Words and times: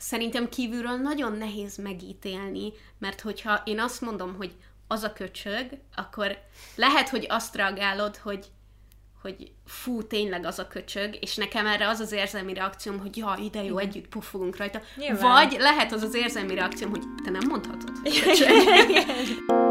szerintem 0.00 0.48
kívülről 0.48 0.96
nagyon 0.96 1.32
nehéz 1.32 1.76
megítélni, 1.76 2.72
mert 2.98 3.20
hogyha 3.20 3.62
én 3.64 3.80
azt 3.80 4.00
mondom, 4.00 4.34
hogy 4.36 4.52
az 4.88 5.02
a 5.02 5.12
köcsög, 5.12 5.66
akkor 5.94 6.38
lehet, 6.74 7.08
hogy 7.08 7.26
azt 7.28 7.54
reagálod, 7.54 8.16
hogy 8.16 8.46
hogy 9.22 9.52
fú, 9.66 10.02
tényleg 10.02 10.44
az 10.44 10.58
a 10.58 10.68
köcsög, 10.68 11.16
és 11.20 11.36
nekem 11.36 11.66
erre 11.66 11.88
az 11.88 12.00
az 12.00 12.12
érzelmi 12.12 12.54
reakcióm, 12.54 12.98
hogy 12.98 13.16
ja, 13.16 13.38
ide 13.42 13.62
jó, 13.62 13.78
együtt 13.78 14.08
pufogunk 14.08 14.56
rajta. 14.56 14.80
Nyilván. 14.96 15.20
Vagy 15.20 15.56
lehet 15.58 15.92
az 15.92 16.02
az 16.02 16.14
érzelmi 16.14 16.54
reakcióm, 16.54 16.90
hogy 16.90 17.02
te 17.24 17.30
nem 17.30 17.48
mondhatod. 17.48 17.92
Sziasztok, 18.04 19.68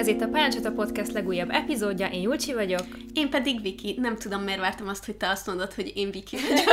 ez 0.00 0.06
itt 0.06 0.20
a 0.20 0.28
Pályáncsata 0.28 0.72
Podcast 0.72 1.12
legújabb 1.12 1.50
epizódja, 1.50 2.06
én 2.06 2.20
Julcsi 2.20 2.52
vagyok. 2.52 2.86
Én 3.12 3.30
pedig 3.30 3.62
Viki. 3.62 3.94
Nem 3.98 4.16
tudom, 4.16 4.42
miért 4.42 4.60
vártam 4.60 4.88
azt, 4.88 5.04
hogy 5.04 5.16
te 5.16 5.28
azt 5.28 5.46
mondod, 5.46 5.74
hogy 5.74 5.92
én 5.94 6.10
Viki 6.10 6.36
vagyok. 6.36 6.64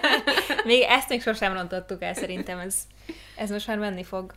még 0.64 0.82
ezt 0.82 1.08
még 1.08 1.22
sosem 1.22 1.52
rontottuk 1.52 2.02
el, 2.02 2.14
szerintem 2.14 2.58
ez, 2.58 2.76
ez 3.36 3.50
most 3.50 3.66
már 3.66 3.78
menni 3.78 4.02
fog. 4.04 4.34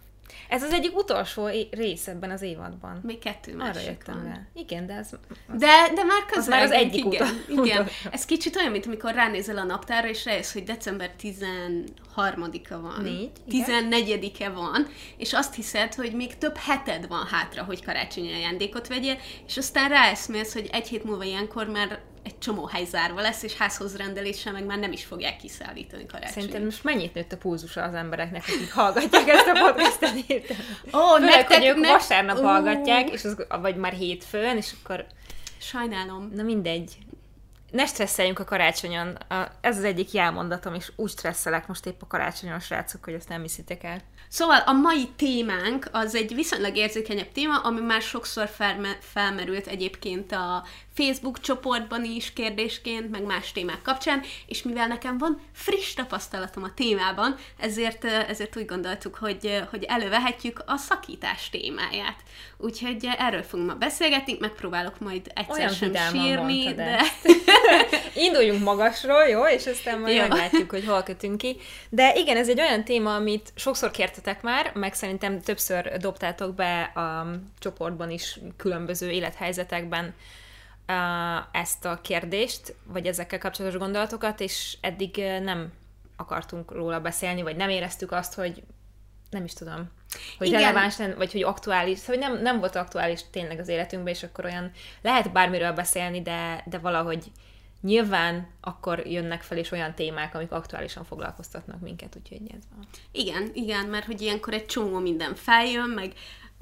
Ez 0.50 0.64
az 0.64 0.74
egyik 0.74 0.98
utolsó 0.98 1.50
rész 1.72 2.08
ebben 2.08 2.32
az 2.32 2.42
évadban. 2.42 3.00
Még 3.04 3.20
kettő 3.20 3.56
másik 3.56 3.76
Arra 3.76 3.90
jöttem 3.90 4.16
van. 4.16 4.26
rá. 4.26 4.42
Igen, 4.54 4.86
de 4.86 4.94
ez... 4.94 5.10
Az, 5.14 5.60
de, 5.60 5.92
de 5.96 6.04
már 6.04 6.26
közel. 6.26 6.42
Az 6.42 6.48
már 6.48 6.64
az 6.64 6.72
egyik 6.72 7.06
igen, 7.06 7.28
utol, 7.50 7.66
igen. 7.66 7.88
Ez 8.12 8.26
kicsit 8.26 8.56
olyan, 8.56 8.72
mint 8.72 8.86
amikor 8.86 9.14
ránézel 9.14 9.58
a 9.58 9.64
naptárra, 9.64 10.08
és 10.08 10.26
rájössz, 10.26 10.54
hogy 10.54 10.64
december 10.64 11.12
13-a 11.22 12.80
van. 12.82 13.02
Négy, 13.02 13.32
14-e 13.50 14.50
van, 14.50 14.88
és 15.18 15.34
azt 15.34 15.56
hiszed, 15.56 15.94
hogy 15.94 16.14
még 16.14 16.38
több 16.38 16.58
heted 16.58 17.08
van 17.08 17.26
hátra, 17.26 17.64
hogy 17.64 17.84
karácsonyi 17.84 18.34
ajándékot 18.34 18.88
vegyél, 18.88 19.18
és 19.48 19.58
aztán 19.58 19.90
ráeszmélsz, 19.90 20.54
hogy 20.54 20.70
egy 20.72 20.88
hét 20.88 21.04
múlva 21.04 21.24
ilyenkor 21.24 21.68
már 21.68 22.00
egy 22.28 22.38
csomó 22.38 22.66
hely 22.66 22.86
zárva 22.86 23.22
lesz, 23.22 23.44
és 23.44 23.56
házhoz 23.56 23.96
rendeléssel 23.96 24.54
meg 24.54 24.66
már 24.66 24.78
nem 24.78 24.92
is 24.92 25.06
fogják 25.06 25.38
kiszállítani 25.38 26.06
karácsony. 26.06 26.34
Szerintem 26.34 26.64
most 26.64 26.84
mennyit 26.84 27.14
nőtt 27.14 27.32
a 27.32 27.38
pulzusa 27.38 27.84
az 27.84 27.94
embereknek, 27.94 28.44
akik 28.48 28.74
hallgatják 28.74 29.28
ezt 29.28 29.48
a 29.48 29.60
podcastet 29.66 30.14
Ó, 30.94 31.00
oh, 31.00 31.18
Főleg, 31.18 31.36
nektek, 31.36 31.58
hogy 31.58 31.68
ők 31.68 31.76
ne... 31.76 31.92
vasárnap 31.92 32.38
uh. 32.38 32.44
hallgatják, 32.44 33.10
és 33.10 33.24
az, 33.24 33.46
vagy 33.62 33.76
már 33.76 33.94
hétfőn, 33.94 34.58
és 34.58 34.74
akkor... 34.82 35.06
Sajnálom. 35.58 36.32
Na 36.34 36.44
mindegy. 36.44 36.98
Ne 37.72 37.86
stresszeljünk 37.86 38.40
a 38.40 38.44
karácsonyon. 38.44 39.18
Ez 39.62 39.78
az 39.78 39.84
egyik 39.84 40.12
jelmondatom, 40.12 40.74
és 40.74 40.92
úgy 40.96 41.10
stresszelek 41.10 41.68
most 41.68 41.86
épp 41.86 42.02
a 42.02 42.08
karácsonyon, 42.08 42.60
srácok, 42.60 43.04
hogy 43.04 43.14
azt 43.14 43.30
nem 43.30 43.42
hiszitek 43.42 43.84
el. 43.84 44.02
Szóval 44.30 44.60
a 44.66 44.72
mai 44.72 45.10
témánk 45.16 45.90
az 45.92 46.16
egy 46.16 46.36
viszonylag 46.36 46.76
érzékenyebb 46.76 47.32
téma, 47.32 47.58
ami 47.58 47.80
már 47.80 48.02
sokszor 48.02 48.48
felme- 48.48 48.98
felmerült 49.00 49.68
egyébként 49.68 50.32
a 50.32 50.64
Facebook 50.98 51.40
csoportban 51.40 52.04
is 52.04 52.34
kérdésként, 52.34 53.12
meg 53.12 53.24
más 53.24 53.52
témák 53.52 53.82
kapcsán, 53.82 54.22
és 54.48 54.64
mivel 54.64 54.88
nekem 54.88 55.18
van 55.18 55.42
friss 55.54 55.94
tapasztalatom 55.94 56.64
a 56.64 56.74
témában, 56.76 57.36
ezért, 57.60 58.04
ezért 58.04 58.58
úgy 58.58 58.66
gondoltuk, 58.66 59.16
hogy, 59.16 59.64
hogy 59.70 59.84
elővehetjük 59.84 60.64
a 60.66 60.78
szakítás 60.78 61.50
témáját. 61.50 62.16
Úgyhogy 62.58 63.08
erről 63.18 63.44
fogunk 63.44 63.70
ma 63.70 63.76
beszélgetni, 63.76 64.38
megpróbálok 64.40 65.00
majd 65.00 65.32
egyszer 65.34 65.56
Olyan 65.56 65.74
sem 65.74 65.94
sírni, 66.12 66.74
de... 66.74 67.02
Induljunk 68.26 68.64
magasról, 68.64 69.24
jó? 69.24 69.48
És 69.48 69.66
aztán 69.68 70.00
majd 70.00 70.16
jó. 70.16 70.22
meglátjuk, 70.22 70.70
hogy 70.70 70.86
hol 70.86 71.04
kötünk 71.04 71.38
ki. 71.38 71.58
De 71.90 72.14
igen, 72.16 72.38
ez 72.38 72.50
egy 72.50 72.60
olyan 72.60 72.84
téma, 72.84 73.16
amit 73.16 73.52
sokszor 73.56 73.92
kértetek 73.92 74.42
már, 74.42 74.72
meg 74.74 74.94
szerintem 74.94 75.42
többször 75.42 75.98
dobtátok 75.98 76.56
be 76.56 76.82
a 76.82 77.40
csoportban 77.60 78.12
is 78.12 78.40
különböző 78.58 79.10
élethelyzetekben, 79.10 80.14
ezt 81.52 81.86
a 81.86 82.02
kérdést, 82.02 82.76
vagy 82.86 83.06
ezekkel 83.06 83.40
kapcsolatos 83.40 83.80
gondolatokat, 83.80 84.40
és 84.40 84.78
eddig 84.82 85.16
nem 85.42 85.72
akartunk 86.16 86.72
róla 86.72 87.00
beszélni, 87.00 87.42
vagy 87.42 87.56
nem 87.56 87.70
éreztük 87.70 88.12
azt, 88.12 88.34
hogy 88.34 88.64
nem 89.30 89.44
is 89.44 89.54
tudom, 89.54 89.92
hogy 90.38 90.48
Igen. 90.48 90.60
releváns, 90.60 90.98
vagy 91.18 91.32
hogy 91.32 91.44
aktuális, 91.44 92.06
hogy 92.06 92.18
nem, 92.18 92.42
nem 92.42 92.60
volt 92.60 92.76
aktuális 92.76 93.22
tényleg 93.32 93.60
az 93.60 93.68
életünkben, 93.68 94.14
és 94.14 94.24
akkor 94.24 94.46
olyan 94.46 94.72
lehet 95.02 95.32
bármiről 95.32 95.72
beszélni, 95.72 96.22
de, 96.22 96.64
de 96.66 96.78
valahogy 96.78 97.32
nyilván 97.82 98.48
akkor 98.62 99.00
jönnek 99.00 99.42
fel 99.42 99.58
is 99.58 99.72
olyan 99.72 99.96
témák, 99.96 100.36
amik 100.36 100.52
aktuálisan 100.52 101.04
foglalkoztatnak 101.04 101.80
minket, 101.80 102.16
úgyhogy 102.16 102.42
ez 102.58 102.64
van. 102.76 102.88
Igen, 103.12 103.50
igen, 103.54 103.86
mert 103.86 104.06
hogy 104.06 104.22
ilyenkor 104.22 104.54
egy 104.54 104.66
csomó 104.66 105.00
minden 105.00 105.36
feljön, 105.36 105.90
meg 105.90 106.14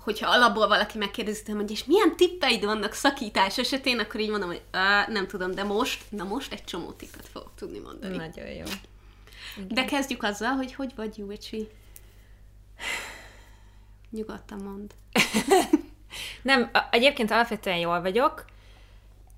hogyha 0.06 0.30
alapból 0.30 0.68
valaki 0.68 0.98
megkérdezi 0.98 1.44
tőlem, 1.44 1.62
hogy 1.62 1.72
és 1.72 1.86
milyen 1.86 2.16
tippeid 2.16 2.66
vannak 2.66 2.94
szakítás 2.94 3.58
esetén, 3.58 4.00
akkor 4.00 4.20
így 4.20 4.30
mondom, 4.30 4.50
hogy 4.50 4.62
nem 5.08 5.28
tudom, 5.28 5.52
de 5.52 5.64
most, 5.64 6.04
na 6.10 6.24
most 6.24 6.54
egy 6.54 6.64
csomó 6.64 6.92
tippet 6.92 7.28
fogok 7.32 7.52
tudni 7.56 7.80
mondani. 7.80 8.16
Nagyon 8.16 8.48
jó. 8.48 8.64
Igen. 9.58 9.68
De 9.68 9.86
kezdjük 9.86 10.24
azzal, 10.24 10.52
hogy 10.52 10.74
hogy 10.74 10.92
vagy, 10.96 11.18
Júvicsi? 11.18 11.68
Nyugodtan 14.10 14.60
mond. 14.64 14.94
nem, 16.42 16.70
egyébként 16.92 17.32
alapvetően 17.32 17.78
jól 17.78 18.02
vagyok, 18.02 18.46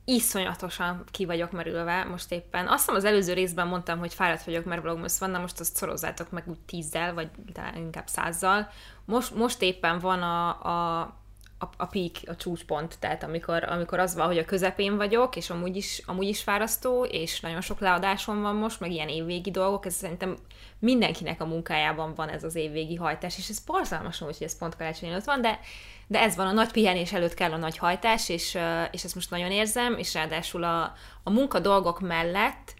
iszonyatosan 0.09 1.03
ki 1.11 1.25
vagyok 1.25 1.51
merülve 1.51 2.03
most 2.03 2.31
éppen. 2.31 2.67
Azt 2.67 2.79
hiszem 2.79 2.95
az 2.95 3.03
előző 3.03 3.33
részben 3.33 3.67
mondtam, 3.67 3.99
hogy 3.99 4.13
fáradt 4.13 4.43
vagyok, 4.43 4.65
mert 4.65 4.81
vlogmas 4.81 5.19
van, 5.19 5.29
na 5.29 5.39
most 5.39 5.59
azt 5.59 5.75
szorozzátok 5.75 6.31
meg 6.31 6.43
úgy 6.47 6.59
tízzel, 6.59 7.13
vagy 7.13 7.29
de 7.53 7.73
inkább 7.75 8.07
százzal. 8.07 8.69
Most, 9.05 9.35
most 9.35 9.61
éppen 9.61 9.99
van 9.99 10.21
a, 10.21 10.47
a, 10.49 11.13
a, 11.59 11.65
a 11.77 11.85
peak, 11.85 12.11
a 12.25 12.35
csúcspont, 12.35 12.99
tehát 12.99 13.23
amikor, 13.23 13.63
amikor 13.63 13.99
az 13.99 14.15
van, 14.15 14.27
hogy 14.27 14.37
a 14.37 14.45
közepén 14.45 14.97
vagyok, 14.97 15.35
és 15.35 15.49
amúgy 15.49 15.75
is, 15.75 16.01
amúgy 16.05 16.27
is 16.27 16.43
fárasztó, 16.43 17.05
és 17.05 17.39
nagyon 17.39 17.61
sok 17.61 17.79
leadásom 17.79 18.41
van 18.41 18.55
most, 18.55 18.79
meg 18.79 18.91
ilyen 18.91 19.07
évvégi 19.07 19.51
dolgok, 19.51 19.85
ez 19.85 19.93
szerintem 19.93 20.37
mindenkinek 20.79 21.41
a 21.41 21.45
munkájában 21.45 22.13
van 22.15 22.29
ez 22.29 22.43
az 22.43 22.55
évvégi 22.55 22.95
hajtás, 22.95 23.37
és 23.37 23.49
ez 23.49 23.59
borzalmas, 23.59 24.19
hogy 24.19 24.37
ez 24.39 24.57
pont 24.57 24.75
karácsony 24.75 25.09
előtt 25.09 25.23
van, 25.23 25.41
de 25.41 25.59
de 26.07 26.21
ez 26.21 26.35
van, 26.35 26.47
a 26.47 26.51
nagy 26.51 26.71
pihenés 26.71 27.13
előtt 27.13 27.33
kell 27.33 27.51
a 27.51 27.57
nagy 27.57 27.77
hajtás, 27.77 28.29
és, 28.29 28.57
és 28.91 29.03
ezt 29.03 29.15
most 29.15 29.29
nagyon 29.29 29.51
érzem, 29.51 29.97
és 29.97 30.13
ráadásul 30.13 30.63
a, 30.63 30.93
a 31.23 31.29
munka 31.29 31.59
dolgok 31.59 31.99
mellett 31.99 32.73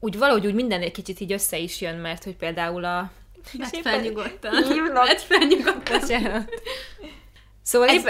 úgy 0.00 0.18
valahogy 0.18 0.46
úgy 0.46 0.54
minden 0.54 0.82
egy 0.82 0.92
kicsit 0.92 1.20
így 1.20 1.32
össze 1.32 1.58
is 1.58 1.80
jön, 1.80 1.96
mert 1.96 2.24
hogy 2.24 2.36
például 2.36 2.84
a... 2.84 3.10
Vedd 3.52 3.82
fel 3.82 4.00
nyugodtan. 4.00 4.52
Vedd 4.92 5.16
fel 5.16 5.46
nyugodtan. 5.46 6.48
Szóval 7.62 7.88
ez, 7.88 8.04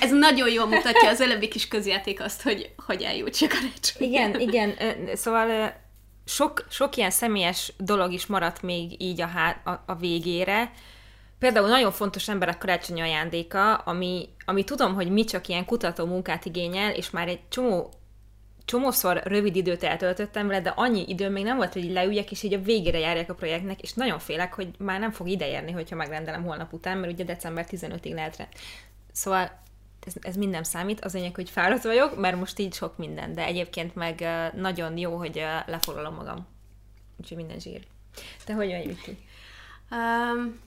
ez 0.00 0.10
nagyon 0.10 0.50
jól 0.50 0.66
mutatja 0.66 1.08
az 1.08 1.20
előbbi 1.20 1.48
kis 1.48 1.68
közjáték 1.68 2.20
azt, 2.20 2.42
hogy 2.42 2.70
hogy 2.86 3.02
eljut 3.02 3.36
a 3.40 3.46
karácsony. 3.48 4.08
Igen, 4.08 4.40
igen. 4.40 4.76
Szóval 5.14 5.74
sok, 6.24 6.66
sok 6.70 6.96
ilyen 6.96 7.10
személyes 7.10 7.72
dolog 7.78 8.12
is 8.12 8.26
maradt 8.26 8.62
még 8.62 9.02
így 9.02 9.20
a, 9.20 9.26
há, 9.26 9.60
a, 9.64 9.82
a 9.86 9.94
végére, 9.94 10.72
Például 11.38 11.68
nagyon 11.68 11.92
fontos 11.92 12.28
emberek 12.28 12.58
karácsonyi 12.58 13.00
ajándéka, 13.00 13.74
ami, 13.74 14.28
ami 14.44 14.64
tudom, 14.64 14.94
hogy 14.94 15.10
mi 15.10 15.24
csak 15.24 15.48
ilyen 15.48 15.64
kutató 15.64 16.06
munkát 16.06 16.44
igényel, 16.44 16.90
és 16.90 17.10
már 17.10 17.28
egy 17.28 17.40
csomó 17.48 17.92
csomószor 18.66 19.20
rövid 19.24 19.56
időt 19.56 19.82
eltöltöttem 19.82 20.46
vele, 20.46 20.60
de 20.60 20.72
annyi 20.76 21.04
időm 21.08 21.32
még 21.32 21.44
nem 21.44 21.56
volt, 21.56 21.72
hogy 21.72 21.90
leüljek, 21.90 22.30
és 22.30 22.42
így 22.42 22.54
a 22.54 22.62
végére 22.62 22.98
járják 22.98 23.30
a 23.30 23.34
projektnek, 23.34 23.82
és 23.82 23.92
nagyon 23.92 24.18
félek, 24.18 24.54
hogy 24.54 24.68
már 24.78 25.00
nem 25.00 25.10
fog 25.10 25.28
ideérni, 25.28 25.72
hogyha 25.72 25.96
megrendelem 25.96 26.44
holnap 26.44 26.72
után, 26.72 26.98
mert 26.98 27.12
ugye 27.12 27.24
december 27.24 27.66
15-ig 27.70 28.14
lehet 28.14 28.36
rá. 28.36 28.48
Szóval 29.12 29.62
ez, 30.06 30.14
ez 30.20 30.36
minden 30.36 30.64
számít, 30.64 31.04
az 31.04 31.12
lényeg, 31.12 31.34
hogy 31.34 31.50
fáradt 31.50 31.82
vagyok, 31.82 32.20
mert 32.20 32.38
most 32.38 32.58
így 32.58 32.74
sok 32.74 32.96
minden, 32.96 33.34
de 33.34 33.44
egyébként 33.44 33.94
meg 33.94 34.26
nagyon 34.54 34.96
jó, 34.96 35.16
hogy 35.16 35.44
lefoglalom 35.66 36.14
magam. 36.14 36.46
Úgyhogy 37.20 37.36
minden 37.36 37.58
zsír. 37.58 37.86
Te 38.44 38.54
hogy 38.54 38.70
vagy, 38.70 38.86
Viki? 38.86 39.18
Um, 39.90 40.60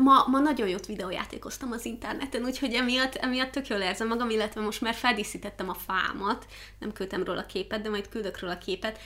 ma, 0.00 0.24
ma 0.26 0.38
nagyon 0.38 0.68
jót 0.68 0.86
videójátékoztam 0.86 1.72
az 1.72 1.84
interneten, 1.84 2.44
úgyhogy 2.44 2.72
emiatt, 2.72 3.14
emiatt 3.14 3.50
tök 3.50 3.66
jól 3.66 3.80
érzem 3.80 4.08
magam, 4.08 4.30
illetve 4.30 4.60
most 4.60 4.80
már 4.80 4.94
feldíszítettem 4.94 5.68
a 5.68 5.76
fámat, 5.86 6.46
nem 6.78 6.92
küldtem 6.92 7.24
róla 7.24 7.46
képet, 7.46 7.82
de 7.82 7.88
majd 7.88 8.08
küldök 8.08 8.40
róla 8.40 8.58
képet. 8.58 8.98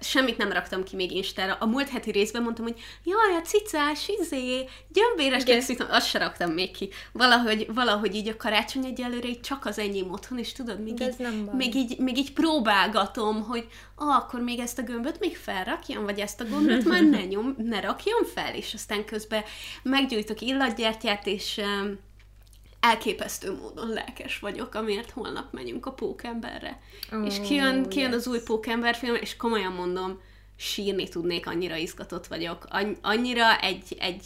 Semmit 0.00 0.36
nem 0.36 0.52
raktam 0.52 0.84
ki 0.84 0.96
még 0.96 1.12
Instára. 1.12 1.56
A 1.60 1.66
múlt 1.66 1.88
heti 1.88 2.10
részben 2.10 2.42
mondtam, 2.42 2.64
hogy 2.64 2.80
jaj, 3.04 3.36
a 3.36 3.40
cicás, 3.40 4.10
izé, 4.20 4.68
gyömbéres 4.88 5.44
készítem, 5.44 5.86
azt 5.90 6.08
se 6.08 6.18
raktam 6.18 6.50
még 6.50 6.70
ki. 6.70 6.88
Valahogy, 7.12 7.66
valahogy 7.74 8.14
így 8.14 8.28
a 8.28 8.36
karácsony 8.36 8.84
egyelőre 8.84 9.28
így 9.28 9.40
csak 9.40 9.66
az 9.66 9.78
enyém 9.78 10.10
otthon, 10.10 10.38
és 10.38 10.52
tudod, 10.52 10.82
még, 10.82 11.00
így, 11.00 11.16
még, 11.52 11.74
így, 11.74 11.98
még 11.98 12.18
így 12.18 12.32
próbálgatom, 12.32 13.42
hogy 13.42 13.66
ah, 14.00 14.16
akkor 14.16 14.40
még 14.40 14.58
ezt 14.58 14.78
a 14.78 14.82
gömböt 14.82 15.20
még 15.20 15.36
felrakjam, 15.36 16.04
vagy 16.04 16.18
ezt 16.18 16.40
a 16.40 16.44
gombot 16.44 16.84
már 16.92 17.02
ne, 17.02 17.24
nyom, 17.24 17.54
ne 17.58 17.80
rakjam 17.80 18.24
fel, 18.34 18.54
és 18.54 18.74
aztán 18.74 19.04
közben 19.04 19.42
meggyújtok 20.20 20.48
illatgyertyát, 20.48 21.26
és 21.26 21.60
elképesztő 22.80 23.52
módon 23.52 23.88
lelkes 23.88 24.38
vagyok, 24.38 24.74
amiért 24.74 25.10
holnap 25.10 25.52
megyünk 25.52 25.86
a 25.86 25.92
Pókemberre. 25.92 26.80
Oh, 27.12 27.26
és 27.26 27.40
kijön, 27.40 27.88
kijön 27.88 28.12
az 28.12 28.26
új 28.26 28.38
Pókember 28.42 28.94
film, 28.94 29.14
és 29.14 29.36
komolyan 29.36 29.72
mondom, 29.72 30.20
sírni 30.56 31.08
tudnék, 31.08 31.46
annyira 31.46 31.76
izgatott 31.76 32.26
vagyok. 32.26 32.68
Annyira 33.02 33.60
egy, 33.60 33.96
egy 33.98 34.24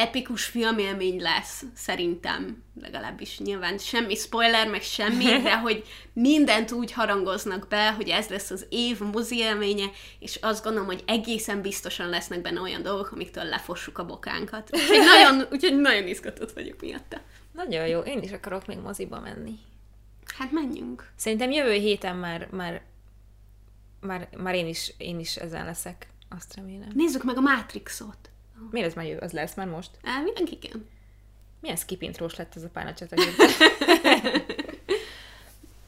epikus 0.00 0.44
filmélmény 0.44 1.20
lesz, 1.20 1.62
szerintem, 1.74 2.62
legalábbis 2.80 3.38
nyilván 3.38 3.78
semmi 3.78 4.14
spoiler, 4.14 4.68
meg 4.68 4.82
semmi, 4.82 5.24
de 5.42 5.58
hogy 5.58 5.84
mindent 6.12 6.72
úgy 6.72 6.92
harangoznak 6.92 7.66
be, 7.68 7.92
hogy 7.92 8.08
ez 8.08 8.28
lesz 8.28 8.50
az 8.50 8.66
év 8.68 9.00
mozi 9.00 9.36
élménye, 9.36 9.86
és 10.18 10.38
azt 10.42 10.64
gondolom, 10.64 10.88
hogy 10.88 11.02
egészen 11.06 11.60
biztosan 11.60 12.08
lesznek 12.08 12.42
benne 12.42 12.60
olyan 12.60 12.82
dolgok, 12.82 13.12
amiktől 13.12 13.44
lefossuk 13.44 13.98
a 13.98 14.06
bokánkat. 14.06 14.70
Úgyhogy 14.72 14.98
nagyon, 14.98 15.46
úgyhogy 15.52 15.80
nagyon 15.80 16.06
izgatott 16.06 16.52
vagyok 16.52 16.80
miatta. 16.80 17.20
Nagyon 17.52 17.86
jó, 17.86 18.00
én 18.00 18.22
is 18.22 18.32
akarok 18.32 18.66
még 18.66 18.78
moziba 18.78 19.20
menni. 19.20 19.58
Hát 20.38 20.52
menjünk. 20.52 21.10
Szerintem 21.16 21.50
jövő 21.50 21.72
héten 21.72 22.16
már, 22.16 22.48
már, 22.50 22.82
már, 24.00 24.28
már 24.36 24.54
én, 24.54 24.66
is, 24.66 24.94
én 24.98 25.18
is 25.18 25.36
ezen 25.36 25.64
leszek, 25.64 26.08
azt 26.28 26.54
remélem. 26.54 26.88
Nézzük 26.94 27.24
meg 27.24 27.36
a 27.36 27.40
Matrixot. 27.40 28.29
Miért 28.70 28.86
ez 28.86 28.94
már 28.94 29.06
jövő? 29.06 29.18
Az 29.18 29.32
lesz 29.32 29.54
már 29.54 29.66
most? 29.66 29.90
Á, 30.02 30.20
mindenki 30.20 30.58
igen. 30.62 30.88
Milyen 31.60 31.76
skip 31.76 32.02
intrós 32.02 32.36
lett 32.36 32.56
ez 32.56 32.62
a 32.62 32.68
pálnacsata 32.68 33.16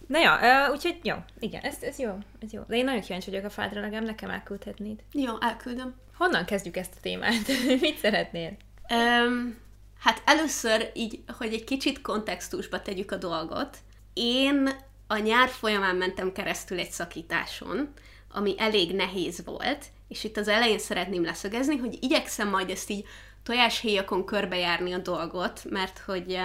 Na 0.06 0.18
uh, 0.18 0.72
úgyhogy 0.72 0.98
jó, 1.02 1.14
igen, 1.38 1.62
ez, 1.62 1.76
ez 1.82 1.98
jó, 1.98 2.18
ez 2.40 2.52
jó. 2.52 2.62
De 2.66 2.76
én 2.76 2.84
nagyon 2.84 3.00
kíváncsi 3.00 3.30
vagyok 3.30 3.44
a 3.44 3.50
fádra, 3.50 3.80
legalább 3.80 4.04
nekem 4.04 4.30
elküldhetnéd. 4.30 5.02
Jó, 5.12 5.34
elküldöm. 5.40 5.94
Honnan 6.16 6.44
kezdjük 6.44 6.76
ezt 6.76 6.94
a 6.96 7.00
témát? 7.00 7.48
Mit 7.80 7.98
szeretnél? 7.98 8.56
Um, 8.90 9.56
hát 9.98 10.22
először 10.24 10.90
így, 10.94 11.22
hogy 11.38 11.52
egy 11.52 11.64
kicsit 11.64 12.00
kontextusba 12.00 12.82
tegyük 12.82 13.10
a 13.10 13.16
dolgot. 13.16 13.78
Én 14.12 14.68
a 15.06 15.18
nyár 15.18 15.48
folyamán 15.48 15.96
mentem 15.96 16.32
keresztül 16.32 16.78
egy 16.78 16.90
szakításon, 16.90 17.92
ami 18.30 18.54
elég 18.58 18.94
nehéz 18.94 19.44
volt, 19.44 19.86
és 20.12 20.24
itt 20.24 20.36
az 20.36 20.48
elején 20.48 20.78
szeretném 20.78 21.24
leszögezni, 21.24 21.76
hogy 21.76 21.98
igyekszem 22.00 22.48
majd 22.48 22.70
ezt 22.70 22.90
így 22.90 23.04
tojáshéjakon 23.42 24.24
körbejárni 24.24 24.92
a 24.92 24.98
dolgot, 24.98 25.64
mert 25.70 25.98
hogy, 25.98 26.38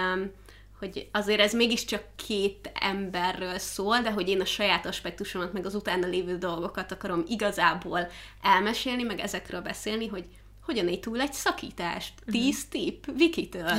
hogy 0.78 1.08
azért 1.12 1.40
ez 1.40 1.52
mégiscsak 1.52 2.02
két 2.26 2.70
emberről 2.80 3.58
szól, 3.58 4.00
de 4.00 4.10
hogy 4.10 4.28
én 4.28 4.40
a 4.40 4.44
saját 4.44 4.86
aspektusomat, 4.86 5.52
meg 5.52 5.66
az 5.66 5.74
utána 5.74 6.06
lévő 6.06 6.38
dolgokat 6.38 6.92
akarom 6.92 7.24
igazából 7.28 8.08
elmesélni, 8.42 9.02
meg 9.02 9.20
ezekről 9.20 9.60
beszélni, 9.60 10.06
hogy 10.06 10.24
hogyan 10.62 10.88
éj 10.88 11.00
túl 11.00 11.20
egy 11.20 11.32
szakítást. 11.32 12.12
Tíz 12.30 12.66
uh-huh. 12.66 12.84
tip, 12.84 13.16
Vikitől. 13.16 13.70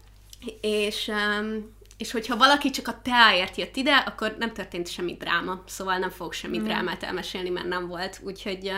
és, 0.60 1.10
és 2.02 2.10
hogyha 2.10 2.36
valaki 2.36 2.70
csak 2.70 2.88
a 2.88 3.00
teáért 3.02 3.56
jött 3.56 3.76
ide, 3.76 3.96
akkor 3.96 4.36
nem 4.38 4.52
történt 4.52 4.88
semmi 4.88 5.16
dráma, 5.18 5.62
szóval 5.66 5.98
nem 5.98 6.10
fogok 6.10 6.32
semmi 6.32 6.58
mm. 6.58 6.64
drámát 6.64 7.02
elmesélni, 7.02 7.48
mert 7.48 7.66
nem 7.66 7.86
volt. 7.88 8.20
Úgyhogy, 8.24 8.72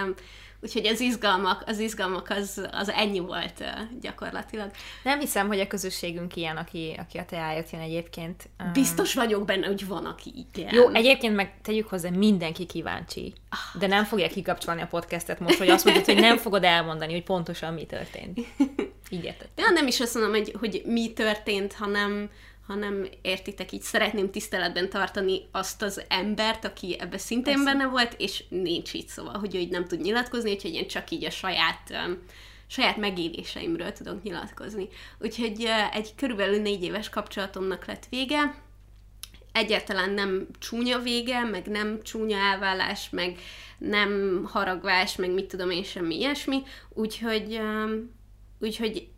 úgyhogy 0.60 0.86
az 0.86 1.00
izgalmak, 1.00 1.62
az 1.66 1.78
izgalmak 1.78 2.30
az, 2.30 2.68
az 2.72 2.88
ennyi 2.88 3.18
volt 3.18 3.64
gyakorlatilag. 4.00 4.70
Nem 5.02 5.20
hiszem, 5.20 5.46
hogy 5.46 5.60
a 5.60 5.66
közösségünk 5.66 6.36
ilyen, 6.36 6.56
aki, 6.56 6.96
aki 6.98 7.18
a 7.18 7.24
teáért 7.24 7.70
jön 7.70 7.80
egyébként. 7.80 8.48
Biztos 8.72 9.14
vagyok 9.14 9.44
benne, 9.44 9.66
hogy 9.66 9.86
van, 9.86 10.04
aki 10.04 10.46
igen. 10.52 10.74
Jó, 10.74 10.88
egyébként 10.88 11.34
meg 11.34 11.54
tegyük 11.62 11.88
hozzá, 11.88 12.08
mindenki 12.10 12.66
kíváncsi. 12.66 13.32
Ah. 13.48 13.80
De 13.80 13.86
nem 13.86 14.04
fogja 14.04 14.28
kikapcsolni 14.28 14.82
a 14.82 14.86
podcastet 14.86 15.40
most, 15.40 15.58
hogy 15.58 15.68
azt 15.68 15.84
mondod, 15.84 16.04
hogy 16.04 16.20
nem 16.20 16.36
fogod 16.36 16.64
elmondani, 16.64 17.12
hogy 17.12 17.24
pontosan 17.24 17.74
mi 17.74 17.84
történt. 17.86 18.40
Így 19.10 19.24
érted. 19.24 19.48
De 19.54 19.62
nem 19.74 19.86
is 19.86 20.00
azt 20.00 20.14
mondom, 20.14 20.32
hogy, 20.32 20.56
hogy 20.60 20.82
mi 20.86 21.12
történt, 21.12 21.72
hanem, 21.72 22.30
hanem 22.66 23.08
értitek, 23.22 23.72
így 23.72 23.82
szeretném 23.82 24.30
tiszteletben 24.30 24.90
tartani 24.90 25.40
azt 25.52 25.82
az 25.82 26.02
embert, 26.08 26.64
aki 26.64 26.96
ebbe 26.98 27.18
szintén 27.18 27.54
Persze. 27.54 27.72
benne 27.72 27.86
volt, 27.86 28.14
és 28.18 28.44
nincs 28.48 28.94
így 28.94 29.08
szóval, 29.08 29.38
hogy 29.38 29.54
ő 29.54 29.58
így 29.58 29.70
nem 29.70 29.86
tud 29.86 30.00
nyilatkozni, 30.00 30.52
úgyhogy 30.52 30.74
én 30.74 30.88
csak 30.88 31.10
így 31.10 31.24
a 31.24 31.30
saját 31.30 31.90
um, 31.90 32.18
saját 32.66 32.96
megéléseimről 32.96 33.92
tudok 33.92 34.22
nyilatkozni. 34.22 34.88
Úgyhogy 35.18 35.64
uh, 35.64 35.96
egy 35.96 36.14
körülbelül 36.14 36.60
négy 36.60 36.82
éves 36.82 37.08
kapcsolatomnak 37.08 37.86
lett 37.86 38.06
vége, 38.10 38.54
egyáltalán 39.52 40.10
nem 40.10 40.46
csúnya 40.58 40.98
vége, 40.98 41.44
meg 41.44 41.66
nem 41.66 42.02
csúnya 42.02 42.36
elvállás, 42.38 43.10
meg 43.10 43.38
nem 43.78 44.42
haragvás, 44.52 45.16
meg 45.16 45.30
mit 45.30 45.46
tudom 45.46 45.70
én, 45.70 45.84
semmi 45.84 46.16
ilyesmi, 46.16 46.62
úgyhogy, 46.88 47.58
um, 47.58 48.10
úgyhogy 48.60 49.08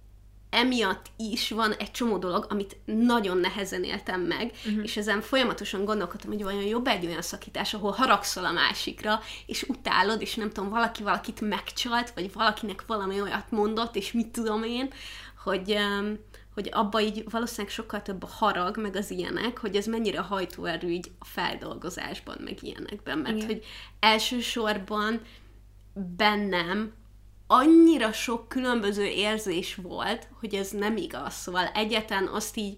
emiatt 0.57 1.07
is 1.17 1.51
van 1.51 1.73
egy 1.73 1.91
csomó 1.91 2.19
dolog, 2.19 2.47
amit 2.49 2.77
nagyon 2.85 3.39
nehezen 3.39 3.85
éltem 3.85 4.21
meg, 4.21 4.53
uh-huh. 4.67 4.83
és 4.83 4.97
ezen 4.97 5.21
folyamatosan 5.21 5.85
gondolkodtam, 5.85 6.31
hogy 6.31 6.43
vajon 6.43 6.63
jobb 6.63 6.87
egy 6.87 7.07
olyan 7.07 7.23
szakítás, 7.23 7.75
ahol 7.75 7.91
haragszol 7.91 8.45
a 8.45 8.53
másikra, 8.53 9.21
és 9.47 9.63
utálod, 9.63 10.21
és 10.21 10.35
nem 10.35 10.51
tudom, 10.51 10.71
valaki 10.71 11.03
valakit 11.03 11.41
megcsalt, 11.41 12.11
vagy 12.15 12.33
valakinek 12.33 12.85
valami 12.87 13.21
olyat 13.21 13.51
mondott, 13.51 13.97
és 13.97 14.13
mit 14.13 14.29
tudom 14.29 14.63
én, 14.63 14.93
hogy, 15.45 15.77
hogy 16.55 16.69
abba 16.73 17.01
így 17.01 17.25
valószínűleg 17.31 17.73
sokkal 17.73 18.03
több 18.03 18.23
a 18.23 18.27
harag, 18.31 18.79
meg 18.79 18.97
az 18.97 19.11
ilyenek, 19.11 19.59
hogy 19.59 19.77
ez 19.77 19.87
mennyire 19.87 20.21
hajtóerő 20.21 20.89
így 20.89 21.11
a 21.19 21.25
feldolgozásban, 21.25 22.37
meg 22.45 22.63
ilyenekben, 22.63 23.19
mert 23.19 23.37
Igen. 23.37 23.47
hogy 23.47 23.65
elsősorban 24.01 25.21
bennem 26.17 26.93
annyira 27.47 28.13
sok 28.13 28.49
különböző 28.49 29.05
érzés 29.05 29.75
volt, 29.75 30.29
hogy 30.41 30.55
ez 30.55 30.71
nem 30.71 30.97
igaz. 30.97 31.35
Szóval 31.35 31.67
egyetlen 31.67 32.27
azt 32.27 32.57
így, 32.57 32.77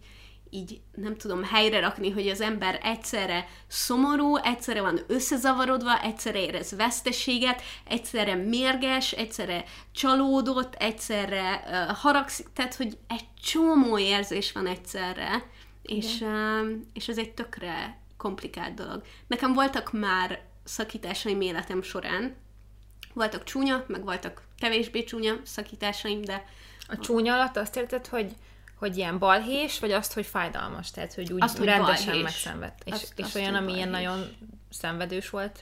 így 0.50 0.80
nem 0.94 1.16
tudom 1.16 1.44
helyre 1.44 1.80
rakni, 1.80 2.10
hogy 2.10 2.28
az 2.28 2.40
ember 2.40 2.80
egyszerre 2.82 3.48
szomorú, 3.66 4.36
egyszerre 4.36 4.80
van 4.80 5.00
összezavarodva, 5.06 6.02
egyszerre 6.02 6.40
érez 6.40 6.76
veszteséget, 6.76 7.62
egyszerre 7.84 8.34
mérges, 8.34 9.12
egyszerre 9.12 9.64
csalódott, 9.92 10.74
egyszerre 10.74 11.64
uh, 11.66 11.96
haragszik, 11.96 12.46
tehát 12.52 12.74
hogy 12.74 12.98
egy 13.08 13.26
csomó 13.42 13.98
érzés 13.98 14.52
van 14.52 14.66
egyszerre, 14.66 15.50
és, 15.82 16.20
uh, 16.20 16.68
és 16.92 17.08
ez 17.08 17.18
egy 17.18 17.34
tökre 17.34 18.00
komplikált 18.16 18.74
dolog. 18.74 19.02
Nekem 19.26 19.52
voltak 19.52 19.92
már 19.92 20.40
szakításaim 20.64 21.40
életem 21.40 21.82
során, 21.82 22.36
voltak 23.14 23.44
csúnya, 23.44 23.84
meg 23.86 24.04
voltak 24.04 24.47
kevésbé 24.58 25.04
csúnya 25.04 25.40
szakításaim, 25.44 26.20
de... 26.20 26.44
A 26.86 26.98
csúnya 26.98 27.34
alatt 27.34 27.56
azt 27.56 27.76
érted, 27.76 28.06
hogy 28.06 28.34
hogy 28.78 28.96
ilyen 28.96 29.18
balhés, 29.18 29.78
vagy 29.78 29.92
azt, 29.92 30.12
hogy 30.12 30.26
fájdalmas? 30.26 30.90
Tehát, 30.90 31.14
hogy 31.14 31.32
úgy 31.32 31.42
azt, 31.42 31.56
hogy 31.56 31.66
rendesen 31.66 32.06
balhés. 32.06 32.22
megszenvedt. 32.22 32.82
És, 32.84 32.92
azt, 32.92 33.12
és 33.16 33.24
azt, 33.24 33.34
olyan, 33.34 33.54
ami 33.54 33.72
ilyen 33.72 33.88
nagyon 33.88 34.36
szenvedős 34.70 35.30
volt? 35.30 35.60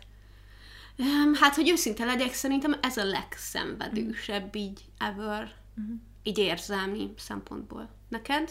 Hát, 1.40 1.54
hogy 1.54 1.68
őszinte 1.68 2.04
legyek, 2.04 2.34
szerintem 2.34 2.78
ez 2.82 2.96
a 2.96 3.04
legszenvedősebb 3.04 4.54
így 4.54 4.80
ever. 4.98 5.54
Mm. 5.80 5.94
Így 6.22 6.38
érzelmi 6.38 7.12
szempontból. 7.16 7.88
Neked? 8.08 8.50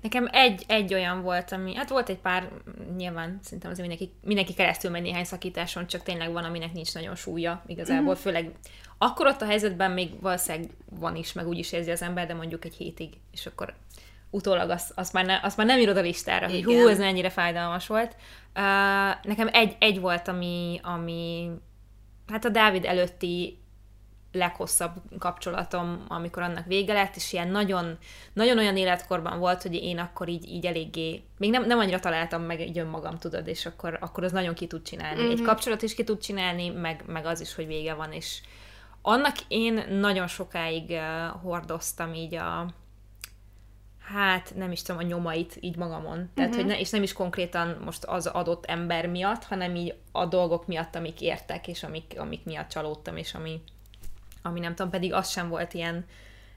Nekem 0.00 0.28
egy, 0.32 0.64
egy 0.66 0.94
olyan 0.94 1.22
volt, 1.22 1.52
ami, 1.52 1.74
hát 1.74 1.90
volt 1.90 2.08
egy 2.08 2.18
pár, 2.18 2.48
nyilván 2.96 3.38
szerintem 3.42 3.70
azért 3.70 3.88
mindenki, 3.88 4.14
mindenki 4.22 4.54
keresztül 4.54 4.90
megy 4.90 5.02
néhány 5.02 5.24
szakításon, 5.24 5.86
csak 5.86 6.02
tényleg 6.02 6.32
van, 6.32 6.44
aminek 6.44 6.72
nincs 6.72 6.94
nagyon 6.94 7.14
súlya 7.14 7.62
igazából, 7.66 8.12
mm-hmm. 8.12 8.22
főleg 8.22 8.52
akkor 8.98 9.26
ott 9.26 9.42
a 9.42 9.46
helyzetben 9.46 9.90
még 9.90 10.20
valószínűleg 10.20 10.70
van 10.90 11.16
is, 11.16 11.32
meg 11.32 11.48
úgy 11.48 11.58
is 11.58 11.72
érzi 11.72 11.90
az 11.90 12.02
ember, 12.02 12.26
de 12.26 12.34
mondjuk 12.34 12.64
egy 12.64 12.74
hétig, 12.74 13.12
és 13.32 13.46
akkor 13.46 13.74
utólag 14.30 14.70
azt, 14.70 14.92
azt, 14.94 15.12
már, 15.12 15.26
ne, 15.26 15.40
azt 15.42 15.56
már 15.56 15.66
nem 15.66 15.78
írod 15.78 15.96
a 15.96 16.00
listára, 16.00 16.48
Igen. 16.48 16.64
hogy 16.64 16.74
hú, 16.74 16.88
ez 16.88 16.98
mennyire 16.98 17.30
fájdalmas 17.30 17.86
volt. 17.86 18.16
Uh, 18.54 18.62
nekem 19.22 19.48
egy, 19.52 19.76
egy 19.78 20.00
volt, 20.00 20.28
ami, 20.28 20.80
ami 20.82 21.50
hát 22.26 22.44
a 22.44 22.48
Dávid 22.48 22.84
előtti 22.84 23.58
leghosszabb 24.34 24.92
kapcsolatom, 25.18 26.04
amikor 26.08 26.42
annak 26.42 26.66
vége 26.66 26.92
lett, 26.92 27.16
és 27.16 27.32
ilyen 27.32 27.48
nagyon, 27.48 27.98
nagyon 28.32 28.58
olyan 28.58 28.76
életkorban 28.76 29.38
volt, 29.38 29.62
hogy 29.62 29.74
én 29.74 29.98
akkor 29.98 30.28
így, 30.28 30.48
így 30.48 30.66
eléggé, 30.66 31.22
még 31.38 31.50
nem, 31.50 31.66
nem 31.66 31.78
annyira 31.78 32.00
találtam 32.00 32.42
meg 32.42 32.60
egy 32.60 32.78
önmagam, 32.78 33.18
tudod, 33.18 33.46
és 33.46 33.66
akkor, 33.66 33.98
akkor 34.00 34.24
az 34.24 34.32
nagyon 34.32 34.54
ki 34.54 34.66
tud 34.66 34.82
csinálni. 34.82 35.20
Mm-hmm. 35.20 35.30
Egy 35.30 35.38
mhm. 35.38 35.46
kapcsolat 35.46 35.82
is 35.82 35.94
ki 35.94 36.04
tud 36.04 36.20
csinálni, 36.20 36.68
meg, 36.68 37.02
meg 37.06 37.26
az 37.26 37.40
is, 37.40 37.54
hogy 37.54 37.66
vége 37.66 37.94
van, 37.94 38.12
és 38.12 38.40
annak 39.02 39.36
én 39.48 39.84
nagyon 39.90 40.26
sokáig 40.26 40.90
uh, 40.90 41.40
hordoztam 41.42 42.14
így 42.14 42.34
a, 42.34 42.66
hát 44.04 44.52
nem 44.56 44.72
is 44.72 44.82
tudom, 44.82 45.00
a 45.00 45.04
nyomait 45.04 45.56
így 45.60 45.76
magamon. 45.76 46.30
Tehát, 46.34 46.50
uh-huh. 46.50 46.64
hogy 46.64 46.74
ne, 46.74 46.80
és 46.80 46.90
nem 46.90 47.02
is 47.02 47.12
konkrétan 47.12 47.80
most 47.84 48.04
az 48.04 48.26
adott 48.26 48.64
ember 48.64 49.06
miatt, 49.06 49.44
hanem 49.44 49.74
így 49.74 49.94
a 50.12 50.26
dolgok 50.26 50.66
miatt, 50.66 50.94
amik 50.94 51.20
értek, 51.20 51.68
és 51.68 51.82
amik, 51.82 52.14
amik 52.16 52.44
miatt 52.44 52.68
csalódtam, 52.68 53.16
és 53.16 53.34
ami, 53.34 53.62
ami 54.44 54.60
nem 54.60 54.74
tudom, 54.74 54.90
pedig 54.90 55.12
az 55.12 55.28
sem 55.30 55.48
volt 55.48 55.74
ilyen, 55.74 56.04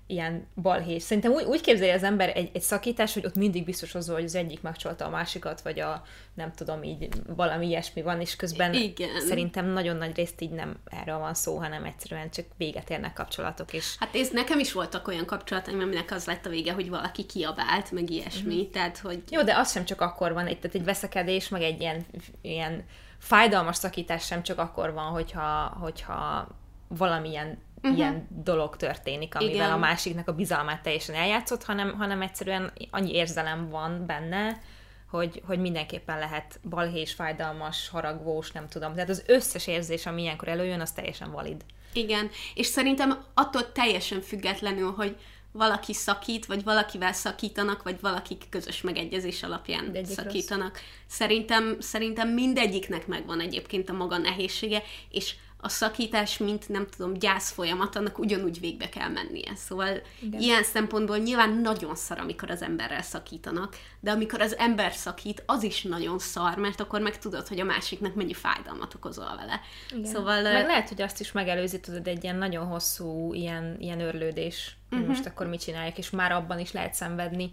ilyen 0.08 0.48
balhés. 0.56 1.04
Szerintem 1.04 1.32
úgy, 1.32 1.44
úgy 1.44 1.62
képzelje 1.62 1.94
az 1.94 2.04
ember 2.04 2.32
egy, 2.36 2.50
egy 2.54 2.62
szakítás, 2.62 3.14
hogy 3.14 3.26
ott 3.26 3.36
mindig 3.36 3.66
biztos 3.66 3.96
az, 3.96 4.10
hogy 4.10 4.24
az 4.24 4.36
egyik 4.36 4.62
megcsolta 4.62 5.06
a 5.06 5.10
másikat, 5.10 5.62
vagy 5.62 5.80
a 5.80 6.04
nem 6.34 6.52
tudom, 6.52 6.84
így 6.84 7.10
valami 7.28 7.68
ilyesmi 7.68 8.02
van, 8.02 8.22
és 8.22 8.36
közben 8.36 8.74
Igen. 8.74 9.22
szerintem 9.28 9.66
nagyon 9.66 9.96
nagy 9.96 10.16
részt 10.16 10.42
így 10.42 10.52
nem 10.52 10.78
erről 10.86 11.18
van 11.18 11.34
szó, 11.34 11.58
hanem 11.58 11.84
egyszerűen 11.84 12.30
csak 12.30 12.46
véget 12.58 12.90
érnek 12.90 13.14
kapcsolatok, 13.14 13.74
és 13.74 13.96
Hát 14.00 14.16
ez 14.16 14.30
nekem 14.30 14.60
is 14.60 14.72
voltak 14.72 15.08
olyan 15.08 15.26
kapcsolataim, 15.26 15.80
aminek 15.80 16.12
az 16.12 16.26
lett 16.26 16.46
a 16.46 16.50
vége, 16.50 16.74
hogy 16.74 16.90
valaki 16.90 17.26
kiabált, 17.26 17.92
meg 17.92 18.10
ilyesmi, 18.10 18.68
mm. 18.68 18.72
tehát 18.72 18.98
hogy 18.98 19.24
Jó, 19.30 19.44
de 19.44 19.58
az 19.58 19.72
sem 19.72 19.86
csak 19.86 20.02
akkor 20.02 20.34
van, 20.34 20.46
tehát 20.46 20.76
egy 20.76 20.84
veszekedés, 20.84 21.50
meg 21.50 21.62
egy 21.62 21.82
ilyen, 21.82 22.06
ilyen 22.42 22.86
fájdalmas 23.20 23.76
szakítás 23.76 24.26
sem 24.26 24.44
csak 24.44 24.60
akkor 24.60 24.94
van, 24.94 25.12
hogyha, 25.12 25.78
hogyha 25.80 26.48
valamilyen 26.88 27.58
uh-huh. 27.90 28.06
ilyen 28.06 28.28
dolog 28.30 28.76
történik, 28.76 29.36
amivel 29.36 29.56
Igen. 29.56 29.72
a 29.72 29.78
másiknak 29.78 30.28
a 30.28 30.34
bizalmát 30.34 30.82
teljesen 30.82 31.16
eljátszott, 31.16 31.64
hanem, 31.64 31.94
hanem 31.94 32.22
egyszerűen 32.22 32.72
annyi 32.92 33.14
érzelem 33.14 33.70
van 33.70 34.06
benne, 34.06 34.62
hogy, 35.10 35.42
hogy 35.46 35.60
mindenképpen 35.60 36.20
lehet 36.20 36.60
balhés, 36.70 37.14
fájdalmas, 37.14 37.90
haragvós, 37.90 38.52
nem 38.52 38.68
tudom. 38.68 38.94
Tehát 38.94 39.10
az 39.10 39.24
összes 39.28 39.68
érzés, 39.68 40.06
ami 40.06 40.22
ilyenkor 40.22 40.48
előjön, 40.48 40.82
az 40.82 40.92
teljesen 40.92 41.32
valid. 41.32 41.66
Igen, 41.94 42.30
és 42.54 42.66
szerintem 42.66 43.24
attól 43.34 43.72
teljesen 43.72 44.22
függetlenül, 44.22 44.92
hogy 44.92 45.18
valaki 45.52 45.94
szakít, 45.94 46.46
vagy 46.46 46.64
valakivel 46.64 47.14
szakítanak, 47.14 47.84
vagy 47.84 47.98
valakik 48.02 48.44
közös 48.50 48.82
megegyezés 48.82 49.44
alapján 49.44 49.84
Mindegyik 49.84 50.16
szakítanak. 50.16 50.80
Szerintem, 51.08 51.76
szerintem 51.80 52.30
mindegyiknek 52.30 53.08
megvan 53.08 53.40
egyébként 53.40 53.90
a 53.90 53.94
maga 53.94 54.18
nehézsége, 54.18 54.84
és 55.10 55.36
a 55.68 55.70
szakítás, 55.70 56.38
mint 56.38 56.70
nem 56.70 56.88
tudom, 56.96 57.14
gyász 57.14 57.52
folyamat, 57.52 57.96
annak 57.96 58.20
ugyanúgy 58.20 58.60
végbe 58.60 58.90
kell 58.90 59.10
mennie. 59.10 59.56
Szóval 59.56 60.02
Igen. 60.22 60.42
Ilyen 60.42 60.64
szempontból 60.64 61.18
nyilván 61.18 61.50
nagyon 61.54 61.96
szar, 61.96 62.20
amikor 62.20 62.52
az 62.52 62.62
emberrel 62.62 63.02
szakítanak, 63.02 63.78
de 64.00 64.12
amikor 64.12 64.42
az 64.42 64.58
ember 64.58 64.94
szakít, 64.94 65.44
az 65.46 65.64
is 65.64 65.82
nagyon 65.84 66.20
szar, 66.20 66.58
mert 66.58 66.80
akkor 66.80 67.02
meg 67.02 67.18
tudod, 67.20 67.48
hogy 67.48 67.60
a 67.60 67.64
másiknak 67.64 68.16
mennyi 68.16 68.34
fájdalmat 68.34 68.94
okozol 68.94 69.36
vele. 69.38 69.62
Igen. 69.90 70.12
Szóval 70.12 70.42
Meg 70.42 70.66
lehet, 70.66 70.90
hogy 70.90 71.02
azt 71.02 71.20
is 71.20 71.32
megelőzi, 71.32 71.80
tudod, 71.80 72.08
egy 72.08 72.24
ilyen 72.24 72.36
nagyon 72.38 72.66
hosszú 72.66 73.34
ilyen, 73.34 73.76
ilyen 73.80 74.00
örlődés, 74.00 74.76
Mhm. 74.90 75.02
most 75.02 75.26
akkor 75.26 75.48
mit 75.48 75.62
csinálják, 75.62 75.98
és 75.98 76.10
már 76.10 76.32
abban 76.32 76.60
is 76.60 76.72
lehet 76.72 76.94
szenvedni. 76.94 77.52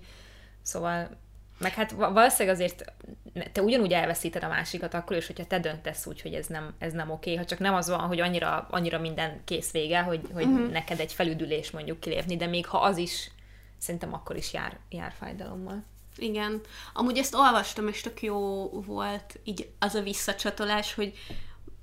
Szóval, 0.62 1.11
meg 1.59 1.73
hát 1.73 1.91
va- 1.91 2.13
valószínűleg 2.13 2.55
azért 2.55 2.93
te 3.53 3.63
ugyanúgy 3.63 3.93
elveszíted 3.93 4.45
a 4.45 4.49
másikat 4.49 4.95
akkor 4.95 5.17
is, 5.17 5.27
hogyha 5.27 5.45
te 5.45 5.59
döntesz 5.59 6.07
úgy, 6.07 6.21
hogy 6.21 6.35
ez 6.35 6.47
nem, 6.47 6.75
ez 6.79 6.93
nem 6.93 7.11
oké, 7.11 7.35
ha 7.35 7.45
csak 7.45 7.59
nem 7.59 7.75
az 7.75 7.89
van, 7.89 8.01
hogy 8.01 8.21
annyira, 8.21 8.67
annyira 8.71 8.99
minden 8.99 9.41
kész 9.45 9.71
vége, 9.71 10.01
hogy, 10.01 10.21
hogy 10.33 10.45
uh-huh. 10.45 10.71
neked 10.71 11.01
egy 11.01 11.13
felüdülés 11.13 11.71
mondjuk 11.71 12.01
kilépni, 12.01 12.37
de 12.37 12.47
még 12.47 12.67
ha 12.67 12.79
az 12.79 12.97
is, 12.97 13.31
szerintem 13.79 14.15
akkor 14.15 14.37
is 14.37 14.53
jár, 14.53 14.79
jár 14.89 15.13
fájdalommal. 15.19 15.85
Igen. 16.17 16.61
Amúgy 16.93 17.19
ezt 17.19 17.35
olvastam, 17.35 17.89
és 17.89 18.01
tök 18.01 18.23
jó 18.23 18.69
volt 18.71 19.41
így 19.45 19.69
az 19.79 19.95
a 19.95 20.03
visszacsatolás, 20.03 20.95
hogy 20.95 21.13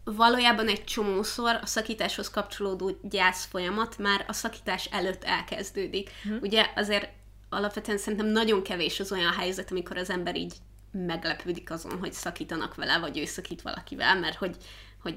valójában 0.04 0.68
egy 0.68 0.84
csomószor 0.84 1.60
a 1.62 1.66
szakításhoz 1.66 2.30
kapcsolódó 2.30 2.92
gyász 3.02 3.46
folyamat 3.46 3.98
már 3.98 4.26
a 4.28 4.34
szakítás 4.34 4.86
előtt 4.86 5.24
elkezdődik. 5.24 6.10
Hmm. 6.24 6.38
Ugye 6.42 6.66
azért 6.76 7.10
alapvetően 7.52 7.98
szerintem 7.98 8.28
nagyon 8.28 8.64
kevés 8.64 9.00
az 9.00 9.12
olyan 9.12 9.34
helyzet, 9.34 9.72
amikor 9.72 9.98
az 9.98 10.10
ember 10.10 10.36
így 10.36 10.54
meglepődik 10.92 11.72
azon, 11.72 12.00
hogy 12.00 12.14
szakítanak 12.14 12.76
vele, 12.76 13.00
vagy 13.00 13.18
ő 13.18 13.26
szakít 13.26 13.62
valakivel, 13.62 14.20
mert 14.20 14.36
hogy, 14.36 14.56
hogy 15.02 15.16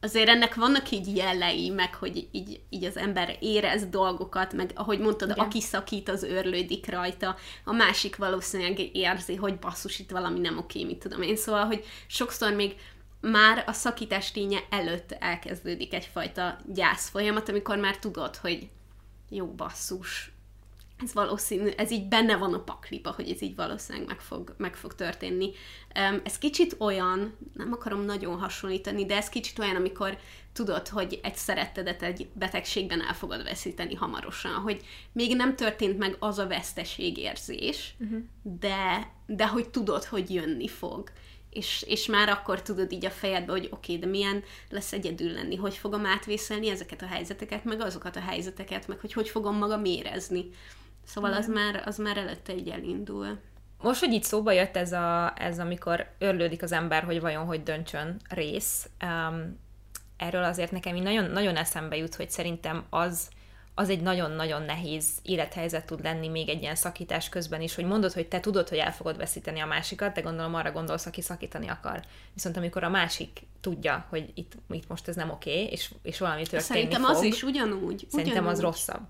azért 0.00 0.28
ennek 0.28 0.54
vannak 0.54 0.90
így 0.90 1.16
jelei, 1.16 1.70
meg 1.70 1.94
hogy 1.94 2.28
így, 2.32 2.60
így 2.68 2.84
az 2.84 2.96
ember 2.96 3.36
érez 3.40 3.86
dolgokat, 3.86 4.52
meg 4.52 4.70
ahogy 4.74 4.98
mondtad, 4.98 5.30
Igen. 5.30 5.44
aki 5.44 5.60
szakít, 5.60 6.08
az 6.08 6.22
őrlődik 6.22 6.90
rajta, 6.90 7.36
a 7.64 7.72
másik 7.72 8.16
valószínűleg 8.16 8.96
érzi, 8.96 9.34
hogy 9.34 9.58
basszus, 9.58 9.98
itt 9.98 10.10
valami 10.10 10.38
nem 10.38 10.58
oké, 10.58 10.84
mit 10.84 10.98
tudom 10.98 11.22
én. 11.22 11.36
Szóval, 11.36 11.64
hogy 11.64 11.84
sokszor 12.06 12.52
még 12.52 12.76
már 13.20 13.64
a 13.66 13.72
szakítás 13.72 14.32
ténye 14.32 14.58
előtt 14.70 15.12
elkezdődik 15.12 15.94
egyfajta 15.94 16.58
gyász 16.66 17.08
folyamat, 17.08 17.48
amikor 17.48 17.76
már 17.76 17.98
tudod, 17.98 18.36
hogy 18.36 18.68
jó 19.28 19.46
basszus, 19.46 20.32
ez 21.02 21.12
valószínű, 21.12 21.68
ez 21.68 21.90
így 21.90 22.08
benne 22.08 22.36
van 22.36 22.54
a 22.54 22.62
pakliba, 22.62 23.10
hogy 23.10 23.30
ez 23.30 23.42
így 23.42 23.54
valószínűleg 23.54 24.08
meg 24.08 24.20
fog, 24.20 24.54
meg 24.58 24.76
fog 24.76 24.94
történni. 24.94 25.50
Ez 26.24 26.38
kicsit 26.38 26.76
olyan, 26.78 27.36
nem 27.54 27.72
akarom 27.72 28.04
nagyon 28.04 28.38
hasonlítani, 28.38 29.06
de 29.06 29.16
ez 29.16 29.28
kicsit 29.28 29.58
olyan, 29.58 29.76
amikor 29.76 30.18
tudod, 30.52 30.88
hogy 30.88 31.20
egy 31.22 31.36
szerettedet 31.36 32.02
egy 32.02 32.28
betegségben 32.32 33.02
el 33.02 33.14
fogod 33.14 33.42
veszíteni 33.42 33.94
hamarosan, 33.94 34.52
hogy 34.52 34.80
még 35.12 35.36
nem 35.36 35.56
történt 35.56 35.98
meg 35.98 36.16
az 36.18 36.38
a 36.38 36.46
veszteségérzés, 36.46 37.94
uh-huh. 37.98 38.18
de, 38.42 39.12
de 39.26 39.46
hogy 39.46 39.68
tudod, 39.68 40.04
hogy 40.04 40.34
jönni 40.34 40.68
fog. 40.68 41.10
És, 41.50 41.84
és 41.86 42.06
már 42.06 42.28
akkor 42.28 42.62
tudod 42.62 42.92
így 42.92 43.04
a 43.04 43.10
fejedbe, 43.10 43.52
hogy 43.52 43.68
oké, 43.70 43.94
okay, 43.94 43.98
de 43.98 44.06
milyen 44.06 44.42
lesz 44.68 44.92
egyedül 44.92 45.32
lenni, 45.32 45.56
hogy 45.56 45.74
fogom 45.74 46.06
átvészelni 46.06 46.68
ezeket 46.68 47.02
a 47.02 47.06
helyzeteket, 47.06 47.64
meg 47.64 47.80
azokat 47.80 48.16
a 48.16 48.20
helyzeteket, 48.20 48.88
meg 48.88 49.00
hogy 49.00 49.12
hogy 49.12 49.28
fogom 49.28 49.56
magam 49.56 49.84
érezni. 49.84 50.50
Szóval 51.12 51.32
az 51.32 51.48
már, 51.48 51.82
az 51.86 51.96
már 51.96 52.16
előtte 52.16 52.54
így 52.54 52.68
elindul. 52.68 53.38
Most, 53.82 54.00
hogy 54.00 54.12
itt 54.12 54.22
szóba 54.22 54.52
jött 54.52 54.76
ez, 54.76 54.92
a, 54.92 55.32
ez 55.36 55.58
amikor 55.58 56.06
örlődik 56.18 56.62
az 56.62 56.72
ember, 56.72 57.02
hogy 57.02 57.20
vajon 57.20 57.44
hogy 57.44 57.62
döntsön 57.62 58.16
rész, 58.28 58.88
um, 59.02 59.58
erről 60.16 60.44
azért 60.44 60.70
nekem 60.70 60.96
így 60.96 61.02
nagyon, 61.02 61.30
nagyon 61.30 61.56
eszembe 61.56 61.96
jut, 61.96 62.14
hogy 62.14 62.30
szerintem 62.30 62.84
az, 62.90 63.28
az 63.74 63.88
egy 63.88 64.00
nagyon-nagyon 64.00 64.62
nehéz 64.62 65.06
élethelyzet 65.22 65.86
tud 65.86 66.02
lenni 66.02 66.28
még 66.28 66.48
egy 66.48 66.62
ilyen 66.62 66.74
szakítás 66.74 67.28
közben 67.28 67.60
is, 67.60 67.74
hogy 67.74 67.84
mondod, 67.84 68.12
hogy 68.12 68.28
te 68.28 68.40
tudod, 68.40 68.68
hogy 68.68 68.78
el 68.78 68.92
fogod 68.92 69.16
veszíteni 69.16 69.60
a 69.60 69.66
másikat, 69.66 70.14
de 70.14 70.20
gondolom 70.20 70.54
arra 70.54 70.72
gondolsz, 70.72 71.06
aki 71.06 71.22
szakítani 71.22 71.68
akar. 71.68 72.02
Viszont 72.34 72.56
amikor 72.56 72.84
a 72.84 72.88
másik 72.88 73.40
tudja, 73.60 74.06
hogy 74.08 74.30
itt, 74.34 74.52
itt 74.70 74.88
most 74.88 75.08
ez 75.08 75.16
nem 75.16 75.30
oké, 75.30 75.64
és, 75.64 75.94
és 76.02 76.18
valami 76.18 76.42
történni 76.42 76.62
Szerintem 76.62 77.02
fog, 77.02 77.16
az 77.16 77.22
is 77.22 77.42
ugyanúgy. 77.42 78.06
Szerintem 78.08 78.42
ugyanúgy. 78.42 78.52
az 78.52 78.60
rosszabb. 78.60 79.02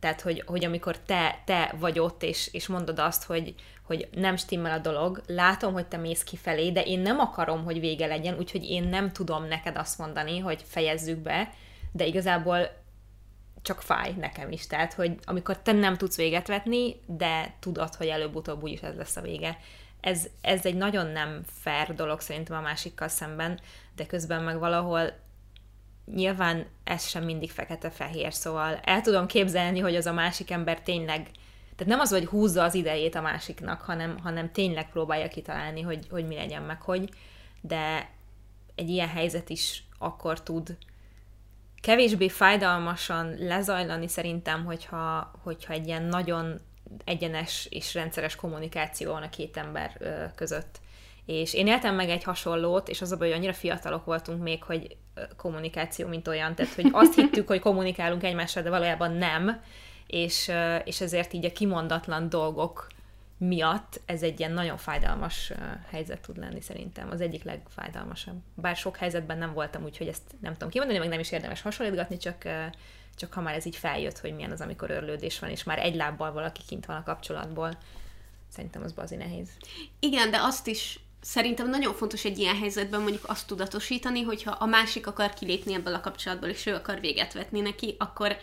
Tehát, 0.00 0.20
hogy, 0.20 0.42
hogy 0.46 0.64
amikor 0.64 0.98
te, 0.98 1.42
te 1.44 1.74
vagy 1.78 1.98
ott, 1.98 2.22
és, 2.22 2.48
és 2.52 2.66
mondod 2.66 2.98
azt, 2.98 3.24
hogy, 3.24 3.54
hogy 3.82 4.08
nem 4.12 4.36
stimmel 4.36 4.72
a 4.72 4.82
dolog, 4.82 5.22
látom, 5.26 5.72
hogy 5.72 5.86
te 5.86 5.96
mész 5.96 6.22
kifelé, 6.22 6.70
de 6.70 6.82
én 6.82 7.00
nem 7.00 7.18
akarom, 7.18 7.64
hogy 7.64 7.80
vége 7.80 8.06
legyen, 8.06 8.38
úgyhogy 8.38 8.64
én 8.64 8.82
nem 8.82 9.12
tudom 9.12 9.44
neked 9.44 9.76
azt 9.76 9.98
mondani, 9.98 10.38
hogy 10.38 10.62
fejezzük 10.68 11.18
be, 11.18 11.50
de 11.92 12.06
igazából 12.06 12.84
csak 13.62 13.82
fáj 13.82 14.14
nekem 14.18 14.50
is. 14.52 14.66
Tehát, 14.66 14.92
hogy 14.92 15.18
amikor 15.24 15.58
te 15.58 15.72
nem 15.72 15.96
tudsz 15.96 16.16
véget 16.16 16.46
vetni, 16.46 17.00
de 17.06 17.54
tudod, 17.60 17.94
hogy 17.94 18.06
előbb-utóbb 18.06 18.62
úgyis 18.62 18.80
ez 18.80 18.96
lesz 18.96 19.16
a 19.16 19.20
vége. 19.20 19.58
Ez, 20.00 20.26
ez 20.40 20.66
egy 20.66 20.74
nagyon 20.74 21.06
nem 21.06 21.42
fair 21.60 21.94
dolog 21.94 22.20
szerintem 22.20 22.56
a 22.56 22.60
másikkal 22.60 23.08
szemben, 23.08 23.60
de 23.96 24.06
közben 24.06 24.42
meg 24.42 24.58
valahol 24.58 25.12
nyilván 26.14 26.66
ez 26.84 27.06
sem 27.06 27.24
mindig 27.24 27.50
fekete-fehér, 27.50 28.34
szóval 28.34 28.80
el 28.84 29.00
tudom 29.00 29.26
képzelni, 29.26 29.78
hogy 29.78 29.96
az 29.96 30.06
a 30.06 30.12
másik 30.12 30.50
ember 30.50 30.80
tényleg, 30.80 31.30
tehát 31.76 31.92
nem 31.92 32.00
az, 32.00 32.10
hogy 32.10 32.26
húzza 32.26 32.62
az 32.62 32.74
idejét 32.74 33.14
a 33.14 33.20
másiknak, 33.20 33.80
hanem, 33.80 34.18
hanem 34.18 34.52
tényleg 34.52 34.90
próbálja 34.90 35.28
kitalálni, 35.28 35.80
hogy, 35.80 36.06
hogy 36.10 36.26
mi 36.26 36.34
legyen 36.34 36.62
meg, 36.62 36.80
hogy, 36.80 37.10
de 37.60 38.10
egy 38.74 38.88
ilyen 38.88 39.08
helyzet 39.08 39.48
is 39.48 39.84
akkor 39.98 40.42
tud 40.42 40.76
kevésbé 41.86 42.28
fájdalmasan 42.28 43.34
lezajlani 43.38 44.08
szerintem, 44.08 44.64
hogyha, 44.64 45.30
hogyha 45.42 45.72
egy 45.72 45.86
ilyen 45.86 46.02
nagyon 46.02 46.60
egyenes 47.04 47.66
és 47.70 47.94
rendszeres 47.94 48.36
kommunikáció 48.36 49.12
van 49.12 49.22
a 49.22 49.28
két 49.28 49.56
ember 49.56 49.98
között. 50.34 50.80
És 51.26 51.54
én 51.54 51.66
éltem 51.66 51.94
meg 51.94 52.08
egy 52.08 52.22
hasonlót, 52.22 52.88
és 52.88 53.00
az 53.00 53.12
a 53.12 53.16
baj, 53.16 53.28
hogy 53.28 53.36
annyira 53.36 53.52
fiatalok 53.52 54.04
voltunk 54.04 54.42
még, 54.42 54.62
hogy 54.62 54.96
kommunikáció, 55.36 56.08
mint 56.08 56.28
olyan, 56.28 56.54
tehát 56.54 56.74
hogy 56.74 56.88
azt 56.92 57.14
hittük, 57.14 57.46
hogy 57.46 57.60
kommunikálunk 57.60 58.22
egymással, 58.22 58.62
de 58.62 58.70
valójában 58.70 59.12
nem, 59.12 59.60
és, 60.06 60.52
és 60.84 61.00
ezért 61.00 61.32
így 61.32 61.44
a 61.44 61.52
kimondatlan 61.52 62.28
dolgok 62.28 62.86
miatt 63.38 64.00
ez 64.06 64.22
egy 64.22 64.38
ilyen 64.38 64.52
nagyon 64.52 64.76
fájdalmas 64.76 65.52
helyzet 65.90 66.20
tud 66.20 66.36
lenni 66.36 66.60
szerintem, 66.60 67.10
az 67.10 67.20
egyik 67.20 67.44
legfájdalmasabb. 67.44 68.36
Bár 68.54 68.76
sok 68.76 68.96
helyzetben 68.96 69.38
nem 69.38 69.52
voltam, 69.52 69.84
úgyhogy 69.84 70.08
ezt 70.08 70.22
nem 70.40 70.52
tudom 70.52 70.68
kimondani, 70.68 70.98
meg 70.98 71.08
nem 71.08 71.20
is 71.20 71.32
érdemes 71.32 71.62
hasonlítgatni, 71.62 72.16
csak, 72.16 72.42
csak 73.16 73.32
ha 73.32 73.40
már 73.40 73.54
ez 73.54 73.66
így 73.66 73.76
feljött, 73.76 74.18
hogy 74.18 74.34
milyen 74.34 74.50
az, 74.50 74.60
amikor 74.60 74.90
örlődés 74.90 75.38
van, 75.38 75.50
és 75.50 75.64
már 75.64 75.78
egy 75.78 75.94
lábbal 75.94 76.32
valaki 76.32 76.60
kint 76.66 76.86
van 76.86 76.96
a 76.96 77.02
kapcsolatból, 77.02 77.78
szerintem 78.48 78.82
az 78.82 78.92
bazi 78.92 79.16
nehéz. 79.16 79.48
Igen, 79.98 80.30
de 80.30 80.38
azt 80.40 80.66
is 80.66 81.00
szerintem 81.26 81.68
nagyon 81.68 81.94
fontos 81.94 82.24
egy 82.24 82.38
ilyen 82.38 82.56
helyzetben 82.56 83.00
mondjuk 83.00 83.28
azt 83.28 83.46
tudatosítani, 83.46 84.22
hogyha 84.22 84.50
a 84.50 84.66
másik 84.66 85.06
akar 85.06 85.34
kilépni 85.34 85.74
ebből 85.74 85.94
a 85.94 86.00
kapcsolatból, 86.00 86.48
és 86.48 86.66
ő 86.66 86.74
akar 86.74 87.00
véget 87.00 87.32
vetni 87.32 87.60
neki, 87.60 87.96
akkor 87.98 88.36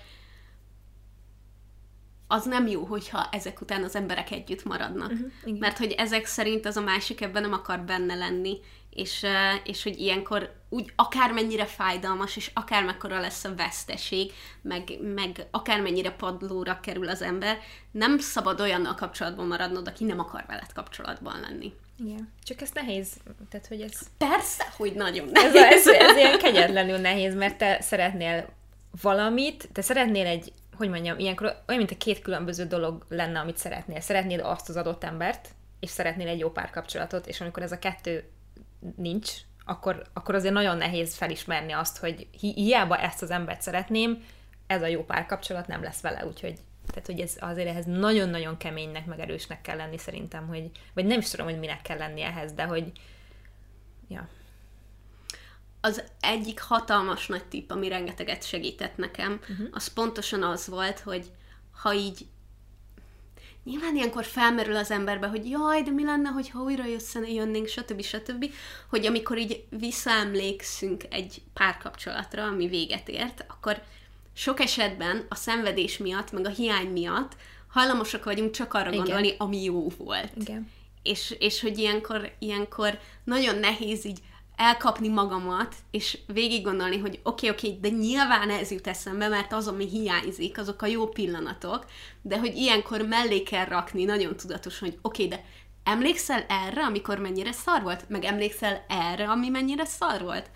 az 2.28 2.46
nem 2.46 2.68
jó, 2.68 2.84
hogyha 2.84 3.28
ezek 3.32 3.62
után 3.62 3.84
az 3.84 3.96
emberek 3.96 4.32
együtt 4.32 4.64
maradnak. 4.64 5.12
Uh-huh, 5.12 5.32
igen. 5.44 5.58
Mert 5.60 5.78
hogy 5.78 5.92
ezek 5.92 6.26
szerint 6.26 6.66
az 6.66 6.78
a 6.78 6.82
másik 6.82 7.22
ebben 7.22 7.42
nem 7.42 7.54
akar 7.54 7.80
benne 7.80 8.16
lenni, 8.16 8.60
és, 8.90 9.26
és 9.64 9.84
hogy 9.84 10.00
ilyenkor 10.00 10.56
úgy 10.70 10.92
akármennyire 10.96 11.66
fájdalmas, 11.66 12.36
és 12.36 12.52
akármekkora 12.54 13.20
lesz 13.20 13.44
a 13.44 13.56
veszteség, 13.56 14.32
meg, 14.62 14.98
meg 15.02 15.48
akármennyire 15.52 16.12
padlóra 16.12 16.80
kerül 16.80 17.10
az 17.10 17.22
ember, 17.22 17.60
nem 17.92 18.18
szabad 18.18 18.60
olyannal 18.60 18.96
kapcsolatban 18.96 19.48
maradnod, 19.48 19.88
aki 19.88 20.04
nem 20.04 20.20
akar 20.20 20.44
veled 20.48 20.74
kapcsolatban 20.74 21.40
lenni. 21.40 21.74
Igen. 21.98 22.32
Csak 22.44 22.62
ez 22.62 22.72
nehéz, 22.74 23.14
tehát 23.50 23.68
hogy 23.68 23.82
ez... 23.82 24.00
Persze, 24.18 24.64
hogy 24.78 24.94
nagyon 24.94 25.30
nehéz. 25.32 25.56
Ez, 25.56 25.88
ez, 25.88 25.88
ez 25.88 26.18
ilyen 26.18 26.38
kegyetlenül 26.38 26.98
nehéz, 26.98 27.36
mert 27.36 27.58
te 27.58 27.82
szeretnél 27.82 28.50
valamit, 29.02 29.70
te 29.72 29.82
szeretnél 29.82 30.26
egy, 30.26 30.54
hogy 30.78 30.90
mondjam, 30.90 31.20
ilyenkor 31.20 31.46
olyan, 31.46 31.82
mint 31.82 31.92
a 31.92 31.98
két 31.98 32.22
különböző 32.22 32.66
dolog 32.66 33.06
lenne, 33.10 33.40
amit 33.40 33.58
szeretnél. 33.58 34.00
Szeretnéd 34.00 34.40
azt 34.40 34.70
az 34.70 34.76
adott 34.76 35.04
embert, 35.04 35.50
és 35.80 35.90
szeretnél 35.90 36.28
egy 36.28 36.40
jó 36.40 36.50
párkapcsolatot, 36.50 37.28
és 37.28 37.42
amikor 37.42 37.64
ez 37.64 37.72
a 37.72 37.80
kettő 37.80 38.30
nincs, 38.96 39.32
akkor, 39.66 40.04
akkor 40.14 40.36
azért 40.36 40.54
nagyon 40.54 40.78
nehéz 40.78 41.16
felismerni 41.16 41.72
azt, 41.72 41.98
hogy 41.98 42.28
hi- 42.40 42.54
hiába 42.54 42.98
ezt 42.98 43.22
az 43.22 43.30
embert 43.32 43.62
szeretném, 43.62 44.24
ez 44.68 44.82
a 44.82 44.88
jó 44.88 45.04
párkapcsolat 45.04 45.68
nem 45.68 45.84
lesz 45.84 46.02
vele, 46.02 46.26
úgyhogy 46.26 46.60
tehát, 46.88 47.06
hogy 47.06 47.20
ez 47.20 47.36
azért 47.40 47.68
ehhez 47.68 47.86
nagyon-nagyon 47.86 48.58
keménynek, 48.58 49.06
meg 49.06 49.20
erősnek 49.20 49.62
kell 49.62 49.78
lenni 49.78 49.98
szerintem, 49.98 50.48
hogy, 50.48 50.72
vagy 50.94 51.06
nem 51.06 51.20
is 51.20 51.30
tudom, 51.30 51.46
hogy 51.46 51.60
minek 51.60 51.82
kell 51.82 51.98
lenni 51.98 52.22
ehhez, 52.22 52.54
de 52.54 52.64
hogy, 52.64 52.92
ja. 54.08 54.30
Az 55.82 56.04
egyik 56.20 56.62
hatalmas 56.62 57.28
nagy 57.28 57.46
tipp, 57.46 57.72
ami 57.72 57.88
rengeteget 57.88 58.44
segített 58.44 58.98
nekem, 58.98 59.40
uh-huh. 59.42 59.68
az 59.72 59.88
pontosan 59.88 60.44
az 60.44 60.68
volt, 60.68 61.00
hogy 61.00 61.32
ha 61.72 61.94
így 61.94 62.26
nyilván 63.64 63.96
ilyenkor 63.96 64.26
felmerül 64.26 64.76
az 64.76 64.92
emberbe, 64.92 65.28
hogy 65.28 65.50
jaj, 65.50 65.82
de 65.82 65.92
mi 65.92 66.04
lenne, 66.04 66.30
hogyha 66.30 66.62
újra 66.62 66.84
jönnénk, 67.28 67.68
stb. 67.68 68.02
stb. 68.02 68.54
Hogy 68.90 69.06
amikor 69.06 69.38
így 69.38 69.66
visszaemlékszünk 69.70 71.04
egy 71.10 71.42
párkapcsolatra, 71.54 72.44
ami 72.44 72.68
véget 72.68 73.10
ért, 73.10 73.46
akkor 73.48 73.82
sok 74.34 74.60
esetben 74.60 75.26
a 75.30 75.36
szenvedés 75.36 75.98
miatt, 75.98 76.32
meg 76.32 76.46
a 76.46 76.50
hiány 76.50 76.88
miatt 76.88 77.36
hajlamosak 77.74 78.24
vagyunk 78.24 78.52
csak 78.52 78.74
arra 78.74 78.88
Igen. 78.88 78.98
gondolni, 78.98 79.36
ami 79.38 79.64
jó 79.64 79.88
volt. 79.98 80.32
Igen. 80.40 80.72
És, 81.04 81.36
és 81.40 81.62
hogy 81.62 81.78
ilyenkor, 81.78 82.32
ilyenkor 82.40 83.00
nagyon 83.24 83.60
nehéz 83.60 84.06
így 84.06 84.20
elkapni 84.56 85.08
magamat, 85.08 85.76
és 85.92 86.18
végig 86.28 86.64
gondolni, 86.64 86.98
hogy 86.98 87.20
oké, 87.24 87.48
okay, 87.48 87.50
oké, 87.50 87.68
okay, 87.68 87.80
de 87.80 87.98
nyilván 87.98 88.50
ez 88.50 88.72
jut 88.72 88.88
eszembe, 88.88 89.28
mert 89.28 89.54
az, 89.54 89.68
ami 89.68 89.88
hiányzik, 89.88 90.58
azok 90.58 90.82
a 90.82 90.86
jó 90.86 91.08
pillanatok, 91.08 91.86
de 92.22 92.40
hogy 92.40 92.56
ilyenkor 92.56 93.02
mellé 93.02 93.44
kell 93.44 93.66
rakni 93.66 94.04
nagyon 94.04 94.36
tudatosan, 94.36 94.90
hogy 94.90 94.98
oké, 95.02 95.26
okay, 95.26 95.38
de 95.38 95.46
emlékszel 95.84 96.46
erre, 96.48 96.84
amikor 96.84 97.20
mennyire 97.20 97.52
szar 97.52 97.82
volt? 97.82 98.10
Meg 98.10 98.24
emlékszel 98.24 98.86
erre, 98.88 99.30
ami 99.30 99.50
mennyire 99.50 99.86
szar 99.86 100.22
volt? 100.22 100.50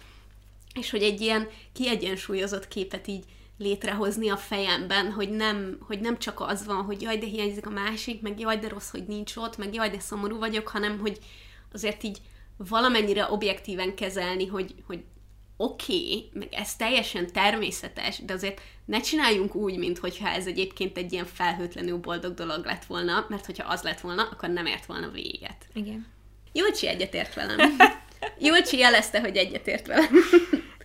És 0.74 0.90
hogy 0.90 1.04
egy 1.04 1.22
ilyen 1.22 1.50
kiegyensúlyozott 1.74 2.68
képet 2.68 3.08
így 3.08 3.24
létrehozni 3.58 4.30
a 4.30 4.38
fejemben, 4.38 5.12
hogy 5.12 5.30
nem, 5.30 5.78
hogy 5.88 6.00
nem 6.00 6.18
csak 6.18 6.40
az 6.40 6.66
van, 6.66 6.84
hogy 6.84 7.02
jaj, 7.02 7.18
de 7.18 7.26
hiányzik 7.26 7.66
a 7.66 7.70
másik, 7.70 8.22
meg 8.22 8.40
jaj, 8.40 8.58
de 8.58 8.68
rossz, 8.68 8.92
hogy 8.92 9.04
nincs 9.08 9.36
ott, 9.36 9.58
meg 9.58 9.74
jaj, 9.74 9.90
de 9.90 10.00
szomorú 10.00 10.38
vagyok, 10.38 10.68
hanem 10.68 11.00
hogy 11.00 11.20
azért 11.74 12.04
így 12.04 12.22
valamennyire 12.58 13.32
objektíven 13.32 13.96
kezelni, 13.96 14.46
hogy, 14.46 14.76
hogy 14.88 15.04
oké, 15.58 15.94
okay, 15.94 16.30
meg 16.34 16.48
ez 16.52 16.76
teljesen 16.76 17.32
természetes, 17.32 18.26
de 18.26 18.34
azért 18.34 18.62
ne 18.86 19.02
csináljunk 19.02 19.56
úgy, 19.56 19.78
mintha 19.78 20.28
ez 20.28 20.48
egyébként 20.48 20.98
egy 20.98 21.12
ilyen 21.12 21.26
felhőtlenül 21.26 21.98
boldog 21.98 22.34
dolog 22.34 22.66
lett 22.66 22.86
volna, 22.86 23.26
mert 23.30 23.46
hogyha 23.46 23.70
az 23.70 23.82
lett 23.82 24.00
volna, 24.00 24.24
akkor 24.32 24.50
nem 24.50 24.66
ért 24.66 24.86
volna 24.86 25.10
véget. 25.10 25.68
Igen. 25.74 26.08
Júlcsi 26.54 26.88
egyetért 26.88 27.34
velem. 27.34 27.78
Júlcsi 28.40 28.78
jelezte, 28.78 29.20
hogy 29.20 29.38
egyetért 29.38 29.88
velem. 29.88 30.10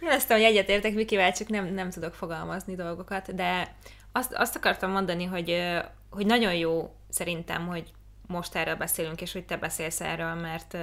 Jeleztem, 0.01 0.37
hogy 0.37 0.47
egyetértek 0.47 0.95
Vikivel, 0.95 1.33
csak 1.33 1.49
nem, 1.49 1.67
nem 1.75 1.91
tudok 1.91 2.15
fogalmazni 2.15 2.75
dolgokat, 2.75 3.35
de 3.35 3.77
azt, 4.13 4.33
azt 4.33 4.57
akartam 4.57 4.91
mondani, 4.91 5.25
hogy, 5.25 5.73
hogy 6.11 6.27
nagyon 6.27 6.55
jó 6.55 6.95
szerintem, 7.09 7.67
hogy 7.67 7.93
most 8.27 8.55
erről 8.55 8.75
beszélünk, 8.75 9.21
és 9.21 9.33
hogy 9.33 9.45
te 9.45 9.57
beszélsz 9.57 10.01
erről, 10.01 10.35
mert 10.35 10.77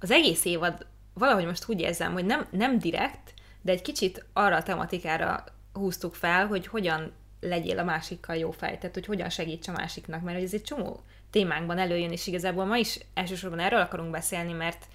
az 0.00 0.10
egész 0.10 0.44
évad 0.44 0.86
valahogy 1.14 1.44
most 1.46 1.68
úgy 1.68 1.80
érzem, 1.80 2.12
hogy 2.12 2.24
nem, 2.24 2.46
nem 2.50 2.78
direkt, 2.78 3.34
de 3.62 3.72
egy 3.72 3.82
kicsit 3.82 4.24
arra 4.32 4.56
a 4.56 4.62
tematikára 4.62 5.44
húztuk 5.72 6.14
fel, 6.14 6.46
hogy 6.46 6.66
hogyan 6.66 7.12
legyél 7.40 7.78
a 7.78 7.84
másikkal 7.84 8.36
jó 8.36 8.50
fej, 8.50 8.78
tehát 8.78 8.94
hogy 8.94 9.06
hogyan 9.06 9.30
segíts 9.30 9.68
a 9.68 9.72
másiknak, 9.72 10.22
mert 10.22 10.42
ez 10.42 10.54
egy 10.54 10.62
csomó 10.62 11.02
témánkban 11.30 11.78
előjön, 11.78 12.12
és 12.12 12.26
igazából 12.26 12.64
ma 12.64 12.76
is 12.76 12.98
elsősorban 13.14 13.58
erről 13.58 13.80
akarunk 13.80 14.10
beszélni, 14.10 14.52
mert 14.52 14.86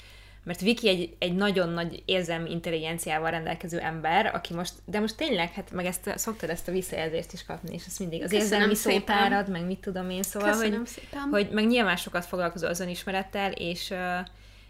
mert 0.43 0.62
Viki 0.62 0.89
egy, 0.89 1.15
egy 1.19 1.36
nagyon 1.36 1.69
nagy 1.69 2.03
érzelmi 2.05 2.51
intelligenciával 2.51 3.31
rendelkező 3.31 3.79
ember, 3.79 4.25
aki 4.25 4.53
most, 4.53 4.74
de 4.86 5.00
most 5.00 5.17
tényleg, 5.17 5.53
hát 5.53 5.72
meg 5.72 5.86
ezt, 5.86 6.13
szoktad 6.15 6.50
ezt 6.50 6.67
a 6.67 6.72
visszajelzést 6.72 7.34
is 7.34 7.46
kapni, 7.46 7.74
és 7.74 7.86
ezt 7.88 8.00
mindig 8.00 8.24
az 8.24 8.29
Köszönöm 8.29 8.51
érzelmi 8.51 8.75
szépen. 8.75 9.00
szótárad, 9.00 9.50
meg 9.50 9.65
mit 9.65 9.79
tudom 9.79 10.10
én, 10.10 10.24
szóval, 10.24 10.52
Köszönöm 10.52 10.78
hogy, 10.78 10.88
szépen. 10.88 11.28
hogy 11.32 11.49
meg 11.52 11.67
nyilván 11.67 11.95
sokat 11.95 12.25
foglalkozol 12.25 12.69
az 12.69 12.80
önismerettel, 12.80 13.52
és, 13.52 13.93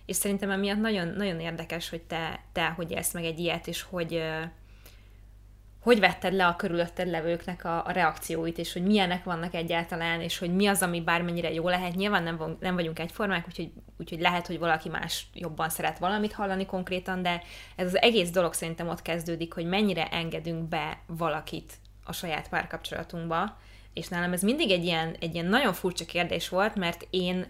és 0.06 0.16
szerintem 0.16 0.50
emiatt 0.50 0.80
nagyon, 0.80 1.08
nagyon 1.08 1.40
érdekes, 1.40 1.90
hogy 1.90 2.02
te, 2.02 2.40
te 2.54 2.68
hogy 2.68 2.92
élsz 2.92 3.14
meg 3.14 3.24
egy 3.26 3.40
ilyet, 3.40 3.68
és 3.68 3.82
hogy, 3.82 4.22
hogy 5.80 6.00
vetted 6.00 6.34
le 6.34 6.48
a 6.48 6.56
körülötted 6.56 7.08
levőknek 7.08 7.66
a, 7.66 7.86
a 7.86 7.92
reakcióit, 7.92 8.58
és 8.58 8.74
hogy 8.74 8.84
milyenek 8.84 9.24
vannak 9.24 9.54
egyáltalán, 9.54 10.22
és 10.22 10.38
hogy 10.38 10.56
mi 10.56 10.68
az, 10.68 10.82
ami 10.82 11.02
bármennyire 11.02 11.54
jó 11.54 11.68
lehet. 11.70 11.96
Nyilván 11.96 12.24
nem, 12.24 12.58
nem 12.60 12.76
vagyunk 12.76 13.00
egyformák, 13.00 13.46
úgyhogy, 13.48 13.72
úgyhogy 13.98 14.20
lehet, 14.20 14.48
hogy 14.48 14.60
valaki 14.60 14.90
más 14.90 15.28
jobban 15.34 15.70
szeret 15.70 16.00
valamit 16.00 16.34
hallani 16.34 16.66
konkrétan, 16.66 17.22
de 17.22 17.42
ez 17.76 17.86
az 17.86 18.02
egész 18.02 18.30
dolog 18.30 18.54
szerintem 18.54 18.88
ott 18.88 19.02
kezdődik, 19.02 19.54
hogy 19.54 19.66
mennyire 19.66 20.08
engedünk 20.08 20.68
be 20.68 21.00
valakit 21.08 21.74
a 22.04 22.14
saját 22.14 22.50
párkapcsolatunkba, 22.50 23.58
és 23.94 24.08
nálam 24.08 24.34
ez 24.34 24.42
mindig 24.42 24.72
egy 24.72 24.84
ilyen, 24.84 25.16
egy 25.20 25.34
ilyen 25.34 25.46
nagyon 25.46 25.74
furcsa 25.74 26.06
kérdés 26.06 26.50
volt, 26.50 26.76
mert 26.76 27.08
én 27.10 27.46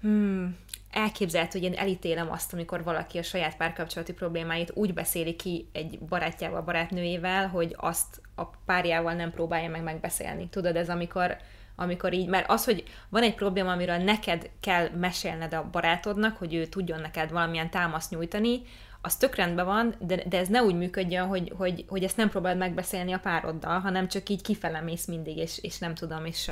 hmm, 0.00 0.56
elképzelhető, 0.90 1.58
hogy 1.58 1.72
én 1.72 1.78
elítélem 1.78 2.30
azt, 2.30 2.52
amikor 2.52 2.84
valaki 2.84 3.18
a 3.18 3.22
saját 3.22 3.56
párkapcsolati 3.56 4.12
problémáit 4.12 4.72
úgy 4.74 4.94
beszéli 4.94 5.36
ki 5.36 5.68
egy 5.72 5.98
barátjával, 5.98 6.62
barátnőjével, 6.62 7.48
hogy 7.48 7.74
azt 7.78 8.20
a 8.34 8.44
párjával 8.46 9.12
nem 9.12 9.30
próbálja 9.30 9.68
meg 9.68 9.82
megbeszélni. 9.82 10.48
Tudod, 10.48 10.76
ez 10.76 10.88
amikor, 10.88 11.36
amikor 11.76 12.12
így, 12.12 12.28
mert 12.28 12.50
az, 12.50 12.64
hogy 12.64 12.84
van 13.08 13.22
egy 13.22 13.34
probléma, 13.34 13.72
amiről 13.72 13.96
neked 13.96 14.50
kell 14.60 14.88
mesélned 14.88 15.54
a 15.54 15.68
barátodnak, 15.70 16.36
hogy 16.36 16.54
ő 16.54 16.66
tudjon 16.66 17.00
neked 17.00 17.30
valamilyen 17.30 17.70
támaszt 17.70 18.10
nyújtani, 18.10 18.62
az 19.00 19.16
tök 19.16 19.34
rendben 19.34 19.66
van, 19.66 19.94
de, 19.98 20.22
de 20.28 20.38
ez 20.38 20.48
ne 20.48 20.62
úgy 20.62 20.74
működjön, 20.74 21.26
hogy, 21.26 21.52
hogy, 21.56 21.84
hogy 21.88 22.04
ezt 22.04 22.16
nem 22.16 22.28
próbáld 22.28 22.58
megbeszélni 22.58 23.12
a 23.12 23.18
pároddal, 23.18 23.78
hanem 23.78 24.08
csak 24.08 24.28
így 24.28 24.42
kifele 24.42 24.80
mész 24.80 25.06
mindig, 25.06 25.36
és, 25.36 25.58
és 25.58 25.78
nem 25.78 25.94
tudom, 25.94 26.24
és, 26.24 26.50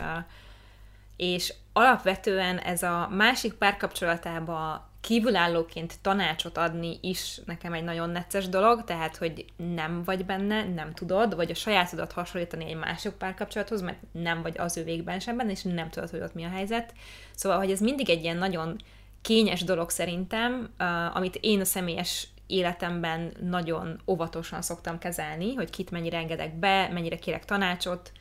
és 1.16 1.54
alapvetően 1.72 2.58
ez 2.58 2.82
a 2.82 3.08
másik 3.12 3.52
párkapcsolatába 3.52 4.90
kívülállóként 5.00 5.94
tanácsot 6.02 6.58
adni 6.58 6.98
is 7.00 7.40
nekem 7.44 7.72
egy 7.72 7.84
nagyon 7.84 8.10
necces 8.10 8.48
dolog, 8.48 8.84
tehát, 8.84 9.16
hogy 9.16 9.44
nem 9.74 10.02
vagy 10.04 10.24
benne, 10.24 10.64
nem 10.64 10.92
tudod, 10.94 11.34
vagy 11.34 11.50
a 11.50 11.54
sajátodat 11.54 12.12
hasonlítani 12.12 12.64
egy 12.64 12.76
másik 12.76 13.12
párkapcsolathoz, 13.12 13.82
mert 13.82 13.98
nem 14.12 14.42
vagy 14.42 14.58
az 14.58 14.76
ő 14.76 14.84
végben 14.84 15.20
sem 15.20 15.36
benne, 15.36 15.50
és 15.50 15.62
nem 15.62 15.90
tudod, 15.90 16.10
hogy 16.10 16.20
ott 16.20 16.34
mi 16.34 16.44
a 16.44 16.48
helyzet. 16.48 16.92
Szóval, 17.34 17.58
hogy 17.58 17.70
ez 17.70 17.80
mindig 17.80 18.10
egy 18.10 18.22
ilyen 18.22 18.36
nagyon 18.36 18.76
kényes 19.22 19.64
dolog 19.64 19.90
szerintem, 19.90 20.70
uh, 20.78 21.16
amit 21.16 21.38
én 21.40 21.60
a 21.60 21.64
személyes 21.64 22.28
életemben 22.46 23.32
nagyon 23.40 24.00
óvatosan 24.06 24.62
szoktam 24.62 24.98
kezelni, 24.98 25.54
hogy 25.54 25.70
kit 25.70 25.90
mennyire 25.90 26.16
engedek 26.16 26.54
be, 26.58 26.88
mennyire 26.92 27.16
kérek 27.18 27.44
tanácsot, 27.44 28.12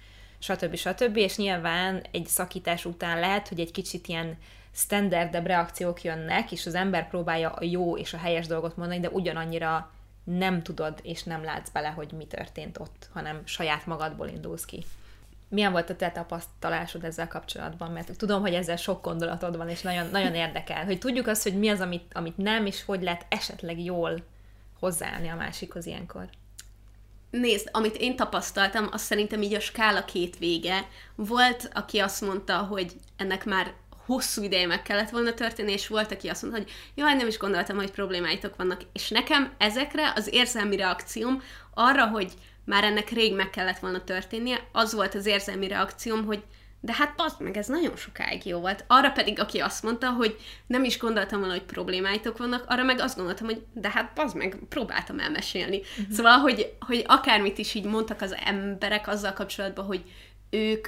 stb. 0.46 0.76
stb. 0.76 1.18
És 1.18 1.38
nyilván 1.38 2.04
egy 2.12 2.28
szakítás 2.28 2.86
után 2.86 3.20
lehet, 3.20 3.48
hogy 3.48 3.60
egy 3.60 3.72
kicsit 3.72 4.08
ilyen 4.08 4.38
standardebb 4.72 5.46
reakciók 5.46 6.04
jönnek, 6.04 6.52
és 6.52 6.66
az 6.66 6.76
ember 6.76 7.08
próbálja 7.08 7.50
a 7.50 7.64
jó 7.64 7.98
és 7.98 8.14
a 8.14 8.18
helyes 8.18 8.48
dolgot 8.48 8.78
mondani, 8.78 9.00
de 9.00 9.10
ugyanannyira 9.10 9.92
nem 10.24 10.64
tudod 10.64 11.00
és 11.04 11.24
nem 11.24 11.44
látsz 11.44 11.70
bele, 11.70 11.88
hogy 11.88 12.12
mi 12.12 12.26
történt 12.26 12.78
ott, 12.80 13.10
hanem 13.14 13.42
saját 13.46 13.86
magadból 13.86 14.28
indulsz 14.28 14.66
ki. 14.66 14.86
Milyen 15.48 15.72
volt 15.72 15.90
a 15.90 15.96
te 15.96 16.12
tapasztalásod 16.12 17.04
ezzel 17.04 17.28
kapcsolatban? 17.28 17.92
Mert 17.92 18.18
tudom, 18.18 18.42
hogy 18.42 18.54
ezzel 18.54 18.76
sok 18.76 19.04
gondolatod 19.04 19.58
van, 19.58 19.70
és 19.70 19.82
nagyon, 19.82 20.08
nagyon 20.12 20.36
érdekel, 20.46 20.86
hogy 20.86 20.98
tudjuk 20.98 21.28
azt, 21.28 21.44
hogy 21.44 21.60
mi 21.60 21.70
az, 21.70 21.82
amit, 21.82 22.12
amit 22.14 22.38
nem, 22.38 22.66
és 22.66 22.84
hogy 22.84 23.02
lehet 23.02 23.26
esetleg 23.30 23.80
jól 23.80 24.24
hozzáállni 24.80 25.28
a 25.28 25.36
másikhoz 25.36 25.86
ilyenkor. 25.86 26.30
Nézd, 27.40 27.70
amit 27.72 27.96
én 27.96 28.16
tapasztaltam, 28.16 28.90
az 28.92 29.02
szerintem 29.02 29.42
így 29.42 29.54
a 29.54 29.60
skála 29.60 30.06
két 30.06 30.38
vége. 30.38 30.88
Volt, 31.16 31.70
aki 31.74 32.00
azt 32.00 32.22
mondta, 32.22 32.58
hogy 32.58 32.92
ennek 33.18 33.46
már 33.46 33.74
hosszú 34.06 34.44
ideje 34.44 34.68
meg 34.68 34.82
kellett 34.82 35.10
volna 35.10 35.34
történni, 35.34 35.72
és 35.72 35.88
volt, 35.88 36.12
aki 36.12 36.28
azt 36.28 36.42
mondta, 36.42 36.62
hogy 36.62 36.72
jaj, 36.96 37.16
nem 37.16 37.28
is 37.28 37.38
gondoltam, 37.38 37.76
hogy 37.76 37.92
problémáitok 37.92 38.56
vannak. 38.56 38.82
És 38.94 39.10
nekem 39.10 39.54
ezekre 39.58 40.14
az 40.16 40.34
érzelmi 40.34 40.76
reakcióm 40.76 41.42
arra, 41.74 42.08
hogy 42.08 42.32
már 42.66 42.84
ennek 42.84 43.10
rég 43.10 43.36
meg 43.36 43.50
kellett 43.50 43.80
volna 43.80 44.04
történnie, 44.04 44.68
az 44.72 44.94
volt 44.94 45.16
az 45.16 45.26
érzelmi 45.26 45.68
reakcióm, 45.68 46.26
hogy 46.26 46.44
de 46.86 46.94
hát 46.94 47.14
az 47.18 47.36
meg, 47.40 47.58
ez 47.58 47.68
nagyon 47.68 47.96
sokáig 47.96 48.46
jó 48.46 48.60
volt. 48.60 48.84
Arra 48.88 49.12
pedig, 49.12 49.40
aki 49.40 49.60
azt 49.60 49.84
mondta, 49.84 50.10
hogy 50.10 50.38
nem 50.68 50.84
is 50.84 51.00
gondoltam 51.00 51.40
volna, 51.40 51.54
hogy 51.54 51.64
problémáitok 51.64 52.38
vannak, 52.38 52.66
arra 52.68 52.84
meg 52.84 53.00
azt 53.00 53.16
gondoltam, 53.16 53.46
hogy 53.46 53.64
de 53.74 53.90
hát 53.90 54.20
az 54.20 54.34
meg, 54.34 54.58
próbáltam 54.70 55.20
elmesélni. 55.20 55.78
Uh-huh. 55.80 56.16
Szóval, 56.16 56.38
hogy, 56.38 56.74
hogy 56.80 57.04
akármit 57.08 57.58
is 57.58 57.74
így 57.74 57.86
mondtak 57.86 58.22
az 58.22 58.36
emberek 58.46 59.08
azzal 59.08 59.34
kapcsolatban, 59.34 59.86
hogy 59.86 60.04
ők 60.50 60.88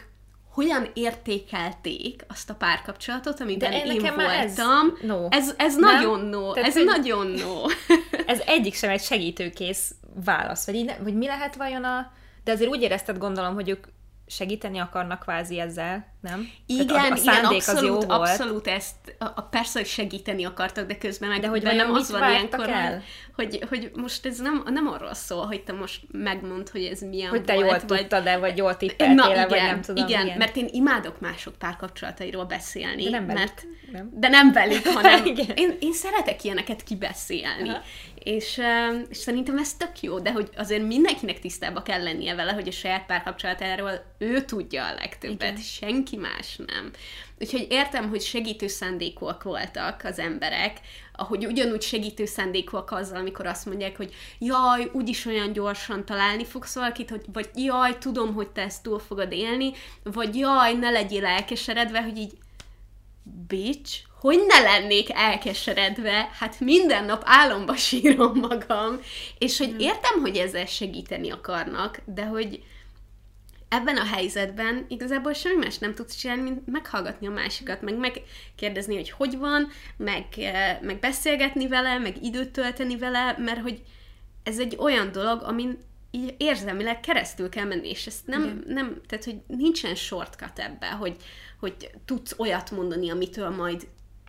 hogyan 0.52 0.90
értékelték 0.94 2.26
azt 2.28 2.50
a 2.50 2.56
párkapcsolatot, 2.56 3.40
amiben 3.40 3.72
én, 3.72 3.86
én 3.86 4.02
voltam. 4.02 4.28
Ez, 4.30 4.58
no. 5.02 5.28
ez, 5.30 5.54
ez 5.58 5.76
nagyon 5.76 6.20
no, 6.20 6.52
Tehát, 6.52 6.70
ez 6.70 6.76
hogy 6.76 6.86
nagyon 6.86 7.28
no. 7.28 7.62
ez 8.34 8.40
egyik 8.46 8.76
sem 8.76 8.90
egy 8.90 9.02
segítőkész 9.02 9.96
válasz, 10.26 10.66
vagy, 10.66 10.76
így, 10.76 10.92
vagy 11.04 11.14
mi 11.14 11.26
lehet 11.26 11.56
vajon 11.56 11.84
a... 11.84 12.12
De 12.44 12.52
azért 12.52 12.70
úgy 12.70 12.82
érezted 12.82 13.18
gondolom, 13.18 13.54
hogy 13.54 13.70
ők 13.70 13.86
segíteni 14.28 14.80
akarnak 14.80 15.20
kvázi 15.20 15.60
ezzel, 15.60 16.16
nem? 16.22 16.50
Igen, 16.66 17.12
a, 17.12 17.14
a 17.14 17.18
igen, 17.22 17.46
abszolút, 17.46 17.68
az 17.68 17.84
jó 17.84 17.94
volt. 17.94 18.10
abszolút 18.10 18.68
ezt, 18.68 19.16
a, 19.20 19.26
a, 19.36 19.42
persze, 19.42 19.80
hogy 19.80 19.88
segíteni 19.88 20.46
akartak, 20.46 20.88
de 20.88 20.98
közben 20.98 21.30
meg 21.30 21.40
de 21.40 21.48
hogy 21.48 21.64
nem 21.64 21.94
az 21.94 22.12
van 22.12 22.30
ilyenkor, 22.30 22.70
el? 22.70 23.02
Hogy, 23.36 23.64
hogy 23.70 23.92
most 23.96 24.26
ez 24.26 24.40
nem, 24.40 24.64
nem 24.66 24.88
arról 24.88 25.14
szól, 25.14 25.46
hogy 25.46 25.64
te 25.64 25.74
most 25.74 26.02
megmond, 26.12 26.70
hogy 26.70 26.84
ez 26.84 27.02
milyen 27.02 27.30
Hogy 27.30 27.44
te 27.44 27.54
volt, 27.54 27.66
jól 27.66 27.80
vagy... 27.88 28.00
tudtad-e, 28.00 28.38
vagy 28.38 28.58
jól 28.58 28.78
tippeltél 28.78 29.16
Na, 29.16 29.32
igen, 29.32 29.48
vagy 29.48 29.62
nem 29.62 29.82
tudom. 29.82 30.08
Igen, 30.08 30.26
igen, 30.26 30.38
mert 30.38 30.56
én 30.56 30.68
imádok 30.72 31.20
mások 31.20 31.56
párkapcsolatairól 31.56 32.46
beszélni. 32.46 33.04
De 33.04 33.10
nem 33.10 33.26
velük. 33.26 33.40
Mert, 33.40 33.66
nem. 33.92 34.10
De 34.14 34.28
nem 34.28 34.52
velük, 34.52 34.86
hanem 34.86 35.26
én, 35.56 35.78
én 35.80 35.94
szeretek 35.94 36.44
ilyeneket 36.44 36.84
kibeszélni. 36.84 37.70
Aha 37.70 37.82
és, 38.28 38.62
és 39.10 39.18
szerintem 39.18 39.58
ez 39.58 39.74
tök 39.74 40.02
jó, 40.02 40.20
de 40.20 40.32
hogy 40.32 40.50
azért 40.56 40.88
mindenkinek 40.88 41.40
tisztába 41.40 41.82
kell 41.82 42.04
lennie 42.04 42.36
vele, 42.36 42.52
hogy 42.52 42.68
a 42.68 42.72
saját 42.72 43.06
párkapcsolatáról 43.06 43.92
ő 44.18 44.42
tudja 44.42 44.86
a 44.86 44.94
legtöbbet, 44.94 45.52
Igen. 45.52 45.62
senki 45.62 46.16
más 46.18 46.60
nem. 46.66 46.92
Úgyhogy 47.40 47.68
értem, 47.70 48.10
hogy 48.10 48.22
segítő 48.22 48.68
szándékúak 48.68 49.44
voltak 49.44 50.02
az 50.04 50.20
emberek, 50.20 50.80
ahogy 51.14 51.46
ugyanúgy 51.46 51.82
segítő 51.82 52.26
szándékúak 52.26 52.92
azzal, 52.92 53.18
amikor 53.18 53.46
azt 53.46 53.66
mondják, 53.66 53.98
hogy 53.98 54.14
jaj, 54.40 54.90
úgyis 54.94 55.26
olyan 55.26 55.52
gyorsan 55.52 56.06
találni 56.06 56.46
fogsz 56.46 56.76
valakit, 56.76 57.10
hogy, 57.10 57.26
vagy 57.34 57.50
jaj, 57.56 57.98
tudom, 57.98 58.34
hogy 58.34 58.50
te 58.50 58.62
ezt 58.62 58.84
túl 58.84 59.00
fogod 59.00 59.32
élni, 59.32 59.72
vagy 60.04 60.36
jaj, 60.36 60.74
ne 60.74 60.90
legyél 60.90 61.26
elkeseredve, 61.26 62.04
hogy 62.04 62.18
így 62.18 62.32
bitch, 63.48 64.00
hogy 64.20 64.40
ne 64.48 64.60
lennék 64.62 65.10
elkeseredve, 65.14 66.30
hát 66.40 66.60
minden 66.60 67.06
nap 67.06 67.22
álomba 67.26 67.76
sírom 67.76 68.40
magam, 68.40 69.00
és 69.38 69.58
hogy 69.58 69.70
hmm. 69.70 69.80
értem, 69.80 70.22
hogy 70.22 70.38
ezzel 70.38 70.66
segíteni 70.66 71.32
akarnak, 71.32 72.02
de 72.06 72.26
hogy 72.26 72.64
ebben 73.70 73.98
a 73.98 74.06
helyzetben 74.06 74.86
igazából 74.88 75.34
semmi 75.34 75.64
más 75.64 75.78
nem 75.78 75.94
tudsz 75.94 76.16
csinálni, 76.16 76.42
mint 76.42 76.68
meghallgatni 76.68 77.28
a 77.28 77.32
másikat, 77.32 77.82
meg 77.82 77.98
megkérdezni, 77.98 78.96
hogy 78.96 79.10
hogy 79.10 79.38
van, 79.38 79.70
meg, 79.98 80.26
eh, 80.38 80.78
meg 80.82 81.00
beszélgetni 81.00 81.68
vele, 81.68 81.98
meg 81.98 82.24
időt 82.24 82.50
tölteni 82.50 82.98
vele, 82.98 83.36
mert 83.38 83.62
hogy 83.62 83.84
ez 84.44 84.60
egy 84.60 84.76
olyan 84.80 85.12
dolog, 85.12 85.42
amin 85.42 85.78
így 86.12 86.36
érzelmileg 86.38 87.00
keresztül 87.00 87.50
kell 87.50 87.66
menni, 87.66 87.90
és 87.90 88.06
ezt 88.06 88.28
nem, 88.28 88.64
nem 88.68 89.02
tehát 89.08 89.26
hogy 89.26 89.38
nincsen 89.48 89.96
shortcut 89.96 90.60
ebbe, 90.60 90.88
hogy, 90.88 91.16
hogy 91.60 91.92
tudsz 92.06 92.36
olyat 92.38 92.72
mondani, 92.72 93.10
amitől 93.10 93.50
majd 93.50 93.88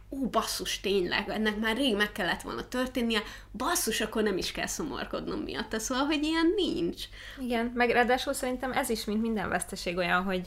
ú, 0.09 0.29
basszus, 0.29 0.81
tényleg, 0.81 1.29
ennek 1.29 1.59
már 1.59 1.77
rég 1.77 1.97
meg 1.97 2.13
kellett 2.13 2.43
volna 2.43 2.69
történnie, 2.69 3.23
basszus, 3.53 4.01
akkor 4.01 4.23
nem 4.23 4.37
is 4.37 4.53
kell 4.53 4.67
szomorkodnom 4.67 5.41
miatt. 5.41 5.79
Szóval, 5.79 6.05
hogy 6.05 6.23
ilyen 6.23 6.53
nincs. 6.57 7.05
Igen, 7.41 7.73
meg 7.75 7.91
ráadásul 7.91 8.33
szerintem 8.33 8.73
ez 8.73 8.89
is, 8.89 9.05
mint 9.05 9.21
minden 9.21 9.49
veszteség 9.49 9.97
olyan, 9.97 10.23
hogy 10.23 10.47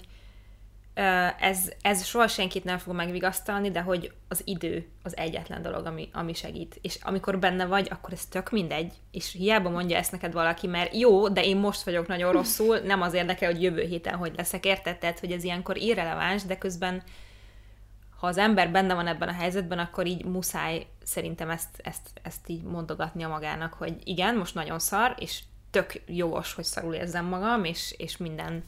ez, 1.40 1.72
ez 1.82 2.06
soha 2.06 2.28
senkit 2.28 2.64
nem 2.64 2.78
fog 2.78 2.96
megvigasztalni, 2.96 3.72
de 3.72 3.82
hogy 3.82 4.12
az 4.28 4.42
idő 4.46 4.88
az 5.04 5.18
egyetlen 5.18 5.62
dolog, 5.62 5.86
ami, 5.86 6.10
ami 6.14 6.34
segít. 6.34 6.80
És 6.82 6.98
amikor 7.02 7.40
benne 7.40 7.66
vagy, 7.66 7.88
akkor 7.92 8.14
ez 8.14 8.26
tök 8.26 8.50
mindegy. 8.50 8.94
És 9.12 9.32
hiába 9.32 9.70
mondja 9.70 9.98
ezt 9.98 10.12
neked 10.12 10.34
valaki, 10.34 10.68
mert 10.68 10.96
jó, 10.96 11.30
de 11.30 11.44
én 11.44 11.58
most 11.58 11.84
vagyok 11.84 12.08
nagyon 12.08 12.32
rosszul, 12.32 12.78
nem 12.92 13.02
az 13.02 13.14
érdekel, 13.14 13.52
hogy 13.52 13.62
jövő 13.62 13.82
héten 13.82 14.16
hogy 14.16 14.34
leszek, 14.36 14.66
érted? 14.66 14.98
Tehát, 14.98 15.20
hogy 15.20 15.32
ez 15.32 15.44
ilyenkor 15.44 15.78
irreleváns, 15.78 16.44
de 16.44 16.58
közben 16.58 17.04
ha 18.22 18.28
az 18.28 18.38
ember 18.38 18.72
benne 18.72 18.94
van 18.94 19.08
ebben 19.08 19.28
a 19.28 19.34
helyzetben, 19.34 19.80
akkor 19.80 20.06
így 20.06 20.26
muszáj 20.26 20.88
szerintem 21.04 21.50
ezt, 21.50 21.82
ezt, 21.84 22.10
ezt 22.22 22.50
így 22.50 22.64
mondogatnia 22.64 23.28
magának, 23.28 23.74
hogy 23.74 23.96
igen, 24.04 24.36
most 24.36 24.56
nagyon 24.56 24.80
szar, 24.80 25.16
és 25.20 25.40
tök 25.72 26.02
jogos, 26.08 26.54
hogy 26.54 26.64
szarul 26.64 26.94
érzem 26.94 27.26
magam, 27.26 27.64
és, 27.64 27.96
és 27.98 28.18
minden, 28.18 28.64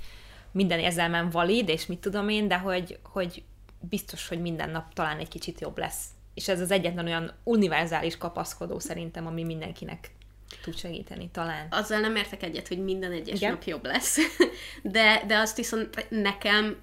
minden 0.53 0.79
érzelmem 0.79 1.29
valid, 1.29 1.69
és 1.69 1.85
mit 1.85 1.99
tudom 1.99 2.29
én, 2.29 2.47
de 2.47 2.57
hogy, 2.57 2.99
hogy 3.03 3.43
biztos, 3.79 4.27
hogy 4.27 4.41
minden 4.41 4.69
nap 4.69 4.93
talán 4.93 5.19
egy 5.19 5.27
kicsit 5.27 5.61
jobb 5.61 5.77
lesz. 5.77 6.05
És 6.33 6.47
ez 6.47 6.61
az 6.61 6.71
egyetlen 6.71 7.05
olyan 7.05 7.33
univerzális 7.43 8.17
kapaszkodó 8.17 8.79
szerintem, 8.79 9.27
ami 9.27 9.43
mindenkinek 9.43 10.11
tud 10.61 10.77
segíteni, 10.77 11.29
talán. 11.31 11.67
Azzal 11.69 11.99
nem 11.99 12.15
értek 12.15 12.43
egyet, 12.43 12.67
hogy 12.67 12.83
minden 12.83 13.11
egyes 13.11 13.37
Igen? 13.37 13.51
nap 13.51 13.63
jobb 13.63 13.85
lesz, 13.85 14.17
de, 14.83 15.23
de 15.27 15.37
azt 15.37 15.57
viszont 15.57 16.07
nekem 16.09 16.77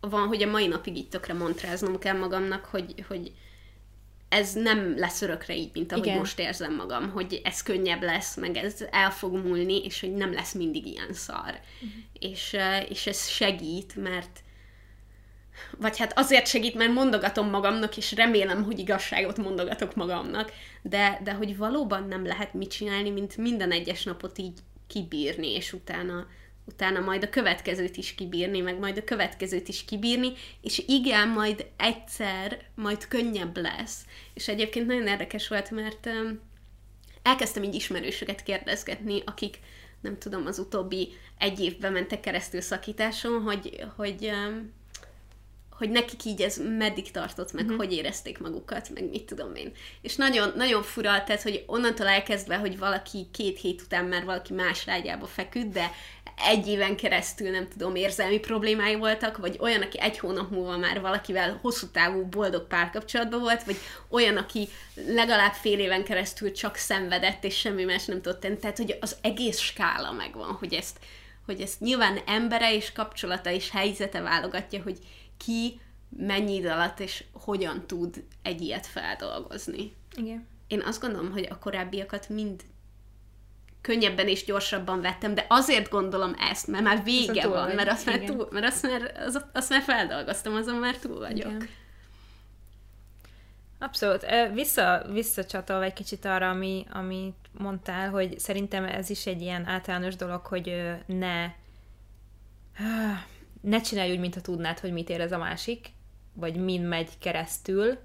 van, 0.00 0.26
hogy 0.26 0.42
a 0.42 0.50
mai 0.50 0.66
napig 0.66 0.96
így 0.96 1.08
tökre 1.08 1.32
montráznom 1.32 1.98
kell 1.98 2.18
magamnak, 2.18 2.64
hogy, 2.64 3.04
hogy 3.08 3.32
ez 4.30 4.52
nem 4.52 4.98
lesz 4.98 5.22
örökre 5.22 5.56
így, 5.56 5.70
mint 5.72 5.92
ahogy 5.92 6.06
Igen. 6.06 6.18
most 6.18 6.38
érzem 6.38 6.74
magam, 6.74 7.10
hogy 7.10 7.40
ez 7.44 7.62
könnyebb 7.62 8.02
lesz, 8.02 8.36
meg 8.36 8.56
ez 8.56 8.84
el 8.90 9.10
fog 9.10 9.34
múlni, 9.34 9.84
és 9.84 10.00
hogy 10.00 10.14
nem 10.14 10.32
lesz 10.32 10.52
mindig 10.52 10.86
ilyen 10.86 11.12
szar. 11.12 11.60
Uh-huh. 11.74 12.02
És, 12.18 12.56
és 12.88 13.06
ez 13.06 13.28
segít, 13.28 13.96
mert 13.96 14.40
vagy 15.78 15.98
hát 15.98 16.18
azért 16.18 16.46
segít, 16.46 16.74
mert 16.74 16.92
mondogatom 16.92 17.50
magamnak, 17.50 17.96
és 17.96 18.12
remélem, 18.12 18.64
hogy 18.64 18.78
igazságot 18.78 19.36
mondogatok 19.36 19.94
magamnak, 19.94 20.52
de, 20.82 21.20
de 21.24 21.32
hogy 21.32 21.56
valóban 21.56 22.08
nem 22.08 22.26
lehet 22.26 22.54
mit 22.54 22.70
csinálni, 22.70 23.10
mint 23.10 23.36
minden 23.36 23.70
egyes 23.72 24.04
napot 24.04 24.38
így 24.38 24.58
kibírni, 24.86 25.54
és 25.54 25.72
utána 25.72 26.26
utána 26.72 27.00
majd 27.00 27.22
a 27.22 27.30
következőt 27.30 27.96
is 27.96 28.14
kibírni, 28.14 28.60
meg 28.60 28.78
majd 28.78 28.96
a 28.96 29.04
következőt 29.04 29.68
is 29.68 29.84
kibírni, 29.84 30.32
és 30.60 30.82
igen, 30.86 31.28
majd 31.28 31.66
egyszer, 31.76 32.58
majd 32.74 33.08
könnyebb 33.08 33.56
lesz. 33.56 34.04
És 34.34 34.48
egyébként 34.48 34.86
nagyon 34.86 35.06
érdekes 35.06 35.48
volt, 35.48 35.70
mert 35.70 36.08
elkezdtem 37.22 37.62
így 37.62 37.74
ismerősöket 37.74 38.42
kérdezgetni, 38.42 39.22
akik 39.24 39.58
nem 40.00 40.18
tudom, 40.18 40.46
az 40.46 40.58
utóbbi 40.58 41.12
egy 41.38 41.60
évben 41.60 41.92
mentek 41.92 42.20
keresztül 42.20 42.60
szakításon, 42.60 43.42
hogy, 43.42 43.84
hogy 43.96 44.30
hogy 45.80 45.90
nekik 45.90 46.24
így 46.24 46.40
ez 46.40 46.60
meddig 46.78 47.10
tartott, 47.10 47.52
meg 47.52 47.64
uh-huh. 47.64 47.78
hogy 47.78 47.92
érezték 47.92 48.38
magukat, 48.38 48.90
meg 48.94 49.08
mit 49.10 49.24
tudom 49.24 49.54
én. 49.54 49.72
És 50.02 50.16
nagyon, 50.16 50.52
nagyon 50.56 50.82
fura, 50.82 51.24
tehát, 51.24 51.42
hogy 51.42 51.64
onnantól 51.66 52.06
elkezdve, 52.06 52.56
hogy 52.56 52.78
valaki 52.78 53.26
két 53.32 53.60
hét 53.60 53.82
után 53.82 54.04
már 54.04 54.24
valaki 54.24 54.52
más 54.52 54.86
rágyába 54.86 55.26
feküdt, 55.26 55.72
de 55.72 55.90
egy 56.36 56.68
éven 56.68 56.96
keresztül, 56.96 57.50
nem 57.50 57.68
tudom, 57.68 57.94
érzelmi 57.94 58.38
problémái 58.38 58.94
voltak, 58.94 59.36
vagy 59.36 59.56
olyan, 59.60 59.82
aki 59.82 60.00
egy 60.00 60.18
hónap 60.18 60.50
múlva 60.50 60.76
már 60.76 61.00
valakivel 61.00 61.58
hosszú 61.62 61.86
távú 61.86 62.24
boldog 62.24 62.66
párkapcsolatban 62.66 63.40
volt, 63.40 63.62
vagy 63.62 63.76
olyan, 64.08 64.36
aki 64.36 64.68
legalább 65.06 65.52
fél 65.52 65.78
éven 65.78 66.04
keresztül 66.04 66.52
csak 66.52 66.76
szenvedett, 66.76 67.44
és 67.44 67.58
semmi 67.58 67.84
más 67.84 68.04
nem 68.04 68.22
tudott 68.22 68.40
tenni. 68.40 68.56
Tehát, 68.56 68.76
hogy 68.76 68.96
az 69.00 69.16
egész 69.22 69.58
skála 69.58 70.12
megvan, 70.12 70.52
hogy 70.52 70.74
ezt, 70.74 70.98
hogy 71.46 71.60
ezt 71.60 71.80
nyilván 71.80 72.18
embere 72.26 72.74
és 72.74 72.92
kapcsolata 72.92 73.50
és 73.50 73.70
helyzete 73.70 74.20
válogatja, 74.20 74.82
hogy 74.82 74.98
ki 75.46 75.80
mennyi 76.16 76.54
idő 76.54 76.68
alatt 76.68 77.00
és 77.00 77.24
hogyan 77.32 77.86
tud 77.86 78.24
egy 78.42 78.60
ilyet 78.60 78.86
feldolgozni. 78.86 79.92
Igen. 80.16 80.46
Én 80.66 80.80
azt 80.80 81.00
gondolom, 81.00 81.30
hogy 81.32 81.46
a 81.50 81.58
korábbiakat 81.58 82.28
mind 82.28 82.62
könnyebben 83.80 84.28
és 84.28 84.44
gyorsabban 84.44 85.00
vettem, 85.00 85.34
de 85.34 85.46
azért 85.48 85.88
gondolom 85.88 86.34
ezt, 86.38 86.66
mert 86.66 86.84
már 86.84 87.04
vége 87.04 87.48
van, 87.48 87.66
vagy. 87.66 87.74
mert 87.74 87.90
azt 87.90 88.06
már, 88.06 88.18
túl, 88.18 88.48
mert 88.50 88.66
azt 88.66 88.82
már, 88.82 89.12
az, 89.26 89.44
azt 89.52 89.70
már 89.70 89.82
feldolgoztam, 89.82 90.54
azon 90.54 90.76
már 90.76 90.96
túl 90.96 91.18
vagyok. 91.18 91.50
Igen. 91.50 91.68
Abszolút. 93.78 94.26
Vissza, 94.52 95.06
visszacsatolva 95.12 95.84
egy 95.84 95.92
kicsit 95.92 96.24
arra, 96.24 96.48
ami, 96.48 96.86
amit 96.92 97.36
mondtál, 97.58 98.10
hogy 98.10 98.38
szerintem 98.38 98.84
ez 98.84 99.10
is 99.10 99.26
egy 99.26 99.40
ilyen 99.40 99.66
általános 99.66 100.16
dolog, 100.16 100.46
hogy 100.46 100.82
ne 101.06 101.50
ne 103.60 103.80
csinálj 103.80 104.10
úgy, 104.10 104.18
mintha 104.18 104.40
tudnád, 104.40 104.78
hogy 104.78 104.92
mit 104.92 105.10
érez 105.10 105.32
a 105.32 105.38
másik, 105.38 105.88
vagy 106.32 106.56
min 106.56 106.82
megy 106.82 107.18
keresztül, 107.18 107.98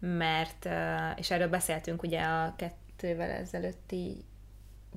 mert, 0.00 0.68
és 1.16 1.30
erről 1.30 1.48
beszéltünk 1.48 2.02
ugye 2.02 2.20
a 2.20 2.54
kettővel 2.56 3.30
ezelőtti 3.30 4.24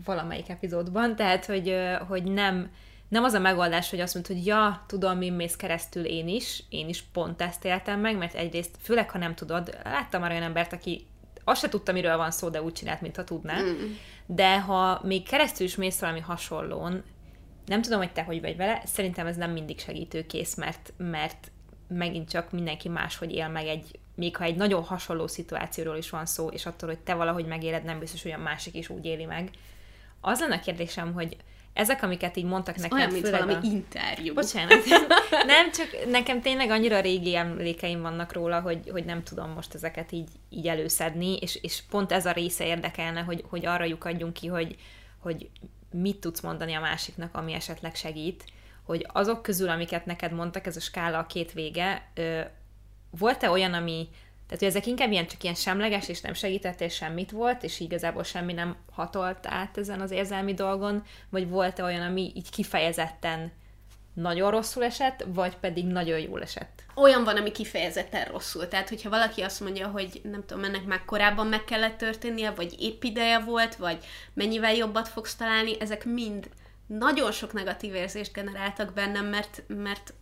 valamelyik 0.06 0.50
epizódban, 0.50 1.16
tehát, 1.16 1.46
hogy, 1.46 1.76
hogy 2.08 2.24
nem, 2.24 2.72
nem 3.08 3.24
az 3.24 3.34
a 3.34 3.40
megoldás, 3.40 3.90
hogy 3.90 4.00
azt 4.00 4.14
mondod, 4.14 4.36
hogy 4.36 4.46
ja, 4.46 4.84
tudom, 4.88 5.18
mi 5.18 5.30
mész 5.30 5.56
keresztül 5.56 6.06
én 6.06 6.28
is, 6.28 6.64
én 6.70 6.88
is 6.88 7.02
pont 7.02 7.42
ezt 7.42 7.66
éltem 7.66 8.00
meg, 8.00 8.18
mert 8.18 8.34
egyrészt, 8.34 8.76
főleg, 8.82 9.10
ha 9.10 9.18
nem 9.18 9.36
tudod, 9.36 9.78
láttam 9.84 10.22
már 10.22 10.32
olyan 10.32 10.44
embert, 10.44 10.74
aki 10.74 11.08
azt 11.44 11.62
se 11.62 11.70
tudta, 11.70 11.92
miről 11.92 12.18
van 12.18 12.32
szó, 12.32 12.50
de 12.50 12.62
úgy 12.62 12.74
csinált, 12.74 13.02
mintha 13.02 13.24
tudná. 13.24 13.62
Mm. 13.62 13.94
De 14.26 14.62
ha 14.62 15.02
még 15.04 15.28
keresztül 15.28 15.66
is 15.66 15.76
mész 15.76 16.00
valami 16.00 16.20
hasonlón, 16.20 17.04
nem 17.68 17.82
tudom, 17.82 18.00
hogy 18.00 18.12
te 18.12 18.24
hogy 18.24 18.42
vagy 18.42 18.56
vele, 18.56 18.82
szerintem 18.86 19.28
ez 19.28 19.36
nem 19.36 19.52
mindig 19.52 19.80
segítőkész, 19.80 20.56
mert, 20.56 20.94
mert 20.98 21.52
megint 21.88 22.30
csak 22.30 22.52
mindenki 22.52 22.90
máshogy 22.90 23.32
él 23.32 23.48
meg 23.48 23.68
egy, 23.68 24.00
még 24.16 24.36
ha 24.36 24.44
egy 24.44 24.56
nagyon 24.56 24.84
hasonló 24.84 25.28
szituációról 25.28 25.98
is 25.98 26.10
van 26.10 26.26
szó, 26.26 26.48
és 26.48 26.66
attól, 26.66 26.90
hogy 26.90 27.00
te 27.00 27.14
valahogy 27.14 27.46
megéled, 27.46 27.84
nem 27.84 28.00
biztos, 28.00 28.24
hogy 28.24 28.32
a 28.32 28.38
másik 28.38 28.76
is 28.76 28.90
úgy 28.90 29.06
éli 29.06 29.26
meg. 29.26 29.50
Az 30.22 30.40
lenne 30.40 30.56
a 30.56 30.60
kérdésem, 30.60 31.14
hogy 31.14 31.38
ezek, 31.74 32.04
amiket 32.04 32.38
így 32.38 32.44
mondtak 32.44 32.76
Ez 32.76 32.82
nekem, 32.82 32.98
olyan, 32.98 33.12
mint 33.12 33.30
valami 33.30 33.54
a... 33.54 33.60
interjú. 33.64 34.34
Bocsánat. 34.34 34.78
nem, 35.46 35.72
csak 35.72 35.88
nekem 36.10 36.42
tényleg 36.42 36.70
annyira 36.70 37.00
régi 37.00 37.36
emlékeim 37.36 38.02
vannak 38.02 38.34
róla, 38.34 38.60
hogy, 38.60 38.90
hogy 38.92 39.06
nem 39.06 39.24
tudom 39.24 39.50
most 39.50 39.74
ezeket 39.74 40.12
így, 40.12 40.30
így 40.50 40.68
előszedni, 40.68 41.38
és, 41.38 41.60
és 41.62 41.84
pont 41.90 42.12
ez 42.12 42.26
a 42.26 42.32
része 42.32 42.66
érdekelne, 42.66 43.22
hogy, 43.22 43.44
hogy 43.50 43.66
arra 43.66 43.84
lyukadjunk 43.84 44.34
ki, 44.34 44.48
hogy, 44.48 44.76
hogy 45.20 45.50
mit 45.92 46.20
tudsz 46.20 46.42
mondani 46.42 46.74
a 46.74 46.80
másiknak, 46.80 47.36
ami 47.36 47.54
esetleg 47.54 47.96
segít, 47.96 48.44
hogy 48.84 49.08
azok 49.14 49.42
közül, 49.42 49.70
amiket 49.70 50.06
neked 50.06 50.32
mondtak, 50.32 50.66
ez 50.66 50.76
a 50.76 50.80
skála 50.80 51.18
a 51.18 51.26
két 51.26 51.52
vége, 51.52 52.12
volt-e 53.10 53.50
olyan, 53.50 53.74
ami, 53.74 54.08
tehát 54.46 54.60
hogy 54.60 54.68
ezek 54.68 54.86
inkább 54.86 55.12
ilyen 55.12 55.28
csak 55.28 55.44
ilyen 55.44 55.56
semleges, 55.56 56.08
és 56.08 56.22
nem 56.22 56.34
segített, 56.34 56.82
és 56.82 56.94
semmit 56.94 57.32
volt, 57.32 57.64
és 57.64 57.80
igazából 57.80 58.24
semmi 58.24 58.54
nem 58.54 58.76
hatolt 58.92 59.48
át 59.48 59.78
ezen 59.78 60.02
az 60.02 60.12
érzelmi 60.12 60.54
dolgon, 60.54 61.04
vagy 61.30 61.50
volt-e 61.50 61.84
olyan, 61.84 62.02
ami 62.02 62.32
így 62.36 62.50
kifejezetten 62.50 63.52
nagyon 64.22 64.52
rosszul 64.52 64.84
esett, 64.84 65.26
vagy 65.28 65.58
pedig 65.58 65.86
nagyon 65.86 66.20
jól 66.20 66.42
esett? 66.42 66.86
olyan 66.98 67.24
van, 67.24 67.38
ami 67.38 67.52
kifejezetten 67.52 68.26
rosszul. 68.26 68.68
Tehát, 68.68 68.90
hogyha 68.90 69.10
valaki 69.10 69.42
azt 69.42 69.60
mondja, 69.60 69.88
hogy 69.88 70.22
nem 70.24 70.46
tudom, 70.46 70.64
ennek 70.64 70.86
már 70.86 71.06
korábban 71.06 71.48
meg 71.48 71.64
kellett 71.64 71.98
történnie, 71.98 72.52
vagy 72.52 72.76
épp 72.80 73.04
ideje 73.04 73.40
volt, 73.40 73.76
vagy 73.76 73.98
mennyivel 74.34 74.74
jobbat 74.74 75.08
fogsz 75.08 75.36
találni, 75.36 75.80
ezek 75.80 76.06
mind 76.06 76.50
nagyon 76.88 77.32
sok 77.32 77.54
negatív 77.54 77.96
érzést 77.96 78.34
generáltak 78.34 78.94
bennem, 78.94 79.26
mert, 79.26 79.64
mert 79.68 80.14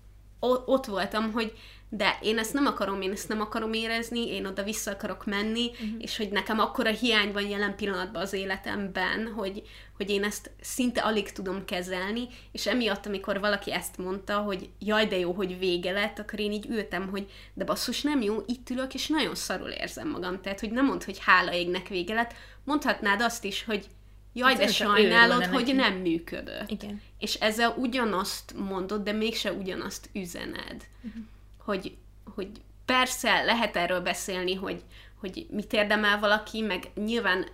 ott 0.65 0.86
voltam, 0.86 1.31
hogy 1.31 1.53
de 1.97 2.17
én 2.21 2.38
ezt 2.38 2.53
nem 2.53 2.65
akarom, 2.65 3.01
én 3.01 3.12
ezt 3.12 3.27
nem 3.27 3.41
akarom 3.41 3.73
érezni, 3.73 4.27
én 4.27 4.45
oda 4.45 4.63
vissza 4.63 4.91
akarok 4.91 5.25
menni, 5.25 5.69
uh-huh. 5.69 5.89
és 5.97 6.17
hogy 6.17 6.29
nekem 6.29 6.60
akkora 6.60 6.89
hiány 6.89 7.31
van 7.31 7.47
jelen 7.47 7.75
pillanatban 7.75 8.21
az 8.21 8.34
életemben, 8.34 9.31
hogy, 9.36 9.63
hogy 9.97 10.10
én 10.10 10.23
ezt 10.23 10.51
szinte 10.62 11.01
alig 11.01 11.31
tudom 11.31 11.65
kezelni, 11.65 12.27
és 12.51 12.67
emiatt, 12.67 13.05
amikor 13.05 13.39
valaki 13.39 13.71
ezt 13.71 13.97
mondta, 13.97 14.38
hogy 14.38 14.69
jaj, 14.79 15.05
de 15.05 15.17
jó, 15.17 15.31
hogy 15.31 15.60
vége 15.60 15.91
lett, 15.91 16.19
akkor 16.19 16.39
én 16.39 16.51
így 16.51 16.65
ültem, 16.69 17.10
hogy 17.10 17.31
de 17.53 17.63
basszus, 17.63 18.01
nem 18.01 18.21
jó, 18.21 18.43
itt 18.47 18.69
ülök, 18.69 18.93
és 18.93 19.08
nagyon 19.08 19.36
szarul 19.36 19.69
érzem 19.69 20.10
magam. 20.10 20.41
Tehát, 20.41 20.60
hogy 20.60 20.71
nem 20.71 20.86
mondd, 20.86 21.05
hogy 21.05 21.19
hála 21.19 21.53
égnek 21.53 21.88
vége 21.88 22.13
lett, 22.13 22.34
mondhatnád 22.63 23.21
azt 23.21 23.43
is, 23.43 23.63
hogy 23.63 23.88
jaj, 24.34 24.55
Hát 24.55 24.62
de 24.62 24.67
sajnálod, 24.67 25.45
hogy 25.45 25.65
neki. 25.65 25.71
nem 25.71 25.93
működött. 25.93 26.69
Igen. 26.69 27.01
És 27.19 27.34
ezzel 27.34 27.75
ugyanazt 27.77 28.53
mondod, 28.58 29.03
de 29.03 29.12
mégse 29.12 29.51
ugyanazt 29.51 30.10
üzened. 30.13 30.88
Uh-huh. 31.03 31.23
Hogy, 31.65 31.97
hogy 32.36 32.49
persze 32.86 33.43
lehet 33.43 33.75
erről 33.75 34.01
beszélni, 34.01 34.54
hogy, 34.54 34.84
hogy 35.19 35.45
mit 35.49 35.73
érdemel 35.73 36.19
valaki, 36.19 36.62
meg 36.62 36.84
nyilván 36.95 37.45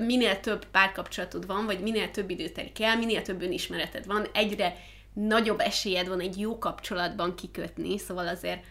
minél 0.00 0.40
több 0.40 0.64
párkapcsolatod 0.64 1.46
van, 1.46 1.66
vagy 1.66 1.80
minél 1.80 2.10
több 2.10 2.30
idő 2.30 2.48
telik 2.48 2.80
el, 2.80 2.98
minél 2.98 3.22
több 3.22 3.42
önismereted 3.42 4.06
van, 4.06 4.26
egyre 4.32 4.76
nagyobb 5.12 5.60
esélyed 5.60 6.08
van 6.08 6.20
egy 6.20 6.40
jó 6.40 6.58
kapcsolatban 6.58 7.34
kikötni, 7.34 7.98
szóval 7.98 8.28
azért 8.28 8.64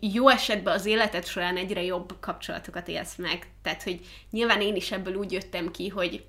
jó 0.00 0.28
esetben 0.28 0.74
az 0.74 0.86
életed 0.86 1.26
során 1.26 1.56
egyre 1.56 1.82
jobb 1.82 2.14
kapcsolatokat 2.20 2.88
élsz 2.88 3.16
meg. 3.16 3.50
Tehát, 3.62 3.82
hogy 3.82 4.00
nyilván 4.30 4.60
én 4.60 4.74
is 4.74 4.92
ebből 4.92 5.14
úgy 5.14 5.32
jöttem 5.32 5.70
ki, 5.70 5.88
hogy 5.88 6.24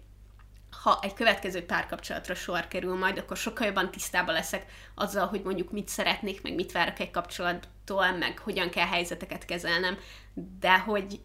ha 0.83 0.99
egy 1.01 1.13
következő 1.13 1.65
párkapcsolatra 1.65 2.35
sor 2.35 2.67
kerül 2.67 2.97
majd, 2.97 3.17
akkor 3.17 3.37
sokkal 3.37 3.65
jobban 3.67 3.91
tisztában 3.91 4.33
leszek 4.33 4.65
azzal, 4.95 5.27
hogy 5.27 5.41
mondjuk 5.43 5.71
mit 5.71 5.87
szeretnék, 5.87 6.41
meg 6.41 6.55
mit 6.55 6.71
várok 6.71 6.99
egy 6.99 7.11
kapcsolattól, 7.11 8.11
meg 8.11 8.39
hogyan 8.39 8.69
kell 8.69 8.87
helyzeteket 8.87 9.45
kezelnem, 9.45 9.97
de 10.59 10.79
hogy 10.79 11.19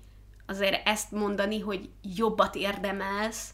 azért 0.46 0.86
ezt 0.88 1.10
mondani, 1.10 1.60
hogy 1.60 1.90
jobbat 2.02 2.54
érdemelsz, 2.54 3.50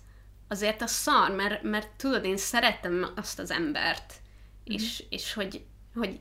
azért 0.48 0.82
a 0.82 0.86
szar, 0.86 1.30
mert, 1.30 1.62
mert 1.62 1.88
tudod, 1.96 2.24
én 2.24 2.36
szerettem 2.36 3.06
azt 3.16 3.38
az 3.38 3.50
embert, 3.50 4.14
mm. 4.14 4.74
és, 4.74 5.04
és 5.08 5.32
hogy, 5.32 5.64
hogy 5.94 6.20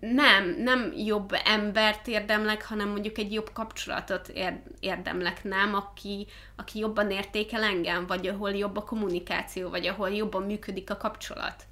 nem, 0.00 0.54
nem 0.58 0.92
jobb 0.96 1.30
embert 1.44 2.06
érdemlek, 2.06 2.66
hanem 2.66 2.88
mondjuk 2.88 3.18
egy 3.18 3.32
jobb 3.32 3.52
kapcsolatot 3.52 4.32
érdemlek, 4.80 5.44
nem, 5.44 5.74
aki, 5.74 6.26
aki 6.56 6.78
jobban 6.78 7.10
értékel 7.10 7.62
engem, 7.62 8.06
vagy 8.06 8.26
ahol 8.26 8.50
jobb 8.50 8.76
a 8.76 8.84
kommunikáció, 8.84 9.70
vagy 9.70 9.86
ahol 9.86 10.10
jobban 10.10 10.42
működik 10.42 10.90
a 10.90 10.96
kapcsolat. 10.96 11.64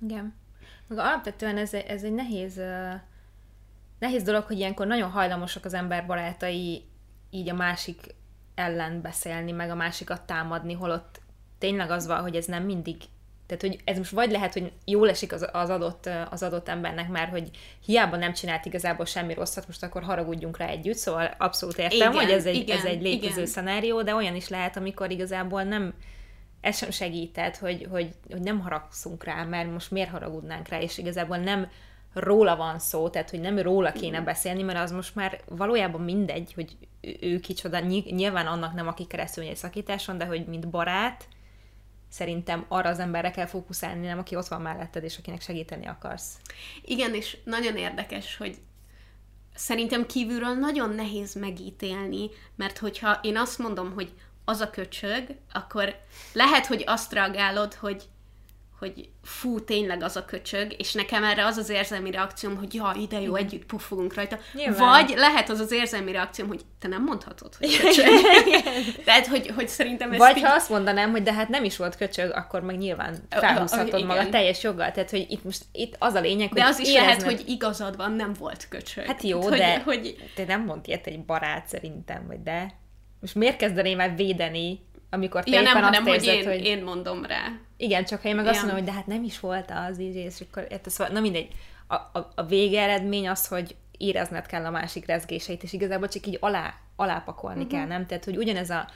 Igen. 0.00 0.34
Meg 0.88 0.98
alapvetően 0.98 1.56
ez, 1.56 1.74
ez 1.74 2.02
egy 2.02 2.12
nehéz, 2.12 2.60
nehéz 3.98 4.22
dolog, 4.22 4.44
hogy 4.44 4.58
ilyenkor 4.58 4.86
nagyon 4.86 5.10
hajlamosak 5.10 5.64
az 5.64 5.74
ember 5.74 6.06
barátai 6.06 6.84
így 7.30 7.48
a 7.48 7.54
másik 7.54 8.14
ellen 8.54 9.00
beszélni, 9.00 9.52
meg 9.52 9.70
a 9.70 9.74
másikat 9.74 10.22
támadni, 10.22 10.72
holott 10.72 11.20
tényleg 11.58 11.90
az 11.90 12.06
van, 12.06 12.20
hogy 12.20 12.36
ez 12.36 12.46
nem 12.46 12.64
mindig 12.64 12.96
tehát, 13.56 13.76
hogy 13.76 13.82
ez 13.84 13.98
most 13.98 14.10
vagy 14.10 14.30
lehet, 14.30 14.52
hogy 14.52 14.72
jól 14.84 15.08
esik 15.08 15.32
az, 15.32 15.48
az, 15.52 15.70
adott, 15.70 16.10
az 16.30 16.42
adott 16.42 16.68
embernek, 16.68 17.08
mert 17.08 17.30
hogy 17.30 17.50
hiába 17.84 18.16
nem 18.16 18.32
csinált 18.32 18.64
igazából 18.64 19.04
semmi 19.04 19.34
rosszat, 19.34 19.66
most 19.66 19.82
akkor 19.82 20.02
haragudjunk 20.02 20.56
rá 20.56 20.66
együtt, 20.66 20.96
szóval 20.96 21.34
abszolút 21.38 21.78
értem, 21.78 21.96
igen, 21.98 22.12
hogy 22.12 22.30
ez 22.30 22.46
egy, 22.46 22.54
igen, 22.54 22.78
ez 22.78 22.84
egy 22.84 23.02
létező 23.02 23.32
igen. 23.32 23.46
szenárió, 23.46 24.02
de 24.02 24.14
olyan 24.14 24.34
is 24.34 24.48
lehet, 24.48 24.76
amikor 24.76 25.10
igazából 25.10 25.62
nem, 25.62 25.94
ez 26.60 26.76
sem 26.76 26.90
segített, 26.90 27.56
hogy, 27.56 27.86
hogy, 27.90 28.08
hogy 28.30 28.40
nem 28.40 28.60
haragszunk 28.60 29.24
rá, 29.24 29.44
mert 29.44 29.72
most 29.72 29.90
miért 29.90 30.10
haragudnánk 30.10 30.68
rá, 30.68 30.80
és 30.80 30.98
igazából 30.98 31.36
nem 31.36 31.68
róla 32.12 32.56
van 32.56 32.78
szó, 32.78 33.08
tehát 33.08 33.30
hogy 33.30 33.40
nem 33.40 33.58
róla 33.58 33.92
kéne 33.92 34.20
beszélni, 34.20 34.62
mert 34.62 34.78
az 34.78 34.90
most 34.90 35.14
már 35.14 35.40
valójában 35.48 36.00
mindegy, 36.00 36.52
hogy 36.54 36.76
ő 37.20 37.40
kicsoda, 37.40 37.78
nyilván 38.10 38.46
annak 38.46 38.74
nem, 38.74 38.88
aki 38.88 39.06
keresztül 39.06 39.44
egy 39.44 39.56
szakításon, 39.56 40.18
de 40.18 40.24
hogy 40.24 40.46
mint 40.46 40.68
barát, 40.68 41.28
szerintem 42.12 42.64
arra 42.68 42.88
az 42.88 42.98
emberre 42.98 43.30
kell 43.30 43.46
fókuszálni, 43.46 44.06
nem 44.06 44.18
aki 44.18 44.36
ott 44.36 44.48
van 44.48 44.60
melletted, 44.60 45.04
és 45.04 45.18
akinek 45.18 45.40
segíteni 45.40 45.86
akarsz. 45.86 46.36
Igen, 46.84 47.14
és 47.14 47.36
nagyon 47.44 47.76
érdekes, 47.76 48.36
hogy 48.36 48.56
szerintem 49.54 50.06
kívülről 50.06 50.54
nagyon 50.54 50.90
nehéz 50.90 51.34
megítélni, 51.34 52.30
mert 52.56 52.78
hogyha 52.78 53.18
én 53.22 53.36
azt 53.36 53.58
mondom, 53.58 53.92
hogy 53.92 54.12
az 54.44 54.60
a 54.60 54.70
köcsög, 54.70 55.36
akkor 55.52 55.96
lehet, 56.32 56.66
hogy 56.66 56.84
azt 56.86 57.12
reagálod, 57.12 57.74
hogy 57.74 58.02
hogy 58.82 59.08
fú, 59.22 59.64
tényleg 59.64 60.02
az 60.02 60.16
a 60.16 60.24
köcsög, 60.24 60.74
és 60.78 60.92
nekem 60.92 61.24
erre 61.24 61.46
az 61.46 61.56
az 61.56 61.68
érzelmi 61.68 62.10
reakcióm, 62.10 62.56
hogy 62.56 62.74
ja, 62.74 62.94
ide 63.00 63.20
jó, 63.20 63.34
együtt 63.34 63.64
puffogunk 63.64 64.14
rajta. 64.14 64.38
Nyilván. 64.52 64.76
Vagy 64.76 65.16
lehet 65.16 65.50
az 65.50 65.60
az 65.60 65.72
érzelmi 65.72 66.12
reakcióm, 66.12 66.48
hogy 66.48 66.60
te 66.78 66.88
nem 66.88 67.04
mondhatod, 67.04 67.54
hogy 67.54 67.76
köcsög. 67.76 68.06
Tehát, 69.04 69.26
hogy, 69.26 69.50
hogy 69.54 69.68
szerintem 69.68 70.12
ez 70.12 70.18
Vagy 70.18 70.36
így... 70.36 70.42
ha 70.42 70.54
azt 70.54 70.70
mondanám, 70.70 71.10
hogy 71.10 71.22
de 71.22 71.32
hát 71.32 71.48
nem 71.48 71.64
is 71.64 71.76
volt 71.76 71.96
köcsög, 71.96 72.32
akkor 72.34 72.60
meg 72.60 72.76
nyilván 72.76 73.16
felhúzhatod 73.28 74.04
magad 74.04 74.28
teljes 74.28 74.62
joggal. 74.62 74.90
Tehát, 74.90 75.10
hogy 75.10 75.26
itt 75.28 75.44
most 75.44 75.64
itt 75.72 75.96
az 75.98 76.14
a 76.14 76.20
lényeg, 76.20 76.48
hogy 76.48 76.58
De 76.60 76.66
az 76.66 76.78
is 76.78 76.92
lehet, 76.92 77.22
hogy 77.22 77.42
igazad 77.46 77.96
van, 77.96 78.12
nem 78.12 78.32
volt 78.38 78.68
köcsög. 78.68 79.06
Hát 79.06 79.22
jó, 79.22 79.48
de 79.50 79.80
hogy... 79.80 80.30
te 80.34 80.44
nem 80.44 80.64
mond 80.64 80.88
ilyet 80.88 81.06
egy 81.06 81.24
barát 81.24 81.66
szerintem, 81.66 82.26
vagy 82.26 82.42
de... 82.42 82.80
Most 83.20 83.34
miért 83.34 83.56
kezdeném 83.56 84.00
el 84.00 84.14
védeni 84.14 84.80
amikor 85.14 85.44
te 85.44 85.50
ja, 85.50 85.60
éppen 85.60 85.72
nem, 85.72 85.82
azt 85.84 85.94
hanem, 85.94 86.06
érzed, 86.06 86.34
hogy, 86.34 86.44
én, 86.44 86.48
hogy... 86.48 86.64
én 86.64 86.84
mondom 86.84 87.24
rá. 87.24 87.52
Igen, 87.76 88.04
csak 88.04 88.22
ha 88.22 88.28
én 88.28 88.36
meg 88.36 88.46
azt 88.46 88.58
mondom, 88.58 88.76
hogy 88.76 88.86
de 88.86 88.92
hát 88.92 89.06
nem 89.06 89.24
is 89.24 89.40
volt 89.40 89.72
az 89.88 90.00
így, 90.00 90.14
és 90.14 90.34
akkor 90.40 90.66
szóval, 90.86 91.12
na 91.12 91.20
mindegy. 91.20 91.48
A, 91.86 91.94
a, 91.94 92.32
a 92.34 92.44
végeredmény 92.44 93.28
az, 93.28 93.46
hogy 93.46 93.76
érezned 93.98 94.46
kell 94.46 94.64
a 94.64 94.70
másik 94.70 95.06
rezgéseit, 95.06 95.62
és 95.62 95.72
igazából 95.72 96.08
csak 96.08 96.26
így 96.26 96.36
alá, 96.40 96.74
alápakolni 96.96 97.64
uh-huh. 97.64 97.78
kell, 97.78 97.86
nem? 97.86 98.06
Tehát, 98.06 98.24
hogy 98.24 98.36
ugyanez 98.36 98.70
a 98.70 98.88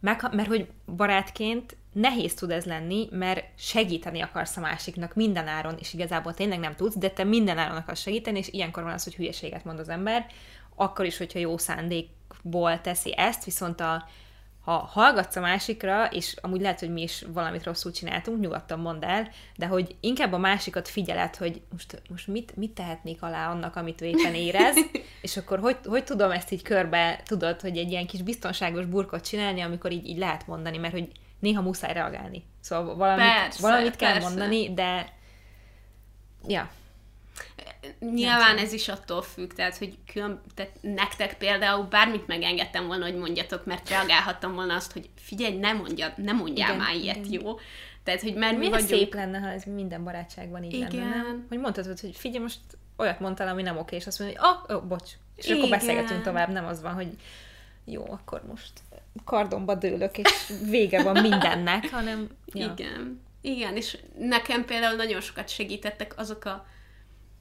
meg, 0.00 0.28
mert 0.32 0.48
hogy 0.48 0.68
barátként 0.96 1.76
nehéz 1.92 2.34
tud 2.34 2.50
ez 2.50 2.64
lenni, 2.64 3.08
mert 3.10 3.44
segíteni 3.56 4.20
akarsz 4.20 4.56
a 4.56 4.60
másiknak 4.60 5.14
minden 5.14 5.46
áron, 5.46 5.76
és 5.78 5.92
igazából 5.92 6.34
tényleg 6.34 6.58
nem 6.58 6.74
tudsz, 6.74 6.96
de 6.96 7.10
te 7.10 7.24
minden 7.24 7.58
áron 7.58 7.76
akarsz 7.76 8.00
segíteni, 8.00 8.38
és 8.38 8.48
ilyenkor 8.48 8.82
van 8.82 8.92
az, 8.92 9.04
hogy 9.04 9.14
hülyeséget 9.14 9.64
mond 9.64 9.78
az 9.78 9.88
ember, 9.88 10.26
akkor 10.74 11.04
is, 11.04 11.16
hogyha 11.16 11.38
jó 11.38 11.58
szándékból 11.58 12.80
teszi 12.80 13.16
ezt, 13.16 13.44
viszont 13.44 13.80
a, 13.80 14.08
ha 14.64 14.90
hallgatsz 14.92 15.36
a 15.36 15.40
másikra, 15.40 16.06
és 16.06 16.36
amúgy 16.40 16.60
lehet, 16.60 16.80
hogy 16.80 16.92
mi 16.92 17.02
is 17.02 17.24
valamit 17.32 17.64
rosszul 17.64 17.92
csináltunk, 17.92 18.40
nyugodtan 18.40 18.78
mondd 18.78 19.04
el, 19.04 19.28
de 19.56 19.66
hogy 19.66 19.96
inkább 20.00 20.32
a 20.32 20.38
másikat 20.38 20.88
figyeled, 20.88 21.36
hogy 21.36 21.62
most, 21.70 22.02
most 22.08 22.26
mit, 22.26 22.56
mit 22.56 22.70
tehetnék 22.70 23.22
alá 23.22 23.50
annak, 23.50 23.76
amit 23.76 24.00
ő 24.00 24.04
éppen 24.04 24.34
érez, 24.34 24.76
és 25.22 25.36
akkor 25.36 25.58
hogy, 25.58 25.76
hogy 25.84 26.04
tudom 26.04 26.30
ezt 26.30 26.50
így 26.50 26.62
körbe, 26.62 27.20
tudod, 27.24 27.60
hogy 27.60 27.76
egy 27.76 27.90
ilyen 27.90 28.06
kis 28.06 28.22
biztonságos 28.22 28.84
burkot 28.84 29.26
csinálni, 29.26 29.60
amikor 29.60 29.92
így, 29.92 30.06
így 30.06 30.18
lehet 30.18 30.46
mondani, 30.46 30.78
mert 30.78 30.92
hogy 30.92 31.08
néha 31.38 31.62
muszáj 31.62 31.92
reagálni. 31.92 32.44
Szóval 32.60 32.96
valamit, 32.96 33.24
persze, 33.24 33.62
valamit 33.62 33.96
kell 33.96 34.12
persze. 34.12 34.28
mondani, 34.28 34.74
de 34.74 35.12
ja, 36.46 36.70
Nyilván 37.98 38.58
ez 38.58 38.72
is 38.72 38.88
attól 38.88 39.22
függ, 39.22 39.52
tehát, 39.52 39.76
hogy 39.76 39.98
külön, 40.12 40.40
tehát 40.54 40.72
nektek 40.80 41.38
például 41.38 41.84
bármit 41.84 42.26
megengedtem 42.26 42.86
volna, 42.86 43.04
hogy 43.04 43.16
mondjatok, 43.16 43.64
mert 43.64 43.88
reagálhattam 43.88 44.54
volna 44.54 44.74
azt, 44.74 44.92
hogy 44.92 45.10
figyelj, 45.16 45.56
ne, 45.56 45.72
mondja, 45.72 46.12
ne 46.16 46.32
mondjál 46.32 46.68
igen, 46.68 46.80
már 46.80 46.94
ilyet, 46.94 47.26
igen. 47.26 47.42
jó? 47.42 47.58
Tehát, 48.02 48.20
hogy 48.20 48.34
mert 48.34 48.58
mi 48.58 48.68
vagyunk... 48.68 48.88
szép 48.88 49.14
lenne, 49.14 49.38
ha 49.38 49.48
ez 49.48 49.64
minden 49.64 50.04
barátságban 50.04 50.62
így 50.62 50.72
lenne, 50.72 50.92
Igen. 50.92 51.08
nem? 51.08 51.46
Hogy 51.48 51.58
mondhatod, 51.58 52.00
hogy 52.00 52.16
figyelj, 52.16 52.42
most 52.42 52.60
olyat 52.96 53.20
mondtál, 53.20 53.48
ami 53.48 53.62
nem 53.62 53.78
oké, 53.78 53.96
és 53.96 54.06
azt 54.06 54.18
mondod, 54.18 54.38
hogy 54.38 54.48
ah, 54.48 54.76
oh, 54.76 54.84
bocs. 54.84 55.10
És 55.36 55.44
akkor 55.44 55.56
Igen. 55.56 55.70
beszélgetünk 55.78 56.22
tovább, 56.22 56.48
nem 56.48 56.66
az 56.66 56.82
van, 56.82 56.92
hogy 56.94 57.08
jó, 57.84 58.04
akkor 58.10 58.42
most 58.48 58.72
kardomba 59.24 59.74
dőlök, 59.74 60.18
és 60.18 60.52
vége 60.68 61.02
van 61.02 61.20
mindennek, 61.20 61.90
hanem... 61.90 62.28
Ja. 62.46 62.72
Igen. 62.72 63.22
Igen, 63.40 63.76
és 63.76 63.98
nekem 64.18 64.64
például 64.64 64.96
nagyon 64.96 65.20
sokat 65.20 65.48
segítettek 65.48 66.18
azok 66.18 66.44
a 66.44 66.66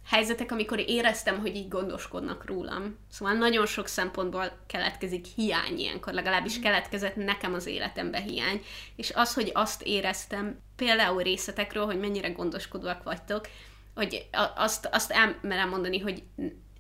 helyzetek, 0.06 0.52
amikor 0.52 0.84
éreztem, 0.88 1.40
hogy 1.40 1.56
így 1.56 1.68
gondoskodnak 1.68 2.46
rólam. 2.46 2.98
Szóval 3.12 3.34
nagyon 3.34 3.66
sok 3.66 3.88
szempontból 3.88 4.52
keletkezik 4.68 5.26
hiány 5.36 5.80
ilyenkor, 5.80 6.14
legalábbis 6.14 6.60
keletkezett 6.60 7.16
nekem 7.16 7.54
az 7.54 7.66
életembe 7.66 8.20
hiány. 8.20 8.62
És 8.96 9.12
az, 9.16 9.34
hogy 9.34 9.52
azt 9.54 9.82
éreztem 9.82 10.60
például 10.76 11.24
részletekről, 11.24 11.86
hogy 11.86 12.00
mennyire 12.00 12.30
gondoskodóak 12.30 13.04
vagytok, 13.04 13.48
hogy 13.96 14.28
azt, 14.56 14.90
azt 14.92 15.12
elmerem 15.12 15.70
mondani, 15.70 16.00
hogy 16.00 16.24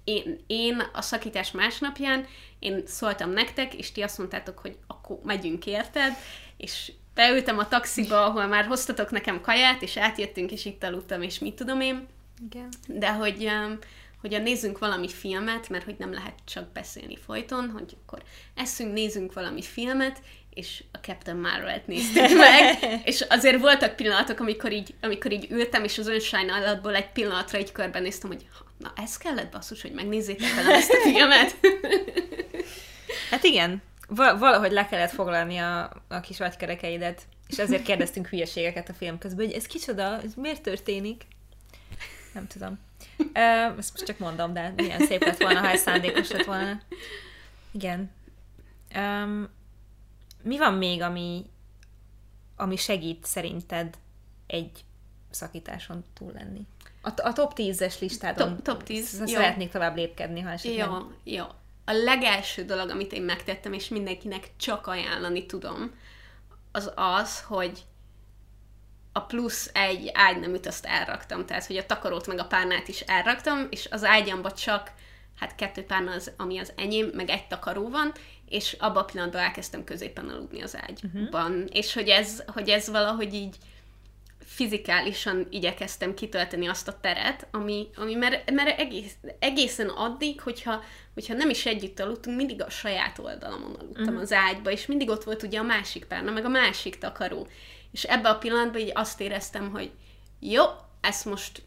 én, 0.03 0.43
én 0.47 0.83
a 0.93 1.01
szakítás 1.01 1.51
másnapján, 1.51 2.25
én 2.59 2.83
szóltam 2.85 3.29
nektek, 3.29 3.73
és 3.73 3.91
ti 3.91 4.01
azt 4.01 4.17
mondtátok, 4.17 4.59
hogy 4.59 4.77
akkor 4.87 5.19
megyünk 5.23 5.65
érted, 5.65 6.13
és 6.57 6.91
beültem 7.13 7.57
a 7.57 7.67
taxiba, 7.67 8.25
ahol 8.25 8.45
már 8.45 8.65
hoztatok 8.65 9.11
nekem 9.11 9.41
kaját, 9.41 9.81
és 9.81 9.97
átjöttünk, 9.97 10.51
és 10.51 10.65
itt 10.65 10.83
aludtam, 10.83 11.21
és 11.21 11.39
mit 11.39 11.55
tudom 11.55 11.81
én, 11.81 12.07
Igen. 12.45 12.69
de 12.87 13.11
hogy, 13.11 13.51
hogy 14.21 14.41
nézzünk 14.41 14.79
valami 14.79 15.09
filmet, 15.09 15.69
mert 15.69 15.83
hogy 15.83 15.95
nem 15.97 16.13
lehet 16.13 16.35
csak 16.45 16.71
beszélni 16.71 17.17
folyton, 17.25 17.69
hogy 17.69 17.97
akkor 18.03 18.23
eszünk, 18.55 18.93
nézzünk 18.93 19.33
valami 19.33 19.61
filmet, 19.61 20.21
és 20.53 20.83
a 20.91 20.97
Captain 20.97 21.37
Marvel-t 21.37 21.87
néztük 21.87 22.37
meg, 22.37 22.77
és 23.05 23.25
azért 23.29 23.59
voltak 23.59 23.95
pillanatok, 23.95 24.39
amikor 24.39 24.71
így, 24.71 24.93
amikor 25.01 25.31
így 25.31 25.47
ültem, 25.49 25.83
és 25.83 25.97
az 25.97 26.07
önsajnálatból 26.07 26.95
egy 26.95 27.11
pillanatra 27.11 27.59
így 27.59 27.71
körbenéztem, 27.71 28.29
hogy 28.29 28.45
na 28.77 28.93
ez 28.95 29.17
kellett 29.17 29.51
basszus, 29.51 29.81
hogy 29.81 29.91
megnézzétek 29.91 30.55
velem 30.55 30.71
ezt 30.71 30.91
a 30.91 31.09
filmet. 31.09 31.55
Hát 33.29 33.43
igen, 33.43 33.81
val- 34.07 34.39
valahogy 34.39 34.71
le 34.71 34.87
kellett 34.87 35.11
foglalni 35.11 35.57
a, 35.57 36.03
a 36.07 36.19
kis 36.19 36.39
agykerekeidet, 36.39 37.21
és 37.47 37.57
ezért 37.57 37.83
kérdeztünk 37.83 38.27
hülyeségeket 38.27 38.89
a 38.89 38.93
film 38.93 39.17
közben, 39.17 39.45
hogy 39.45 39.55
ez 39.55 39.65
kicsoda, 39.65 40.21
ez 40.23 40.33
miért 40.35 40.61
történik? 40.61 41.21
Nem 42.33 42.47
tudom. 42.47 42.79
Ezt 43.33 43.91
most 43.91 44.05
csak 44.05 44.17
mondom, 44.19 44.53
de 44.53 44.73
milyen 44.75 45.05
szép 45.05 45.23
lett 45.23 45.37
volna, 45.41 45.59
ha 45.59 45.69
ez 45.69 45.81
szándékos 45.81 46.29
lett 46.31 46.45
volna. 46.45 46.81
Igen. 47.71 48.11
Um, 48.95 49.49
mi 50.41 50.57
van 50.57 50.73
még, 50.73 51.01
ami, 51.01 51.45
ami 52.55 52.75
segít 52.75 53.25
szerinted 53.25 53.97
egy 54.47 54.83
szakításon 55.29 56.03
túl 56.13 56.31
lenni? 56.31 56.67
A, 57.01 57.09
a 57.15 57.33
top 57.33 57.53
10-es 57.55 57.99
listádon 57.99 58.47
Top- 58.49 58.63
top 58.63 58.83
10, 58.83 59.07
sz- 59.07 59.19
jó. 59.19 59.25
szeretnék 59.25 59.71
tovább 59.71 59.95
lépkedni, 59.95 60.39
ha 60.39 60.49
esetleg. 60.49 60.87
Jó, 60.87 61.11
jó. 61.23 61.45
A 61.85 61.91
legelső 61.91 62.63
dolog, 62.65 62.89
amit 62.89 63.11
én 63.11 63.21
megtettem, 63.21 63.73
és 63.73 63.87
mindenkinek 63.87 64.49
csak 64.57 64.87
ajánlani 64.87 65.45
tudom, 65.45 65.91
az 66.71 66.91
az, 66.95 67.41
hogy 67.41 67.85
a 69.13 69.21
plusz 69.21 69.69
egy 69.73 70.09
ágyneműt 70.13 70.65
azt 70.65 70.85
elraktam, 70.85 71.45
tehát 71.45 71.65
hogy 71.65 71.77
a 71.77 71.85
takarót 71.85 72.27
meg 72.27 72.39
a 72.39 72.45
párnát 72.45 72.87
is 72.87 72.99
elraktam, 72.99 73.67
és 73.69 73.87
az 73.91 74.03
ágyamba 74.03 74.51
csak 74.51 74.91
hát 75.39 75.55
kettő 75.55 75.83
párna 75.83 76.11
az, 76.11 76.31
ami 76.37 76.57
az 76.57 76.73
enyém, 76.75 77.09
meg 77.13 77.29
egy 77.29 77.47
takaró 77.47 77.89
van, 77.89 78.11
és 78.49 78.75
abban 78.79 79.03
a 79.03 79.05
pillanatban 79.05 79.41
elkezdtem 79.41 79.83
középen 79.83 80.29
aludni 80.29 80.61
az 80.61 80.77
ágyban. 80.81 81.51
Uh-huh. 81.51 81.65
És 81.71 81.93
hogy 81.93 82.09
ez, 82.09 82.43
hogy 82.47 82.69
ez 82.69 82.89
valahogy 82.89 83.33
így 83.33 83.55
fizikálisan 84.45 85.47
igyekeztem 85.49 86.13
kitölteni 86.13 86.67
azt 86.67 86.87
a 86.87 86.99
teret, 86.99 87.47
ami, 87.51 87.87
ami 87.95 88.15
mert, 88.15 88.51
mert 88.51 88.79
egész, 88.79 89.15
egészen 89.39 89.89
addig, 89.89 90.41
hogyha, 90.41 90.83
hogyha 91.13 91.33
nem 91.33 91.49
is 91.49 91.65
együtt 91.65 91.99
aludtunk, 91.99 92.37
mindig 92.37 92.61
a 92.61 92.69
saját 92.69 93.19
oldalamon 93.19 93.75
aludtam 93.75 94.03
uh-huh. 94.03 94.21
az 94.21 94.31
ágyba, 94.31 94.71
és 94.71 94.85
mindig 94.85 95.09
ott 95.09 95.23
volt 95.23 95.43
ugye 95.43 95.59
a 95.59 95.63
másik 95.63 96.05
párna, 96.05 96.31
meg 96.31 96.45
a 96.45 96.49
másik 96.49 96.97
takaró. 96.97 97.47
És 97.93 98.03
ebbe 98.03 98.29
a 98.29 98.37
pillanatban 98.37 98.81
így 98.81 98.91
azt 98.93 99.21
éreztem, 99.21 99.71
hogy 99.71 99.91
jó, 100.39 100.63
ezt 101.01 101.25
most 101.25 101.63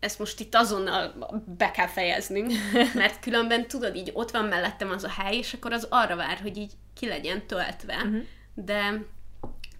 ezt 0.00 0.18
most 0.18 0.40
itt 0.40 0.54
azonnal 0.54 1.14
be 1.58 1.70
kell 1.70 1.86
fejeznünk, 1.86 2.52
mert 2.94 3.20
különben 3.20 3.68
tudod, 3.68 3.96
így 3.96 4.10
ott 4.14 4.30
van 4.30 4.44
mellettem 4.44 4.90
az 4.90 5.04
a 5.04 5.08
hely, 5.08 5.36
és 5.36 5.54
akkor 5.54 5.72
az 5.72 5.86
arra 5.90 6.16
vár, 6.16 6.38
hogy 6.38 6.56
így 6.56 6.72
ki 6.94 7.06
legyen 7.06 7.46
töltve. 7.46 7.94
Uh-huh. 7.94 8.22
De, 8.54 9.04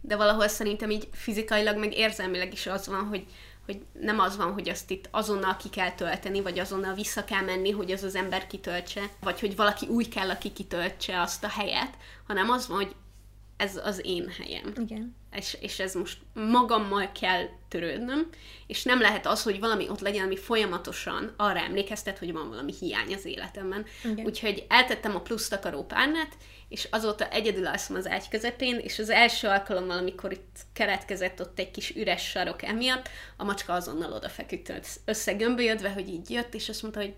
de 0.01 0.17
valahol 0.17 0.49
szerintem 0.49 0.91
így 0.91 1.09
fizikailag, 1.13 1.79
meg 1.79 1.97
érzelmileg 1.97 2.53
is 2.53 2.67
az 2.67 2.87
van, 2.87 3.07
hogy, 3.07 3.27
hogy 3.65 3.83
nem 3.93 4.19
az 4.19 4.37
van, 4.37 4.53
hogy 4.53 4.69
azt 4.69 4.91
itt 4.91 5.09
azonnal 5.11 5.57
ki 5.57 5.69
kell 5.69 5.91
tölteni, 5.93 6.41
vagy 6.41 6.59
azonnal 6.59 6.95
vissza 6.95 7.25
kell 7.25 7.43
menni, 7.43 7.71
hogy 7.71 7.91
az 7.91 8.03
az 8.03 8.15
ember 8.15 8.47
kitöltse, 8.47 9.03
vagy 9.21 9.41
hogy 9.41 9.57
valaki 9.57 9.87
új 9.87 10.05
kell, 10.05 10.31
aki 10.31 10.53
kitöltse 10.53 11.21
azt 11.21 11.45
a 11.45 11.49
helyet, 11.49 11.97
hanem 12.27 12.51
az 12.51 12.69
van, 12.69 12.77
hogy 12.77 12.95
ez 13.57 13.77
az 13.77 14.01
én 14.05 14.33
helyem 14.39 14.73
Igen. 14.77 15.17
És, 15.37 15.57
és 15.61 15.79
ez 15.79 15.95
most 15.95 16.19
magammal 16.33 17.13
kell 17.21 17.49
törődnöm, 17.69 18.29
és 18.67 18.83
nem 18.83 19.01
lehet 19.01 19.27
az, 19.27 19.43
hogy 19.43 19.61
valami 19.61 19.89
ott 19.89 20.01
legyen, 20.01 20.25
ami 20.25 20.37
folyamatosan 20.37 21.35
arra 21.37 21.59
emlékeztet, 21.59 22.19
hogy 22.19 22.33
van 22.33 22.49
valami 22.49 22.73
hiány 22.81 23.15
az 23.15 23.25
életemben. 23.25 23.87
Igen. 24.05 24.27
Úgyhogy 24.27 24.65
eltettem 24.69 25.15
a 25.15 25.21
plusz 25.21 25.49
takaró 25.49 25.85
párnát, 25.85 26.37
és 26.69 26.89
azóta 26.91 27.29
egyedül 27.29 27.67
alszom 27.67 27.97
az 27.97 28.09
ágy 28.09 28.29
közepén, 28.29 28.79
és 28.79 28.99
az 28.99 29.11
első 29.11 29.49
alkalommal, 29.49 29.99
amikor 29.99 30.33
itt 30.33 30.59
keretkezett 30.73 31.41
ott 31.41 31.59
egy 31.59 31.71
kis 31.71 31.91
üres 31.97 32.29
sarok 32.29 32.63
emiatt, 32.63 33.09
a 33.37 33.45
macska 33.45 33.73
azonnal 33.73 34.13
odafeküdt 34.13 34.73
összegömbölyödve, 35.05 35.91
hogy 35.93 36.09
így 36.09 36.31
jött, 36.31 36.55
és 36.55 36.69
azt 36.69 36.83
mondta, 36.83 37.01
hogy 37.01 37.15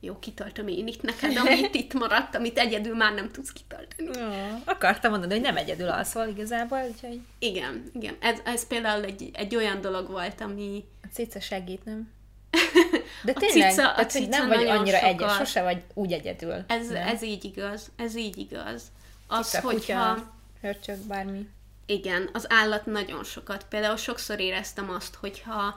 jó, 0.00 0.18
kitöltöm 0.18 0.68
én 0.68 0.86
itt 0.86 1.02
neked, 1.02 1.36
amit 1.36 1.74
itt 1.74 1.92
maradt, 1.92 2.34
amit 2.34 2.58
egyedül 2.58 2.96
már 2.96 3.14
nem 3.14 3.30
tudsz 3.30 3.52
kitölteni. 3.52 4.18
Ja, 4.18 4.62
akartam 4.64 5.10
mondani, 5.10 5.32
hogy 5.32 5.42
nem 5.42 5.56
egyedül 5.56 5.88
alszol 5.88 6.26
igazából, 6.26 6.80
úgyhogy 6.92 7.20
Igen, 7.38 7.90
igen. 7.94 8.16
Ez, 8.20 8.38
ez 8.44 8.66
például 8.66 9.04
egy, 9.04 9.30
egy 9.32 9.56
olyan 9.56 9.80
dolog 9.80 10.10
volt, 10.10 10.40
ami... 10.40 10.84
a 11.02 11.06
cica 11.12 11.40
segít, 11.40 11.84
nem? 11.84 12.10
De 13.24 13.32
A 13.34 13.38
tényleg, 13.38 13.70
cica- 13.70 13.86
a 13.86 13.94
tehát, 13.94 14.12
hogy 14.12 14.22
cica 14.22 14.38
nem 14.38 14.48
vagy 14.48 14.66
annyira 14.66 14.98
sokat- 14.98 15.12
egyes, 15.20 15.36
sose 15.36 15.62
vagy 15.62 15.82
úgy 15.94 16.12
egyedül. 16.12 16.64
Ez, 16.66 16.88
nem? 16.88 17.06
ez 17.08 17.22
így 17.22 17.44
igaz, 17.44 17.90
ez 17.96 18.16
így 18.16 18.36
igaz. 18.38 18.82
Az, 19.26 19.48
Cica, 19.48 19.60
hogyha... 19.62 20.14
kutya, 20.14 20.32
hörcsög, 20.60 20.98
bármi. 20.98 21.48
Igen, 21.86 22.28
az 22.32 22.46
állat 22.52 22.86
nagyon 22.86 23.24
sokat. 23.24 23.64
Például 23.68 23.96
sokszor 23.96 24.40
éreztem 24.40 24.90
azt, 24.90 25.14
hogyha 25.14 25.74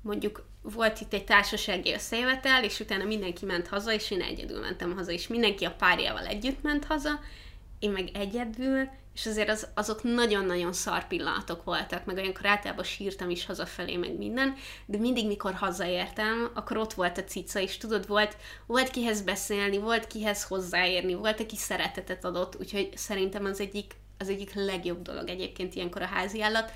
mondjuk 0.00 0.46
volt 0.74 1.00
itt 1.00 1.12
egy 1.12 1.24
társasági 1.24 1.92
összejövetel, 1.92 2.64
és 2.64 2.80
utána 2.80 3.04
mindenki 3.04 3.44
ment 3.44 3.68
haza, 3.68 3.92
és 3.92 4.10
én 4.10 4.20
egyedül 4.20 4.60
mentem 4.60 4.96
haza, 4.96 5.10
és 5.10 5.26
mindenki 5.26 5.64
a 5.64 5.74
párjával 5.78 6.26
együtt 6.26 6.62
ment 6.62 6.84
haza, 6.84 7.20
én 7.78 7.90
meg 7.90 8.10
egyedül, 8.14 8.88
és 9.14 9.26
azért 9.26 9.48
az, 9.48 9.68
azok 9.74 10.02
nagyon-nagyon 10.02 10.72
szar 10.72 11.06
pillanatok 11.06 11.64
voltak, 11.64 12.04
meg 12.04 12.16
olyankor 12.16 12.46
általában 12.46 12.84
sírtam 12.84 13.30
is 13.30 13.46
hazafelé, 13.46 13.96
meg 13.96 14.16
minden, 14.18 14.54
de 14.86 14.98
mindig, 14.98 15.26
mikor 15.26 15.54
hazaértem, 15.54 16.50
akkor 16.54 16.76
ott 16.76 16.92
volt 16.92 17.18
a 17.18 17.24
cica, 17.24 17.60
és 17.60 17.76
tudod, 17.76 18.06
volt, 18.06 18.36
volt 18.66 18.90
kihez 18.90 19.22
beszélni, 19.22 19.78
volt 19.78 20.06
kihez 20.06 20.44
hozzáérni, 20.44 21.14
volt, 21.14 21.40
aki 21.40 21.56
szeretetet 21.56 22.24
adott, 22.24 22.56
úgyhogy 22.60 22.90
szerintem 22.94 23.44
az 23.44 23.60
egyik, 23.60 23.92
az 24.18 24.28
egyik 24.28 24.54
legjobb 24.54 25.02
dolog 25.02 25.28
egyébként 25.28 25.74
ilyenkor 25.74 26.02
a 26.02 26.06
házi 26.06 26.42
állat. 26.42 26.72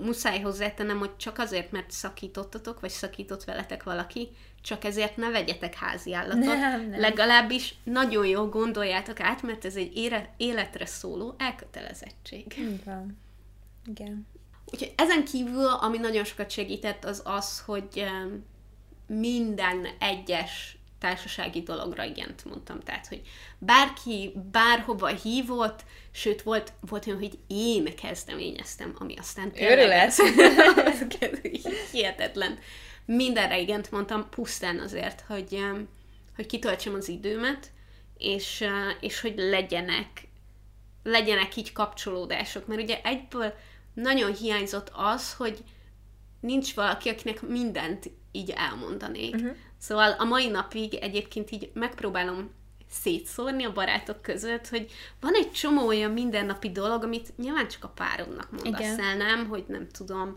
Muszáj 0.00 0.40
hozzátennem, 0.40 0.98
hogy 0.98 1.16
csak 1.16 1.38
azért, 1.38 1.72
mert 1.72 1.90
szakítottatok, 1.90 2.80
vagy 2.80 2.90
szakított 2.90 3.44
veletek 3.44 3.82
valaki, 3.82 4.28
csak 4.62 4.84
ezért 4.84 5.16
ne 5.16 5.30
vegyetek 5.30 5.74
házi 5.74 6.14
állatot. 6.14 6.44
Nem, 6.44 6.88
nem. 6.88 7.00
Legalábbis 7.00 7.74
nagyon 7.84 8.26
jó 8.26 8.46
gondoljátok 8.48 9.20
át, 9.20 9.42
mert 9.42 9.64
ez 9.64 9.76
egy 9.76 9.96
ére, 9.96 10.34
életre 10.36 10.86
szóló 10.86 11.34
elkötelezettség. 11.38 12.54
Így 12.58 12.84
van. 12.84 13.18
Igen. 13.86 14.26
Úgyhogy 14.72 14.92
ezen 14.96 15.24
kívül, 15.24 15.66
ami 15.66 15.98
nagyon 15.98 16.24
sokat 16.24 16.50
segített, 16.50 17.04
az 17.04 17.22
az, 17.24 17.60
hogy 17.60 18.04
minden 19.06 19.86
egyes 19.98 20.77
társasági 20.98 21.62
dologra 21.62 22.04
igent 22.04 22.44
mondtam. 22.44 22.80
Tehát, 22.80 23.06
hogy 23.06 23.22
bárki 23.58 24.32
bárhova 24.50 25.06
hívott, 25.06 25.84
sőt, 26.10 26.42
volt, 26.42 26.72
volt 26.80 27.06
olyan, 27.06 27.18
hogy 27.18 27.38
én 27.46 27.96
kezdeményeztem, 27.96 28.94
ami 28.98 29.14
aztán 29.18 29.52
Őrület. 29.60 30.08
az 30.08 31.06
hihetetlen. 31.92 32.58
Mindenre 33.04 33.58
igent 33.58 33.90
mondtam, 33.90 34.28
pusztán 34.28 34.78
azért, 34.78 35.24
hogy, 35.26 35.60
hogy 36.36 36.46
kitöltsem 36.46 36.94
az 36.94 37.08
időmet, 37.08 37.70
és, 38.18 38.60
eh, 38.60 38.70
és 39.00 39.20
hogy 39.20 39.34
legyenek, 39.36 40.28
legyenek 41.02 41.56
így 41.56 41.72
kapcsolódások. 41.72 42.66
Mert 42.66 42.82
ugye 42.82 43.00
egyből 43.02 43.54
nagyon 43.94 44.34
hiányzott 44.34 44.90
az, 44.94 45.34
hogy 45.34 45.64
nincs 46.40 46.74
valaki, 46.74 47.08
akinek 47.08 47.42
mindent 47.42 48.10
így 48.32 48.50
elmondanék. 48.50 49.34
Uh-huh. 49.34 49.56
Szóval 49.78 50.10
a 50.10 50.24
mai 50.24 50.48
napig 50.48 50.94
egyébként 50.94 51.50
így 51.50 51.70
megpróbálom 51.74 52.50
szétszórni 52.90 53.64
a 53.64 53.72
barátok 53.72 54.22
között, 54.22 54.68
hogy 54.68 54.90
van 55.20 55.34
egy 55.34 55.52
csomó 55.52 55.86
olyan 55.86 56.10
mindennapi 56.10 56.70
dolog, 56.70 57.02
amit 57.02 57.36
nyilván 57.36 57.68
csak 57.68 57.84
a 57.84 57.88
párodnak 57.88 58.50
mondasz 58.50 58.80
Igen. 58.80 59.00
el, 59.00 59.16
nem? 59.16 59.48
Hogy 59.48 59.64
nem 59.68 59.88
tudom, 59.88 60.36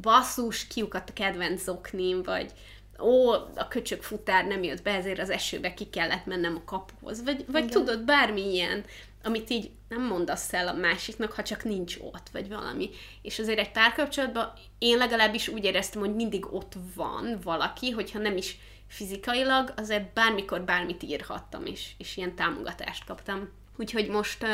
basszus, 0.00 0.66
kiukadt 0.66 1.08
a 1.08 1.12
kedvenc 1.12 1.62
zoknim, 1.62 2.22
vagy 2.22 2.52
ó, 3.00 3.30
a 3.32 3.68
köcsög 3.68 4.02
futár 4.02 4.46
nem 4.46 4.62
jött 4.62 4.82
be, 4.82 4.90
ezért 4.94 5.18
az 5.18 5.30
esőbe 5.30 5.74
ki 5.74 5.88
kellett 5.90 6.26
mennem 6.26 6.56
a 6.56 6.64
kapuhoz. 6.64 7.24
Vagy, 7.24 7.44
vagy 7.48 7.68
tudod, 7.68 8.04
bármi 8.04 8.52
ilyen, 8.52 8.84
amit 9.22 9.50
így 9.50 9.70
nem 9.88 10.02
mondasz 10.02 10.52
el 10.52 10.68
a 10.68 10.72
másiknak, 10.72 11.32
ha 11.32 11.42
csak 11.42 11.64
nincs 11.64 11.96
ott, 12.00 12.28
vagy 12.32 12.48
valami. 12.48 12.90
És 13.22 13.38
azért 13.38 13.58
egy 13.58 13.70
párkapcsolatban 13.70 14.52
én 14.78 14.96
legalábbis 14.96 15.48
úgy 15.48 15.64
éreztem, 15.64 16.00
hogy 16.00 16.14
mindig 16.14 16.54
ott 16.54 16.72
van 16.94 17.38
valaki, 17.42 17.90
hogyha 17.90 18.18
nem 18.18 18.36
is 18.36 18.58
fizikailag, 18.86 19.72
azért 19.76 20.12
bármikor 20.12 20.62
bármit 20.62 21.02
írhattam, 21.02 21.66
és, 21.66 21.90
és 21.98 22.16
ilyen 22.16 22.34
támogatást 22.34 23.04
kaptam. 23.04 23.48
Úgyhogy 23.76 24.08
most, 24.08 24.46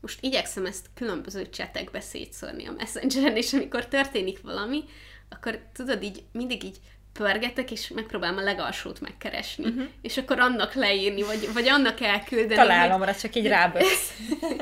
most 0.00 0.22
igyekszem 0.22 0.66
ezt 0.66 0.86
különböző 0.94 1.48
csetekbe 1.48 2.00
szétszórni 2.00 2.66
a 2.66 2.72
Messengeren, 2.72 3.36
és 3.36 3.52
amikor 3.52 3.86
történik 3.86 4.40
valami, 4.40 4.84
akkor 5.28 5.60
tudod, 5.72 6.02
így 6.02 6.22
mindig 6.32 6.64
így 6.64 6.80
pörgetek, 7.16 7.70
és 7.70 7.88
megpróbálom 7.88 8.38
a 8.38 8.42
legalsót 8.42 9.00
megkeresni. 9.00 9.64
Uh-huh. 9.64 9.84
És 10.02 10.16
akkor 10.16 10.38
annak 10.38 10.74
leírni, 10.74 11.22
vagy, 11.22 11.52
vagy 11.52 11.68
annak 11.68 12.00
elküldeni. 12.00 12.54
hogy- 12.54 12.66
Találomra 12.68 13.14
csak 13.14 13.34
így 13.34 13.46
ráböksz. 13.46 14.12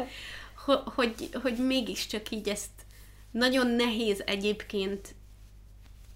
hogy, 0.65 0.79
hogy, 0.85 1.29
hogy 1.43 1.57
mégiscsak 1.67 2.31
így 2.31 2.49
ezt 2.49 2.71
nagyon 3.31 3.67
nehéz 3.67 4.23
egyébként 4.27 5.15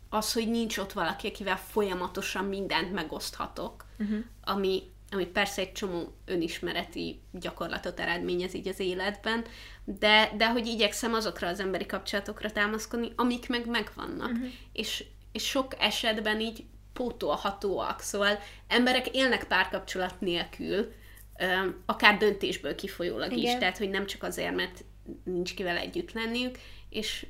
az, 0.09 0.33
hogy 0.33 0.51
nincs 0.51 0.79
ott 0.79 0.93
valaki, 0.93 1.27
akivel 1.27 1.57
folyamatosan 1.57 2.45
mindent 2.45 2.93
megoszthatok, 2.93 3.85
uh-huh. 3.99 4.19
ami, 4.45 4.83
ami 5.11 5.27
persze 5.27 5.61
egy 5.61 5.73
csomó 5.73 6.15
önismereti 6.25 7.21
gyakorlatot 7.33 8.01
eredményez 8.01 8.55
így 8.55 8.69
az 8.69 8.81
életben, 8.81 9.45
de, 9.85 10.33
de 10.37 10.51
hogy 10.51 10.67
igyekszem 10.67 11.15
azokra 11.15 11.49
az 11.49 11.61
emberi 11.61 11.87
kapcsolatokra 11.87 12.51
támaszkodni, 12.51 13.13
amik 13.17 13.49
meg 13.49 13.67
megvannak. 13.67 14.31
Uh-huh. 14.31 14.49
És, 14.73 15.05
és 15.39 15.45
sok 15.45 15.75
esetben 15.79 16.41
így 16.41 16.65
pótolhatóak, 16.93 18.01
szóval 18.01 18.39
emberek 18.69 19.09
élnek 19.09 19.45
párkapcsolat 19.45 20.21
nélkül, 20.21 20.93
akár 21.87 22.17
döntésből 22.17 22.75
kifolyólag 22.75 23.33
is, 23.33 23.43
Igen. 23.43 23.59
tehát 23.59 23.79
hogy 23.79 23.91
nem 23.91 24.07
csak 24.07 24.23
azért, 24.23 24.55
mert 24.55 24.85
nincs 25.25 25.55
kivel 25.55 25.77
együtt 25.77 26.13
lenniük, 26.13 26.59
és 26.89 27.27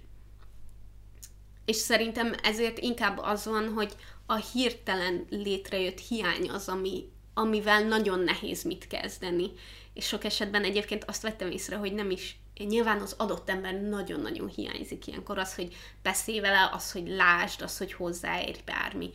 és 1.65 1.77
szerintem 1.77 2.35
ezért 2.43 2.79
inkább 2.79 3.19
az 3.19 3.47
van, 3.47 3.69
hogy 3.69 3.93
a 4.27 4.37
hirtelen 4.37 5.27
létrejött 5.31 6.01
hiány 6.01 6.51
az, 6.51 6.69
ami, 6.69 7.05
amivel 7.35 7.83
nagyon 7.83 8.21
nehéz 8.21 8.63
mit 8.63 8.87
kezdeni. 8.87 9.51
És 9.95 10.07
sok 10.07 10.25
esetben 10.25 10.65
egyébként 10.65 11.05
azt 11.05 11.23
vettem 11.23 11.51
észre, 11.51 11.77
hogy 11.77 11.93
nem 11.93 12.11
is, 12.11 12.39
nyilván 12.59 13.01
az 13.01 13.15
adott 13.19 13.51
ember 13.51 13.81
nagyon-nagyon 13.81 14.49
hiányzik 14.49 15.07
ilyenkor, 15.07 15.39
az, 15.39 15.55
hogy 15.55 15.77
beszélj 16.03 16.41
vele, 16.41 16.71
az, 16.73 16.93
hogy 16.93 17.09
lásd, 17.09 17.63
az, 17.63 17.79
hogy 17.79 17.93
hozzáérj 17.93 18.61
bármi. 18.65 19.11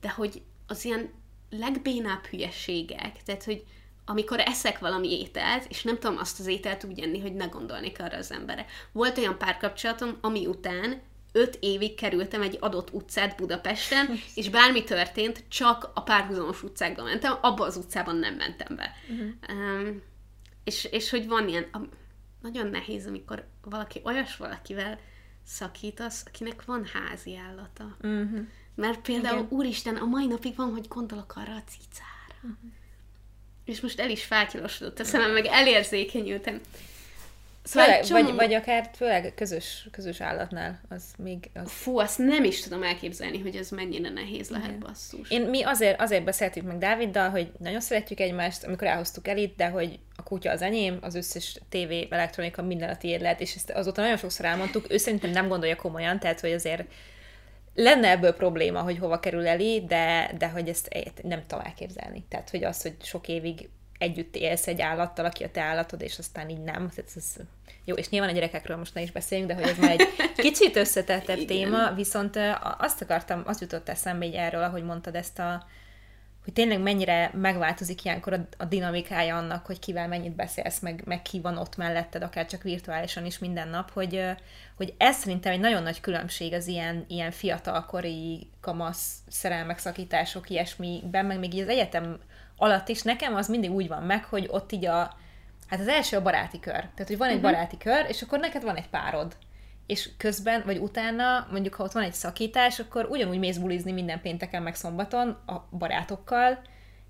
De 0.00 0.10
hogy 0.10 0.42
az 0.66 0.84
ilyen 0.84 1.10
legbénább 1.50 2.24
hülyeségek, 2.24 3.22
tehát, 3.22 3.44
hogy 3.44 3.64
amikor 4.04 4.40
eszek 4.40 4.78
valami 4.78 5.20
ételt, 5.20 5.66
és 5.68 5.82
nem 5.82 5.98
tudom 5.98 6.18
azt 6.18 6.40
az 6.40 6.46
ételt 6.46 6.84
úgy 6.84 7.00
enni, 7.00 7.20
hogy 7.20 7.34
ne 7.34 7.46
gondolnék 7.46 8.00
arra 8.00 8.16
az 8.16 8.32
emberre. 8.32 8.66
Volt 8.92 9.18
olyan 9.18 9.38
párkapcsolatom, 9.38 10.18
ami 10.20 10.46
után 10.46 11.02
öt 11.32 11.58
évig 11.60 11.94
kerültem 11.94 12.42
egy 12.42 12.56
adott 12.60 12.92
utcát 12.92 13.36
Budapesten, 13.36 14.20
és 14.34 14.48
bármi 14.48 14.84
történt, 14.84 15.44
csak 15.48 15.90
a 15.94 16.02
párhuzamos 16.02 16.62
utcákba 16.62 17.02
mentem, 17.02 17.38
abba 17.40 17.64
az 17.64 17.76
utcában 17.76 18.16
nem 18.16 18.34
mentem 18.34 18.76
be. 18.76 18.92
Uh-huh. 19.08 19.28
Um, 19.48 20.02
és, 20.64 20.84
és 20.84 21.10
hogy 21.10 21.26
van 21.26 21.48
ilyen, 21.48 21.66
nagyon 22.44 22.66
nehéz, 22.66 23.06
amikor 23.06 23.46
valaki 23.62 24.00
olyas 24.02 24.36
valakivel 24.36 24.98
szakítasz, 25.44 26.24
akinek 26.26 26.64
van 26.64 26.86
házi 26.92 27.36
állata. 27.36 27.96
Uh-huh. 28.02 28.46
Mert 28.74 29.00
például, 29.00 29.38
Igen. 29.38 29.58
úristen, 29.58 29.96
a 29.96 30.04
mai 30.04 30.26
napig 30.26 30.56
van, 30.56 30.72
hogy 30.72 30.88
gondolok 30.88 31.36
arra 31.36 31.54
a 31.54 31.62
cicára. 31.68 32.36
Uh-huh. 32.42 32.70
És 33.64 33.80
most 33.80 34.00
el 34.00 34.10
is 34.10 34.24
fátyolosodott 34.24 34.98
a 34.98 35.04
szemem, 35.04 35.30
meg 35.30 35.46
elérzékenyültem. 35.46 36.60
Szóval 37.64 37.88
főleg, 37.88 38.04
csomó- 38.04 38.22
vagy, 38.22 38.34
vagy 38.34 38.54
akár 38.54 38.90
főleg 38.96 39.32
közös, 39.36 39.88
közös 39.90 40.20
állatnál, 40.20 40.80
az 40.88 41.04
még... 41.18 41.50
Az... 41.54 41.70
Fú, 41.70 41.98
azt 41.98 42.18
nem 42.18 42.44
is 42.44 42.62
tudom 42.62 42.82
elképzelni, 42.82 43.38
hogy 43.38 43.56
ez 43.56 43.70
mennyire 43.70 44.10
nehéz 44.10 44.48
lehet 44.48 44.78
basszus. 44.78 45.30
Én, 45.30 45.42
mi 45.42 45.62
azért, 45.62 46.00
azért 46.00 46.24
beszéltük 46.24 46.62
meg 46.62 46.78
Dáviddal, 46.78 47.30
hogy 47.30 47.52
nagyon 47.58 47.80
szeretjük 47.80 48.20
egymást, 48.20 48.64
amikor 48.64 48.86
elhoztuk 48.86 49.28
el 49.28 49.36
itt, 49.36 49.56
de 49.56 49.68
hogy 49.68 49.98
a 50.16 50.22
kutya 50.22 50.50
az 50.50 50.62
enyém, 50.62 50.98
az 51.00 51.14
összes 51.14 51.60
tévé, 51.68 52.06
elektronika, 52.10 52.62
minden 52.62 52.90
a 52.90 52.96
tiéd 52.96 53.20
lehet, 53.20 53.40
és 53.40 53.54
ezt 53.54 53.70
azóta 53.70 54.00
nagyon 54.00 54.16
sokszor 54.16 54.44
elmondtuk, 54.44 54.92
ő 54.92 54.96
szerintem 54.96 55.30
nem 55.30 55.48
gondolja 55.48 55.76
komolyan, 55.76 56.18
tehát 56.18 56.40
hogy 56.40 56.52
azért 56.52 56.84
lenne 57.74 58.10
ebből 58.10 58.32
probléma, 58.32 58.80
hogy 58.80 58.98
hova 58.98 59.20
kerül 59.20 59.46
elé, 59.46 59.80
de, 59.80 60.30
de 60.38 60.48
hogy 60.48 60.68
ezt 60.68 60.96
nem 61.22 61.42
tudom 61.46 61.64
elképzelni. 61.64 62.24
Tehát, 62.28 62.50
hogy 62.50 62.64
az, 62.64 62.82
hogy 62.82 62.94
sok 63.02 63.28
évig 63.28 63.68
együtt 63.98 64.36
élsz 64.36 64.66
egy 64.66 64.80
állattal, 64.80 65.24
aki 65.24 65.44
a 65.44 65.50
te 65.50 65.60
állatod, 65.60 66.00
és 66.00 66.18
aztán 66.18 66.48
így 66.48 66.62
nem. 66.62 66.88
Tehát 66.88 67.10
ez, 67.16 67.36
jó, 67.84 67.94
és 67.94 68.08
nyilván 68.08 68.30
a 68.30 68.32
gyerekekről 68.32 68.76
most 68.76 68.94
ne 68.94 69.02
is 69.02 69.10
beszéljünk, 69.10 69.50
de 69.50 69.56
hogy 69.56 69.68
ez 69.68 69.78
már 69.78 69.90
egy 69.90 70.08
kicsit 70.36 70.76
összetettebb 70.76 71.44
téma, 71.44 71.92
viszont 71.92 72.38
azt 72.78 73.02
akartam, 73.02 73.42
az 73.46 73.60
jutott 73.60 73.88
eszembe 73.88 74.24
így 74.24 74.34
erről, 74.34 74.62
ahogy 74.62 74.84
mondtad 74.84 75.14
ezt 75.14 75.38
a 75.38 75.66
hogy 76.44 76.52
tényleg 76.52 76.80
mennyire 76.80 77.30
megváltozik 77.34 78.04
ilyenkor 78.04 78.32
a, 78.32 78.46
a 78.58 78.64
dinamikája 78.64 79.36
annak, 79.36 79.66
hogy 79.66 79.78
kivel 79.78 80.08
mennyit 80.08 80.34
beszélsz, 80.34 80.80
meg, 80.80 81.02
meg 81.04 81.22
ki 81.22 81.40
van 81.40 81.56
ott 81.56 81.76
melletted, 81.76 82.22
akár 82.22 82.46
csak 82.46 82.62
virtuálisan 82.62 83.26
is 83.26 83.38
minden 83.38 83.68
nap, 83.68 83.90
hogy, 83.90 84.24
hogy 84.76 84.94
ez 84.96 85.16
szerintem 85.16 85.52
egy 85.52 85.60
nagyon 85.60 85.82
nagy 85.82 86.00
különbség 86.00 86.52
az 86.52 86.66
ilyen, 86.66 87.04
ilyen 87.08 87.30
fiatalkori 87.30 88.46
kamasz 88.60 89.16
szerelmek, 89.28 89.78
szakítások, 89.78 90.50
ilyesmiben, 90.50 91.26
meg 91.26 91.38
még 91.38 91.54
így 91.54 91.60
az 91.60 91.68
egyetem 91.68 92.18
alatt 92.64 92.88
is 92.88 93.02
nekem 93.02 93.34
az 93.34 93.48
mindig 93.48 93.70
úgy 93.70 93.88
van 93.88 94.02
meg, 94.02 94.24
hogy 94.24 94.48
ott 94.50 94.72
így 94.72 94.86
a, 94.86 95.14
hát 95.68 95.80
az 95.80 95.88
első 95.88 96.16
a 96.16 96.22
baráti 96.22 96.60
kör. 96.60 96.80
Tehát, 96.80 97.06
hogy 97.06 97.18
van 97.18 97.28
egy 97.28 97.34
Mhm. 97.34 97.44
baráti 97.44 97.76
kör, 97.76 98.04
és 98.08 98.22
akkor 98.22 98.38
neked 98.38 98.62
van 98.62 98.76
egy 98.76 98.88
párod. 98.88 99.36
És 99.86 100.10
közben, 100.16 100.62
vagy 100.64 100.78
utána, 100.78 101.46
mondjuk 101.50 101.74
ha 101.74 101.84
ott 101.84 101.92
van 101.92 102.02
egy 102.02 102.12
szakítás, 102.12 102.78
akkor 102.78 103.06
ugyanúgy 103.10 103.38
mész 103.38 103.56
bulizni 103.56 103.92
minden 103.92 104.20
pénteken, 104.20 104.62
meg 104.62 104.74
szombaton 104.74 105.28
a 105.46 105.76
barátokkal, 105.78 106.58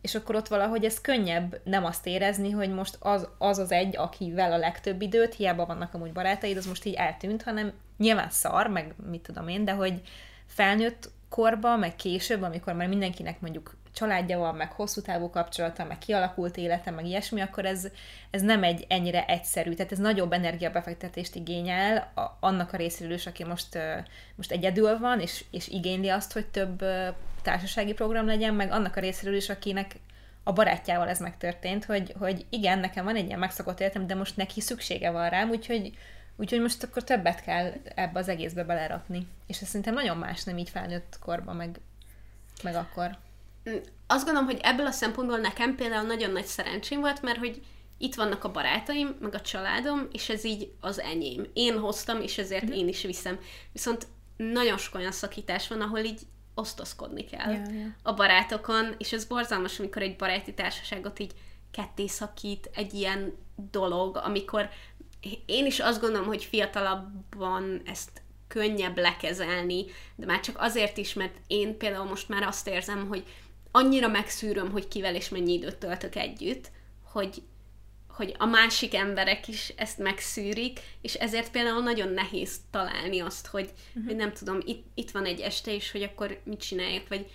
és 0.01 0.15
akkor 0.15 0.35
ott 0.35 0.49
valahogy 0.49 0.85
ez 0.85 1.01
könnyebb 1.01 1.61
nem 1.65 1.85
azt 1.85 2.07
érezni, 2.07 2.51
hogy 2.51 2.71
most 2.71 2.97
az 3.01 3.29
az, 3.39 3.59
az 3.59 3.73
egy, 3.73 3.97
akivel 3.97 4.53
a 4.53 4.57
legtöbb 4.57 5.03
időt, 5.03 5.35
hiába 5.35 5.67
vannak 5.67 5.95
amúgy 5.95 6.13
barátaid, 6.13 6.57
az 6.57 6.67
most 6.67 6.85
így 6.85 6.95
eltűnt, 6.95 7.43
hanem 7.43 7.73
nyilván 7.99 8.31
szar, 8.31 8.67
meg 8.67 8.95
mit 9.11 9.21
tudom 9.23 9.49
én, 9.49 9.65
de 9.65 9.73
hogy 9.73 10.01
felnőtt 10.47 11.11
korba, 11.29 11.77
meg 11.77 11.97
később, 11.97 12.43
amikor 12.43 12.73
már 12.73 12.89
mindenkinek 12.89 13.41
mondjuk 13.41 13.77
családja 13.95 14.39
van, 14.39 14.55
meg 14.55 14.73
hosszú 14.73 15.01
távú 15.01 15.31
kapcsolata, 15.31 15.85
meg 15.85 15.99
kialakult 15.99 16.57
élete, 16.57 16.91
meg 16.91 17.07
ilyesmi, 17.07 17.41
akkor 17.41 17.65
ez, 17.65 17.87
ez 18.31 18.43
nem 18.43 18.63
egy 18.63 18.85
ennyire 18.89 19.25
egyszerű. 19.25 19.73
Tehát 19.73 19.93
ez 19.93 19.99
nagyobb 19.99 20.33
energiabefektetést 20.33 21.35
igényel 21.35 22.13
a, 22.15 22.21
annak 22.41 22.73
a 22.73 22.77
részéről 22.77 23.15
is, 23.15 23.27
aki 23.27 23.45
most, 23.45 23.79
most 24.35 24.53
egyedül 24.53 24.99
van, 24.99 25.21
és, 25.21 25.45
és 25.51 25.69
igényli 25.69 26.09
azt, 26.09 26.33
hogy 26.33 26.47
több 26.47 26.85
társasági 27.43 27.93
program 27.93 28.27
legyen, 28.27 28.55
meg 28.55 28.73
annak 28.73 28.97
a 28.97 29.01
részéről 29.01 29.37
is, 29.37 29.49
akinek 29.49 29.97
a 30.43 30.53
barátjával 30.53 31.09
ez 31.09 31.21
megtörtént, 31.21 31.85
hogy, 31.85 32.15
hogy 32.19 32.47
igen, 32.49 32.79
nekem 32.79 33.05
van 33.05 33.17
egy 33.17 33.27
ilyen 33.27 33.39
megszokott 33.39 33.81
életem, 33.81 34.07
de 34.07 34.15
most 34.15 34.37
neki 34.37 34.61
szüksége 34.61 35.11
van 35.11 35.29
rám, 35.29 35.51
úgyhogy, 35.51 35.99
úgyhogy 36.37 36.61
most 36.61 36.83
akkor 36.83 37.05
többet 37.05 37.43
kell 37.43 37.73
ebbe 37.95 38.19
az 38.19 38.29
egészbe 38.29 38.65
belerakni. 38.65 39.27
És 39.47 39.61
ez 39.61 39.67
szerintem 39.67 39.95
nagyon 39.95 40.17
más, 40.17 40.45
nem 40.45 40.59
így 40.59 40.69
felnőtt 40.69 41.19
korban, 41.21 41.57
meg, 41.57 41.81
meg 42.63 42.75
akkor. 42.75 43.17
Azt 44.07 44.25
gondolom, 44.25 44.49
hogy 44.49 44.61
ebből 44.63 44.87
a 44.87 44.91
szempontból 44.91 45.39
nekem 45.39 45.75
például 45.75 46.07
nagyon 46.07 46.31
nagy 46.31 46.45
szerencsém 46.45 47.01
volt, 47.01 47.23
mert 47.23 47.39
hogy 47.39 47.63
itt 47.99 48.15
vannak 48.15 48.45
a 48.45 48.51
barátaim, 48.51 49.17
meg 49.21 49.35
a 49.35 49.41
családom, 49.41 50.09
és 50.13 50.29
ez 50.29 50.45
így 50.45 50.73
az 50.81 51.01
enyém. 51.01 51.47
Én 51.53 51.79
hoztam, 51.79 52.21
és 52.21 52.39
ezért 52.39 52.69
én 52.69 52.89
is 52.89 53.03
viszem. 53.03 53.39
Viszont 53.73 54.07
nagyon 54.37 54.79
sok 54.79 54.95
olyan 54.95 55.13
szakítás 55.13 55.69
van, 55.69 55.81
ahol 55.81 55.99
így 55.99 56.21
osztozkodni 56.55 57.25
kell 57.25 57.53
Ja, 57.53 57.63
ja. 57.73 57.95
a 58.03 58.15
barátokon, 58.15 58.95
és 58.99 59.13
ez 59.13 59.25
borzalmas, 59.25 59.79
amikor 59.79 60.03
egy 60.03 60.17
baráti 60.17 60.55
társaságot 60.55 61.19
így 61.19 61.33
ketté 61.71 62.07
szakít 62.07 62.71
egy 62.75 62.95
ilyen 62.95 63.35
dolog, 63.71 64.17
amikor 64.17 64.69
én 65.47 65.67
is 65.67 65.81
azt 65.81 66.01
gondolom, 66.01 66.27
hogy 66.27 66.45
fiatalabban 66.45 67.83
ezt 67.85 68.23
könnyebb 68.49 68.99
lekezelni, 68.99 69.85
de 70.17 70.27
már 70.27 70.41
csak 70.41 70.57
azért 70.59 70.97
is, 70.97 71.15
mert 71.15 71.37
én 71.47 71.79
például 71.79 72.05
most 72.05 72.29
már 72.29 72.43
azt 72.43 72.69
érzem, 72.69 73.09
hogy 73.09 73.25
annyira 73.77 74.09
megszűröm, 74.09 74.71
hogy 74.71 74.89
kivel 74.89 75.15
és 75.15 75.29
mennyi 75.29 75.53
időt 75.53 75.77
töltök 75.77 76.17
együtt, 76.17 76.71
hogy, 77.03 77.43
hogy 78.09 78.35
a 78.39 78.47
másik 78.47 78.95
emberek 78.95 79.49
is 79.49 79.69
ezt 79.77 79.99
megszűrik, 79.99 80.81
és 81.01 81.15
ezért 81.15 81.51
például 81.51 81.83
nagyon 81.83 82.09
nehéz 82.09 82.57
találni 82.71 83.21
azt, 83.21 83.47
hogy, 83.47 83.71
uh-huh. 83.89 84.05
hogy 84.05 84.17
nem 84.17 84.33
tudom, 84.33 84.59
itt, 84.65 84.87
itt 84.95 85.11
van 85.11 85.25
egy 85.25 85.41
este, 85.41 85.75
és 85.75 85.91
hogy 85.91 86.03
akkor 86.03 86.41
mit 86.45 86.61
csináljak, 86.61 87.09
vagy 87.09 87.31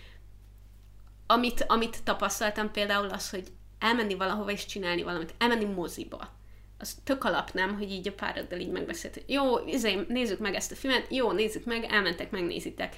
amit, 1.27 1.65
amit 1.67 2.03
tapasztaltam 2.03 2.71
például 2.71 3.09
az, 3.09 3.29
hogy 3.29 3.47
elmenni 3.79 4.15
valahova 4.15 4.51
és 4.51 4.65
csinálni 4.65 5.03
valamit, 5.03 5.33
elmenni 5.37 5.65
moziba. 5.65 6.37
Az 6.77 6.97
tök 7.03 7.23
alap 7.23 7.53
nem, 7.53 7.77
hogy 7.77 7.91
így 7.91 8.07
a 8.07 8.13
pároddal 8.13 8.59
így 8.59 8.71
megbeszélt, 8.71 9.13
hogy 9.13 9.23
jó, 9.27 9.67
izé, 9.67 10.05
nézzük 10.07 10.39
meg 10.39 10.53
ezt 10.53 10.71
a 10.71 10.75
filmet, 10.75 11.07
jó, 11.09 11.31
nézzük 11.31 11.65
meg, 11.65 11.83
elmentek, 11.83 12.31
megnézitek. 12.31 12.95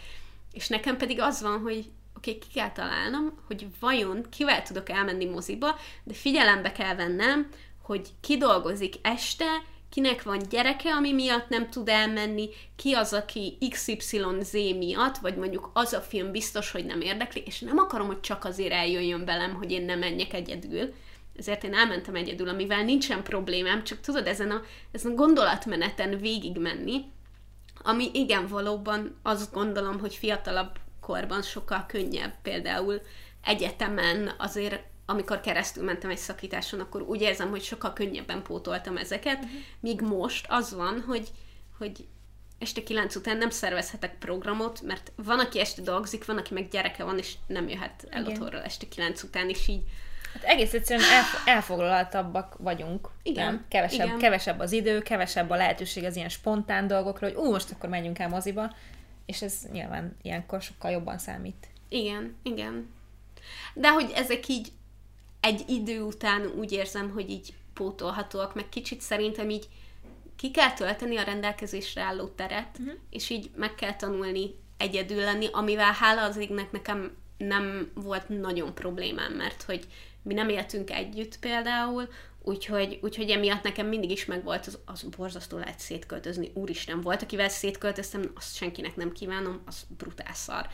És 0.52 0.68
nekem 0.68 0.98
pedig 0.98 1.20
az 1.20 1.42
van, 1.42 1.60
hogy 1.60 1.90
oké, 2.22 2.32
okay, 2.32 2.48
ki 2.48 2.54
kell 2.54 2.72
találnom, 2.72 3.34
hogy 3.48 3.68
vajon 3.80 4.26
kivel 4.30 4.62
tudok 4.62 4.90
elmenni 4.90 5.26
moziba, 5.26 5.80
de 6.04 6.14
figyelembe 6.14 6.72
kell 6.72 6.96
vennem, 6.96 7.50
hogy 7.82 8.10
ki 8.22 8.38
dolgozik 8.38 8.96
este, 9.02 9.46
kinek 9.90 10.24
van 10.24 10.40
gyereke, 10.50 10.94
ami 10.94 11.12
miatt 11.12 11.50
nem 11.50 11.70
tud 11.70 11.90
elmenni, 11.90 12.50
ki 12.76 12.94
az, 12.94 13.14
aki 13.14 13.58
XYZ 13.70 14.52
miatt, 14.52 15.18
vagy 15.18 15.36
mondjuk 15.36 15.72
az 15.74 15.94
a 15.94 16.02
film 16.02 16.32
biztos, 16.32 16.72
hogy 16.72 16.86
nem 16.86 17.02
érdekli, 17.02 17.44
és 17.46 17.60
nem 17.60 17.78
akarom, 17.78 18.08
hogy 18.08 18.20
csak 18.20 18.46
azért 18.46 18.72
eljöjjön 18.72 19.26
velem, 19.26 19.54
hogy 19.54 19.72
én 19.72 19.86
nem 19.86 20.00
menjek 20.00 20.34
egyedül, 20.34 20.94
ezért 21.38 21.64
én 21.64 21.74
elmentem 21.74 22.16
egyedül, 22.16 22.50
amivel 22.50 22.84
nincsen 22.84 23.24
problémám, 23.24 23.84
csak 23.84 24.00
tudod, 24.00 24.28
ezen 24.28 24.52
a, 24.52 24.62
ezen 24.92 25.12
a 25.12 25.16
gondolatmeneten 25.16 26.18
végig 26.18 26.58
menni, 26.58 27.04
ami 27.84 28.10
igen, 28.14 28.48
valóban 28.48 29.20
azt 29.24 29.54
gondolom, 29.54 30.00
hogy 30.00 30.16
fiatalabb 30.16 30.72
korban 31.02 31.42
sokkal 31.42 31.86
könnyebb, 31.88 32.34
például 32.42 33.02
egyetemen 33.44 34.32
azért 34.38 34.80
amikor 35.06 35.42
keresztül 35.42 35.84
mentem 35.84 36.10
egy 36.10 36.18
szakításon, 36.18 36.80
akkor 36.80 37.02
úgy 37.02 37.22
érzem, 37.22 37.50
hogy 37.50 37.64
sokkal 37.64 37.94
könnyebben 37.94 38.44
pótoltam 38.44 38.98
ezeket, 38.98 39.38
uh-huh. 39.38 39.60
míg 39.80 40.02
most 40.02 40.46
az 40.50 40.74
van, 40.74 41.04
hogy, 41.08 41.28
hogy 41.78 42.08
este 42.60 42.84
kilenc 42.84 43.16
után 43.16 43.38
nem 43.38 43.50
szervezhetek 43.50 44.18
programot, 44.18 44.82
mert 44.82 45.12
van, 45.16 45.40
aki 45.40 45.60
este 45.60 45.82
dolgozik, 45.82 46.26
van, 46.26 46.38
aki 46.38 46.54
meg 46.54 46.68
gyereke 46.68 47.04
van, 47.04 47.18
és 47.18 47.34
nem 47.48 47.70
jöhet 47.70 48.08
el 48.10 48.22
Igen. 48.22 48.32
otthonról 48.34 48.62
este 48.62 48.88
kilenc 48.88 49.24
után, 49.24 49.50
és 49.50 49.68
így 49.68 49.84
Hát 50.34 50.44
egész 50.44 50.74
egyszerűen 50.74 51.10
elf- 51.10 51.48
elfoglaltabbak 51.48 52.56
vagyunk. 52.58 53.10
Igen. 53.24 53.46
Nem? 53.46 53.66
Kevesebb, 53.68 54.06
Igen. 54.06 54.18
kevesebb 54.18 54.60
az 54.60 54.72
idő, 54.72 55.00
kevesebb 55.00 55.50
a 55.50 55.56
lehetőség 55.56 56.04
az 56.04 56.16
ilyen 56.16 56.30
spontán 56.30 56.88
dolgokra, 56.88 57.28
hogy 57.28 57.36
ú, 57.36 57.52
most 57.52 57.72
akkor 57.72 57.90
menjünk 57.90 58.20
el 58.20 58.30
moziba, 58.30 58.76
és 59.32 59.42
ez 59.42 59.68
nyilván 59.72 60.18
ilyenkor 60.22 60.62
sokkal 60.62 60.92
jobban 60.92 61.18
számít. 61.18 61.68
Igen, 61.90 62.36
igen. 62.44 62.90
De 63.74 63.92
hogy 63.92 64.12
ezek 64.16 64.48
így 64.48 64.72
egy 65.40 65.64
idő 65.68 66.02
után 66.02 66.46
úgy 66.46 66.72
érzem, 66.72 67.10
hogy 67.10 67.30
így 67.30 67.54
pótolhatóak, 67.74 68.56
meg 68.56 68.70
kicsit 68.70 69.02
szerintem 69.02 69.50
így 69.50 69.68
ki 70.36 70.52
kell 70.52 70.74
tölteni 70.74 71.18
a 71.18 71.24
rendelkezésre 71.24 72.02
álló 72.02 72.28
teret, 72.28 72.78
uh-huh. 72.80 72.96
és 73.10 73.30
így 73.30 73.50
meg 73.56 73.76
kell 73.76 73.96
tanulni 73.96 74.50
egyedül 74.78 75.24
lenni, 75.24 75.48
amivel 75.52 75.92
hála 75.92 76.24
az 76.24 76.38
égnek 76.38 76.72
nekem 76.72 77.18
nem 77.38 77.92
volt 77.94 78.30
nagyon 78.30 78.74
problémám, 78.74 79.34
mert 79.34 79.62
hogy 79.62 79.88
mi 80.22 80.34
nem 80.34 80.50
éltünk 80.50 80.92
együtt 80.92 81.40
például, 81.40 82.10
úgyhogy, 82.44 83.00
úgyhogy 83.02 83.30
emiatt 83.30 83.64
nekem 83.64 83.88
mindig 83.88 84.12
is 84.12 84.26
megvolt 84.26 84.68
az, 84.68 84.80
az 84.86 85.02
borzasztó 85.18 85.58
lehet 85.58 85.80
szétköltözni. 85.80 86.52
Úristen, 86.54 87.02
volt, 87.02 87.22
akivel 87.22 87.50
szétköltöztem, 87.50 88.32
azt 88.36 88.56
senkinek 88.56 88.96
nem 88.96 89.12
kívánom, 89.12 89.62
az 89.66 89.86
brutál 89.98 90.34
szar. 90.34 90.68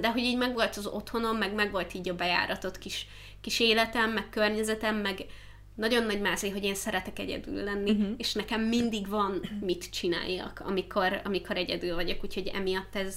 De 0.00 0.10
hogy 0.10 0.22
így 0.22 0.36
megvolt 0.36 0.76
az 0.76 0.86
otthonom, 0.86 1.36
meg 1.36 1.54
megvolt 1.54 1.94
így 1.94 2.08
a 2.08 2.14
bejáratott 2.14 2.78
kis 2.78 3.06
kis 3.40 3.60
életem, 3.60 4.10
meg 4.10 4.28
környezetem, 4.28 4.96
meg 4.96 5.26
nagyon 5.74 6.04
nagy 6.04 6.20
mázé, 6.20 6.48
hogy 6.50 6.64
én 6.64 6.74
szeretek 6.74 7.18
egyedül 7.18 7.64
lenni, 7.64 7.90
uh-huh. 7.90 8.14
és 8.16 8.32
nekem 8.32 8.60
mindig 8.60 9.08
van 9.08 9.40
mit 9.60 9.90
csináljak, 9.90 10.62
amikor, 10.64 11.20
amikor 11.24 11.56
egyedül 11.56 11.94
vagyok, 11.94 12.24
úgyhogy 12.24 12.46
emiatt 12.46 12.96
ez, 12.96 13.16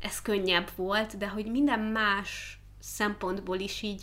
ez 0.00 0.22
könnyebb 0.22 0.70
volt, 0.76 1.18
de 1.18 1.28
hogy 1.28 1.46
minden 1.46 1.80
más 1.80 2.60
szempontból 2.80 3.58
is 3.58 3.82
így 3.82 4.02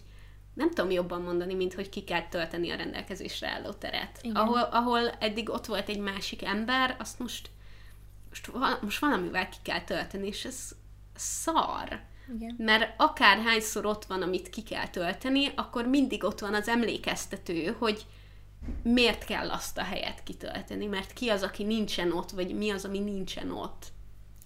nem 0.57 0.69
tudom 0.69 0.91
jobban 0.91 1.21
mondani, 1.21 1.53
mint 1.53 1.73
hogy 1.73 1.89
ki 1.89 2.03
kell 2.03 2.27
tölteni 2.27 2.69
a 2.69 2.75
rendelkezésre 2.75 3.49
álló 3.49 3.71
teret. 3.71 4.21
Ahol, 4.33 4.59
ahol 4.59 5.09
eddig 5.09 5.49
ott 5.49 5.65
volt 5.65 5.89
egy 5.89 5.99
másik 5.99 6.43
ember, 6.43 6.95
azt 6.99 7.19
most, 7.19 7.49
most, 8.29 8.51
most 8.81 8.99
valamivel 8.99 9.49
ki 9.49 9.57
kell 9.63 9.81
tölteni, 9.81 10.27
és 10.27 10.45
ez 10.45 10.71
szar. 11.15 11.99
Igen. 12.35 12.55
Mert 12.57 12.93
akárhányszor 12.97 13.85
ott 13.85 14.05
van, 14.05 14.21
amit 14.21 14.49
ki 14.49 14.63
kell 14.63 14.87
tölteni, 14.87 15.51
akkor 15.55 15.85
mindig 15.85 16.23
ott 16.23 16.39
van 16.39 16.53
az 16.53 16.67
emlékeztető, 16.67 17.75
hogy 17.79 18.05
miért 18.83 19.25
kell 19.25 19.49
azt 19.49 19.77
a 19.77 19.83
helyet 19.83 20.23
kitölteni, 20.23 20.85
mert 20.85 21.13
ki 21.13 21.29
az, 21.29 21.43
aki 21.43 21.63
nincsen 21.63 22.11
ott, 22.11 22.31
vagy 22.31 22.55
mi 22.55 22.69
az, 22.69 22.85
ami 22.85 22.99
nincsen 22.99 23.51
ott. 23.51 23.85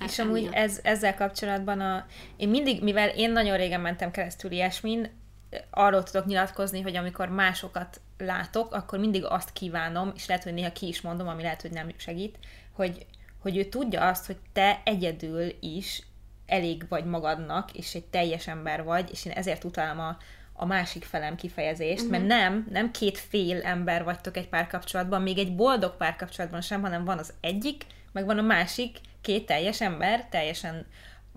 És 0.06 0.20
amúgy 0.20 0.50
ez, 0.52 0.80
ezzel 0.84 1.16
kapcsolatban 1.16 1.80
a, 1.80 2.06
én 2.38 2.50
mindig, 2.50 2.84
mivel 2.84 3.10
én 3.10 3.32
nagyon 3.32 3.58
régen 3.58 3.82
mentem 3.82 4.12
keresztül 4.12 4.52
ilyesmin, 4.52 5.21
arról 5.70 6.04
tudok 6.04 6.26
nyilatkozni, 6.26 6.82
hogy 6.82 6.96
amikor 6.96 7.30
másokat 7.30 8.02
látok, 8.18 8.74
akkor 8.74 9.00
mindig 9.00 9.26
azt 9.26 9.54
kívánom, 9.54 10.12
és 10.16 10.28
lehet, 10.28 10.44
hogy 10.44 10.54
néha 10.54 10.72
ki 10.72 10.88
is 10.88 11.02
mondom, 11.02 11.28
ami 11.28 11.42
lehet, 11.42 11.62
hogy 11.62 11.72
nem 11.72 11.90
segít, 11.98 12.38
hogy, 12.72 13.06
hogy 13.42 13.58
ő 13.58 13.64
tudja 13.64 14.08
azt, 14.08 14.26
hogy 14.26 14.38
te 14.54 14.82
egyedül 14.86 15.54
is 15.60 16.04
elég 16.46 16.86
vagy 16.90 17.06
magadnak, 17.06 17.72
és 17.74 17.96
egy 17.96 18.06
teljes 18.06 18.48
ember 18.48 18.84
vagy, 18.84 19.10
és 19.12 19.26
én 19.26 19.32
ezért 19.32 19.64
utálom 19.64 20.00
a, 20.00 20.18
a 20.54 20.66
másik 20.66 21.04
felem 21.04 21.36
kifejezést, 21.36 22.04
uh-huh. 22.04 22.10
mert 22.10 22.24
mhm. 22.24 22.34
nem, 22.34 22.68
nem 22.70 22.92
két 22.92 23.18
fél 23.18 23.62
ember 23.62 24.04
vagytok 24.04 24.38
egy 24.38 24.50
párkapcsolatban, 24.50 25.22
még 25.22 25.38
egy 25.38 25.56
boldog 25.56 25.98
párkapcsolatban 25.98 26.62
sem, 26.62 26.82
hanem 26.82 27.06
van 27.06 27.18
az 27.18 27.34
egyik, 27.42 27.86
meg 28.12 28.26
van 28.26 28.38
a 28.38 28.42
másik 28.42 28.98
két 29.22 29.46
teljes 29.46 29.82
ember, 29.82 30.28
teljesen 30.30 30.86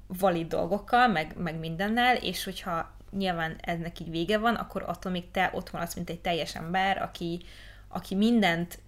valid 0.06 0.48
dolgokkal, 0.48 1.08
meg, 1.08 1.34
meg 1.36 1.58
mindennel, 1.58 2.16
és 2.16 2.44
hogyha 2.44 2.93
nyilván 3.16 3.56
ennek 3.60 4.00
így 4.00 4.10
vége 4.10 4.38
van, 4.38 4.54
akkor 4.54 4.84
attól 4.86 5.12
még 5.12 5.30
te 5.30 5.50
ott 5.54 5.72
maradsz, 5.72 5.94
mint 5.94 6.10
egy 6.10 6.20
teljes 6.20 6.54
ember, 6.54 7.02
aki, 7.02 7.42
aki 7.88 8.14
mindent 8.14 8.78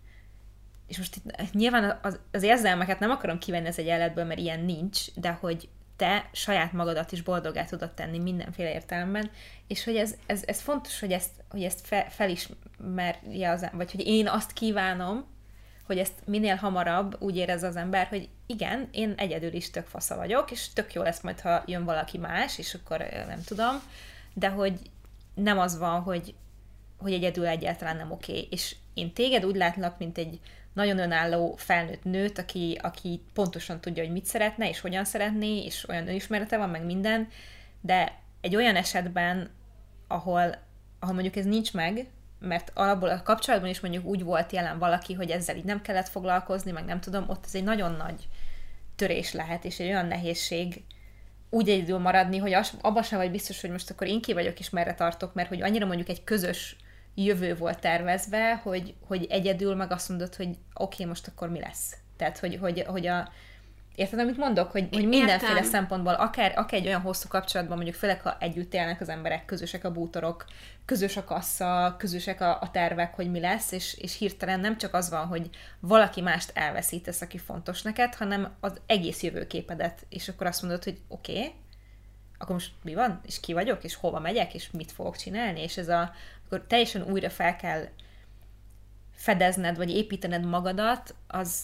és 0.87 0.99
most 0.99 1.17
itt 1.17 1.53
nyilván 1.53 1.99
az, 2.03 2.19
az 2.33 2.43
érzelmeket 2.43 2.99
nem 2.99 3.11
akarom 3.11 3.39
kivenni 3.39 3.67
ez 3.67 3.79
egy 3.79 3.87
életből, 3.87 4.25
mert 4.25 4.41
ilyen 4.41 4.61
nincs, 4.61 5.15
de 5.15 5.31
hogy 5.31 5.69
te 5.97 6.29
saját 6.33 6.73
magadat 6.73 7.13
is 7.13 7.23
boldogá 7.23 7.65
tudod 7.65 7.93
tenni 7.93 8.19
mindenféle 8.19 8.73
értelemben, 8.73 9.31
és 9.67 9.85
hogy 9.85 9.97
ez, 9.97 10.15
ez, 10.27 10.43
ez 10.47 10.61
fontos, 10.61 11.01
hogy 11.01 11.13
ezt, 11.13 11.31
hogy 11.49 11.63
ezt 11.63 11.87
fe, 11.87 12.07
felismerje 12.11 13.51
az 13.51 13.69
vagy 13.73 13.91
hogy 13.91 14.07
én 14.07 14.29
azt 14.29 14.53
kívánom, 14.53 15.27
hogy 15.87 15.99
ezt 15.99 16.13
minél 16.25 16.55
hamarabb 16.55 17.17
úgy 17.23 17.37
érez 17.37 17.63
az 17.63 17.77
ember, 17.77 18.07
hogy 18.07 18.29
igen, 18.47 18.89
én 18.93 19.15
egyedül 19.17 19.53
is 19.53 19.71
tök 19.71 19.87
fasza 19.87 20.17
vagyok, 20.17 20.51
és 20.51 20.73
tök 20.73 20.93
jó 20.93 21.03
lesz 21.03 21.21
majd, 21.21 21.41
ha 21.41 21.63
jön 21.67 21.85
valaki 21.85 22.19
más, 22.19 22.59
és 22.59 22.75
akkor 22.75 22.99
nem 23.27 23.43
tudom, 23.45 23.83
de 24.39 24.49
hogy 24.49 24.81
nem 25.35 25.59
az 25.59 25.79
van, 25.79 26.01
hogy, 26.01 26.35
hogy 26.99 27.13
egyedül 27.13 27.47
egyáltalán 27.47 27.97
nem 27.97 28.11
oké. 28.11 28.47
És 28.51 28.77
én 28.95 29.13
téged 29.13 29.45
úgy 29.45 29.57
látlak, 29.57 29.99
mint 29.99 30.19
egy 30.19 30.41
nagyon 30.73 30.99
önálló 30.99 31.55
felnőtt 31.57 32.05
nőt, 32.05 32.39
aki, 32.39 32.79
aki 32.83 33.21
pontosan 33.33 33.81
tudja, 33.81 34.03
hogy 34.03 34.13
mit 34.13 34.25
szeretne, 34.25 34.69
és 34.69 34.81
hogyan 34.81 35.05
szeretné, 35.05 35.65
és 35.65 35.89
olyan 35.89 36.09
önismerete 36.09 36.57
van, 36.57 36.71
meg 36.71 36.85
minden, 36.85 37.29
de 37.81 38.19
egy 38.41 38.57
olyan 38.57 38.77
esetben, 38.77 39.51
ahol, 40.07 40.57
ahol 40.99 41.15
mondjuk 41.15 41.37
ez 41.37 41.45
nincs 41.45 41.73
meg, 41.73 42.07
mert 42.39 42.71
alapból 42.75 43.09
a 43.09 43.23
kapcsolatban 43.23 43.71
is 43.71 43.81
mondjuk 43.81 44.05
úgy 44.05 44.23
volt 44.23 44.53
jelen 44.53 44.79
valaki, 44.79 45.15
hogy 45.15 45.31
ezzel 45.31 45.57
így 45.57 45.65
nem 45.65 45.83
kellett 45.83 46.09
foglalkozni, 46.09 46.71
meg 46.71 46.85
nem 46.85 47.01
tudom, 47.01 47.25
ott 47.29 47.45
ez 47.45 47.55
egy 47.55 47.65
nagyon 47.65 47.93
nagy 47.93 48.29
törés 48.97 49.33
lehet, 49.33 49.65
és 49.65 49.79
egy 49.79 49.87
olyan 49.87 50.07
nehézség 50.07 50.85
úgy 51.51 51.69
egyedül 51.69 51.99
maradni, 51.99 52.37
hogy 52.37 52.57
abban 52.81 53.03
sem 53.03 53.19
vagy 53.19 53.31
biztos, 53.31 53.61
hogy 53.61 53.71
most 53.71 53.91
akkor 53.91 54.07
én 54.07 54.21
ki 54.21 54.33
vagyok, 54.33 54.59
és 54.59 54.71
merre 54.71 54.95
tartok, 54.95 55.35
mert 55.35 55.49
hogy 55.49 55.63
annyira 55.63 55.87
mondjuk 55.87 56.09
egy 56.09 56.25
közös 56.25 56.77
jövő 57.15 57.55
volt 57.57 57.81
tervezve, 57.81 58.55
hogy, 58.55 58.95
hogy 59.07 59.27
egyedül 59.31 59.75
meg 59.75 59.93
azt 59.93 60.09
mondod, 60.09 60.35
hogy 60.35 60.49
oké, 60.49 60.59
okay, 60.75 61.07
most 61.07 61.27
akkor 61.27 61.49
mi 61.49 61.61
lesz. 61.61 61.97
Tehát, 62.17 62.39
hogy, 62.39 62.59
hogy, 62.61 62.85
hogy 62.87 63.07
a, 63.07 63.29
Érted, 63.97 64.19
amit 64.19 64.37
mondok? 64.37 64.71
Hogy, 64.71 64.89
hogy 64.93 65.09
mindenféle 65.09 65.53
Értem. 65.53 65.71
szempontból, 65.71 66.13
akár, 66.15 66.53
akár 66.57 66.81
egy 66.81 66.87
olyan 66.87 67.01
hosszú 67.01 67.29
kapcsolatban, 67.29 67.77
mondjuk 67.77 67.97
főleg, 67.97 68.21
ha 68.21 68.37
együtt 68.41 68.75
élnek 68.75 69.01
az 69.01 69.09
emberek, 69.09 69.45
közösek 69.45 69.85
a 69.85 69.93
bútorok, 69.93 70.45
közös 70.85 71.17
a 71.17 71.25
kassa, 71.25 71.95
közösek 71.99 72.41
a, 72.41 72.61
a 72.61 72.71
tervek, 72.71 73.15
hogy 73.15 73.31
mi 73.31 73.41
lesz, 73.41 73.73
és, 73.73 73.95
és 73.95 74.19
hirtelen 74.19 74.61
nem 74.61 74.79
csak 74.79 74.95
az 74.95 75.11
van, 75.11 75.27
hogy 75.27 75.51
valaki 75.81 76.21
mást 76.21 76.51
elveszítesz, 76.55 77.21
aki 77.21 77.39
fontos 77.39 77.83
neked, 77.83 78.15
hanem 78.15 78.55
az 78.61 78.81
egész 78.87 79.23
jövőképedet, 79.23 80.07
és 80.09 80.29
akkor 80.29 80.47
azt 80.47 80.63
mondod, 80.63 80.85
hogy 80.85 81.01
oké, 81.09 81.39
okay, 81.39 81.53
akkor 82.39 82.55
most 82.55 82.73
mi 82.83 82.95
van, 82.95 83.21
és 83.27 83.41
ki 83.41 83.53
vagyok, 83.53 83.85
és 83.85 83.95
hova 83.95 84.21
megyek, 84.21 84.55
és 84.55 84.71
mit 84.71 84.93
fogok 84.93 85.17
csinálni, 85.17 85.63
és 85.63 85.77
ez 85.77 85.89
a, 85.89 86.13
akkor 86.45 86.65
teljesen 86.67 87.03
újra 87.03 87.31
fel 87.31 87.57
kell 87.57 87.89
fedezned, 89.15 89.77
vagy 89.77 89.91
építened 89.91 90.45
magadat, 90.45 91.15
az, 91.27 91.63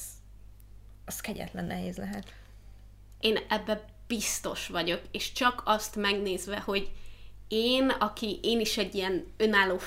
az 1.12 1.20
kegyetlen 1.20 1.64
nehéz 1.64 1.96
lehet. 1.96 2.34
Én 3.20 3.38
ebbe 3.48 3.84
biztos 4.06 4.66
vagyok, 4.66 5.00
és 5.10 5.32
csak 5.32 5.62
azt 5.64 5.96
megnézve, 5.96 6.60
hogy 6.60 6.90
én, 7.48 7.88
aki 7.88 8.38
én 8.42 8.60
is 8.60 8.78
egy 8.78 8.94
ilyen 8.94 9.26
önálló 9.36 9.78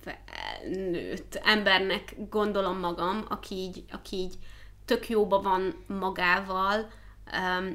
felnőtt 0.00 1.34
embernek 1.34 2.14
gondolom 2.28 2.78
magam, 2.78 3.24
aki 3.28 3.54
így, 3.54 3.84
aki 3.90 4.16
így 4.16 4.34
tök 4.84 5.08
jóba 5.08 5.42
van 5.42 5.84
magával, 5.86 6.90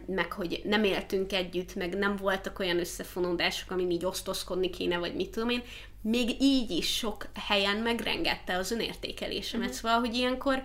meg 0.06 0.32
hogy 0.32 0.62
nem 0.64 0.84
éltünk 0.84 1.34
együtt, 1.34 1.76
meg 1.76 1.98
nem 1.98 2.16
voltak 2.16 2.60
olyan 2.60 2.80
összefonódások, 2.80 3.72
amin 3.72 3.92
így 3.92 4.06
osztozkodni 4.06 4.70
kéne, 4.70 4.98
vagy 4.98 5.16
mit 5.16 5.30
tudom 5.30 5.50
én, 5.50 5.64
még 6.02 6.42
így 6.42 6.72
is 6.72 6.98
sok 6.98 7.28
helyen 7.34 7.78
megrengette 7.78 8.58
az 8.58 8.72
önértékelésemet. 8.72 9.68
Uh-huh. 9.68 9.82
Szóval, 9.82 10.00
hogy 10.00 10.16
ilyenkor 10.16 10.64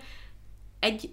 egy, 0.79 1.11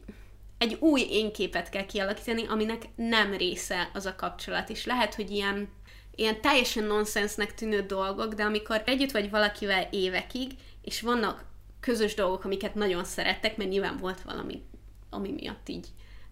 egy 0.58 0.78
új 0.80 1.02
énképet 1.10 1.70
kell 1.70 1.86
kialakítani, 1.86 2.46
aminek 2.48 2.84
nem 2.96 3.34
része 3.34 3.90
az 3.94 4.06
a 4.06 4.16
kapcsolat. 4.16 4.70
És 4.70 4.86
lehet, 4.86 5.16
hogy 5.16 5.32
ilyen, 5.32 5.70
ilyen 6.16 6.42
teljesen 6.42 6.84
nonsensnek 6.84 7.54
tűnő 7.54 7.82
dolgok, 7.82 8.34
de 8.34 8.44
amikor 8.44 8.82
együtt 8.86 9.12
vagy 9.12 9.30
valakivel 9.30 9.88
évekig, 9.92 10.52
és 10.82 11.02
vannak 11.02 11.46
közös 11.80 12.14
dolgok, 12.14 12.44
amiket 12.44 12.76
nagyon 12.76 13.04
szerettek, 13.04 13.58
mert 13.58 13.70
nyilván 13.70 13.98
volt 13.98 14.22
valami, 14.22 14.62
ami 15.10 15.32
miatt 15.32 15.70
így 15.70 15.88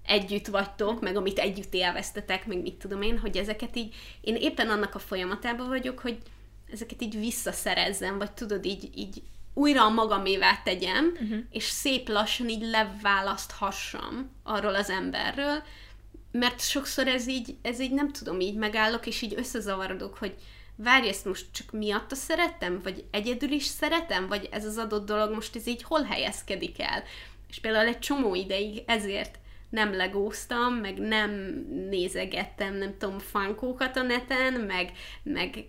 együtt 0.06 0.48
vagytok, 0.48 1.02
meg 1.02 1.16
amit 1.16 1.40
együtt 1.40 1.74
élveztetek, 1.74 2.46
meg 2.46 2.62
mit 2.62 2.76
tudom 2.76 3.02
én, 3.02 3.20
hogy 3.20 3.38
ezeket 3.38 3.76
így, 3.76 3.96
én 4.22 4.36
éppen 4.36 4.70
annak 4.70 4.96
a 4.96 5.00
folyamatában 5.00 5.68
vagyok, 5.68 6.00
hogy 6.00 6.18
ezeket 6.72 7.02
így 7.02 7.20
visszaszerezzem, 7.20 8.18
vagy 8.18 8.32
tudod, 8.32 8.66
így, 8.66 8.90
így 8.96 9.22
újra 9.58 9.84
a 9.84 9.90
magamévá 9.90 10.62
tegyem, 10.64 11.12
uh-huh. 11.14 11.40
és 11.50 11.64
szép 11.64 12.08
lassan 12.10 12.50
így 12.50 12.64
leválaszthassam 12.64 14.30
arról 14.44 14.76
az 14.76 14.90
emberről, 14.90 15.64
mert 16.32 16.62
sokszor 16.62 17.08
ez 17.08 17.28
így, 17.28 17.56
ez 17.62 17.80
így 17.80 17.92
nem 17.92 18.12
tudom, 18.12 18.40
így 18.40 18.56
megállok, 18.56 19.08
és 19.08 19.22
így 19.22 19.34
összezavarodok, 19.38 20.18
hogy 20.18 20.36
várj, 20.76 21.08
ezt 21.08 21.26
most 21.26 21.46
csak 21.52 21.72
miatta 21.72 22.16
szeretem, 22.16 22.82
vagy 22.84 23.06
egyedül 23.12 23.52
is 23.52 23.64
szeretem, 23.64 24.28
vagy 24.28 24.50
ez 24.52 24.66
az 24.66 24.78
adott 24.78 25.06
dolog 25.06 25.34
most 25.34 25.56
ez 25.56 25.68
így 25.68 25.84
hol 25.84 26.04
helyezkedik 26.04 26.82
el. 26.82 27.04
És 27.50 27.60
például 27.60 27.88
egy 27.88 28.00
csomó 28.00 28.36
ideig 28.36 28.84
ezért 28.86 29.40
nem 29.70 29.96
legóztam, 29.96 30.74
meg 30.74 30.98
nem 30.98 31.32
nézegettem, 31.90 32.76
nem 32.76 32.98
tudom, 32.98 33.20
fankókat 33.20 33.98
a 33.98 34.02
neten, 34.02 34.54
meg, 34.54 34.92
meg 35.24 35.66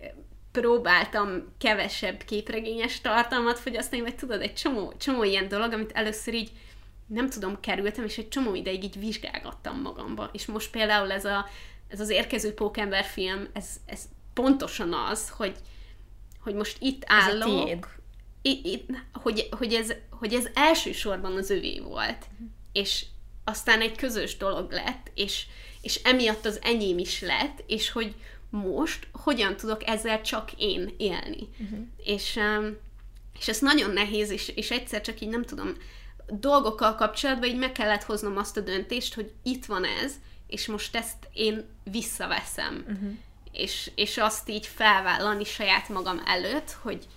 próbáltam 0.59 1.53
kevesebb 1.57 2.23
képregényes 2.23 3.01
tartalmat 3.01 3.59
fogyasztani, 3.59 4.01
vagy 4.01 4.15
tudod, 4.15 4.41
egy 4.41 4.53
csomó, 4.53 4.93
csomó 4.97 5.23
ilyen 5.23 5.47
dolog, 5.47 5.73
amit 5.73 5.91
először 5.91 6.33
így 6.33 6.51
nem 7.07 7.29
tudom, 7.29 7.59
kerültem, 7.59 8.05
és 8.05 8.17
egy 8.17 8.29
csomó 8.29 8.55
ideig 8.55 8.83
így 8.83 8.99
vizsgálgattam 8.99 9.81
magamba. 9.81 10.29
És 10.33 10.45
most 10.45 10.71
például 10.71 11.11
ez, 11.11 11.25
a, 11.25 11.45
ez 11.87 11.99
az 11.99 12.09
érkező 12.09 12.53
Pókember 12.53 13.03
film, 13.03 13.47
ez, 13.53 13.65
ez 13.85 14.01
pontosan 14.33 14.93
az, 14.93 15.29
hogy, 15.29 15.55
hogy 16.39 16.53
most 16.53 16.77
itt 16.79 17.03
állok, 17.05 17.69
ez 17.69 17.77
itt, 18.41 18.65
itt, 18.65 18.89
hogy, 19.13 19.47
hogy, 19.51 19.73
ez, 19.73 19.93
hogy 20.09 20.33
ez 20.33 20.47
elsősorban 20.53 21.35
az 21.35 21.49
övé 21.49 21.79
volt, 21.79 22.25
és 22.71 23.05
aztán 23.43 23.81
egy 23.81 23.95
közös 23.95 24.37
dolog 24.37 24.71
lett, 24.71 25.11
és, 25.13 25.45
és 25.81 26.01
emiatt 26.03 26.45
az 26.45 26.59
enyém 26.61 26.97
is 26.97 27.21
lett, 27.21 27.63
és 27.67 27.91
hogy 27.91 28.15
most 28.49 29.07
hogyan 29.11 29.55
tudok 29.55 29.87
ezzel 29.87 30.21
csak 30.21 30.51
én 30.57 30.93
élni. 30.97 31.49
Uh-huh. 31.59 31.79
És, 32.03 32.39
és 33.39 33.47
ez 33.47 33.59
nagyon 33.59 33.91
nehéz, 33.91 34.29
és, 34.29 34.47
és 34.47 34.71
egyszer 34.71 35.01
csak 35.01 35.21
így 35.21 35.29
nem 35.29 35.43
tudom, 35.43 35.73
dolgokkal 36.27 36.95
kapcsolatban 36.95 37.49
így 37.49 37.57
meg 37.57 37.71
kellett 37.71 38.03
hoznom 38.03 38.37
azt 38.37 38.57
a 38.57 38.61
döntést, 38.61 39.13
hogy 39.13 39.33
itt 39.43 39.65
van 39.65 39.83
ez, 40.03 40.13
és 40.47 40.67
most 40.67 40.95
ezt 40.95 41.27
én 41.33 41.65
visszaveszem. 41.83 42.85
Uh-huh. 42.87 43.11
És, 43.51 43.91
és 43.95 44.17
azt 44.17 44.49
így 44.49 44.65
felvállalni 44.65 45.43
saját 45.43 45.89
magam 45.89 46.21
előtt, 46.25 46.71
hogy, 46.71 47.07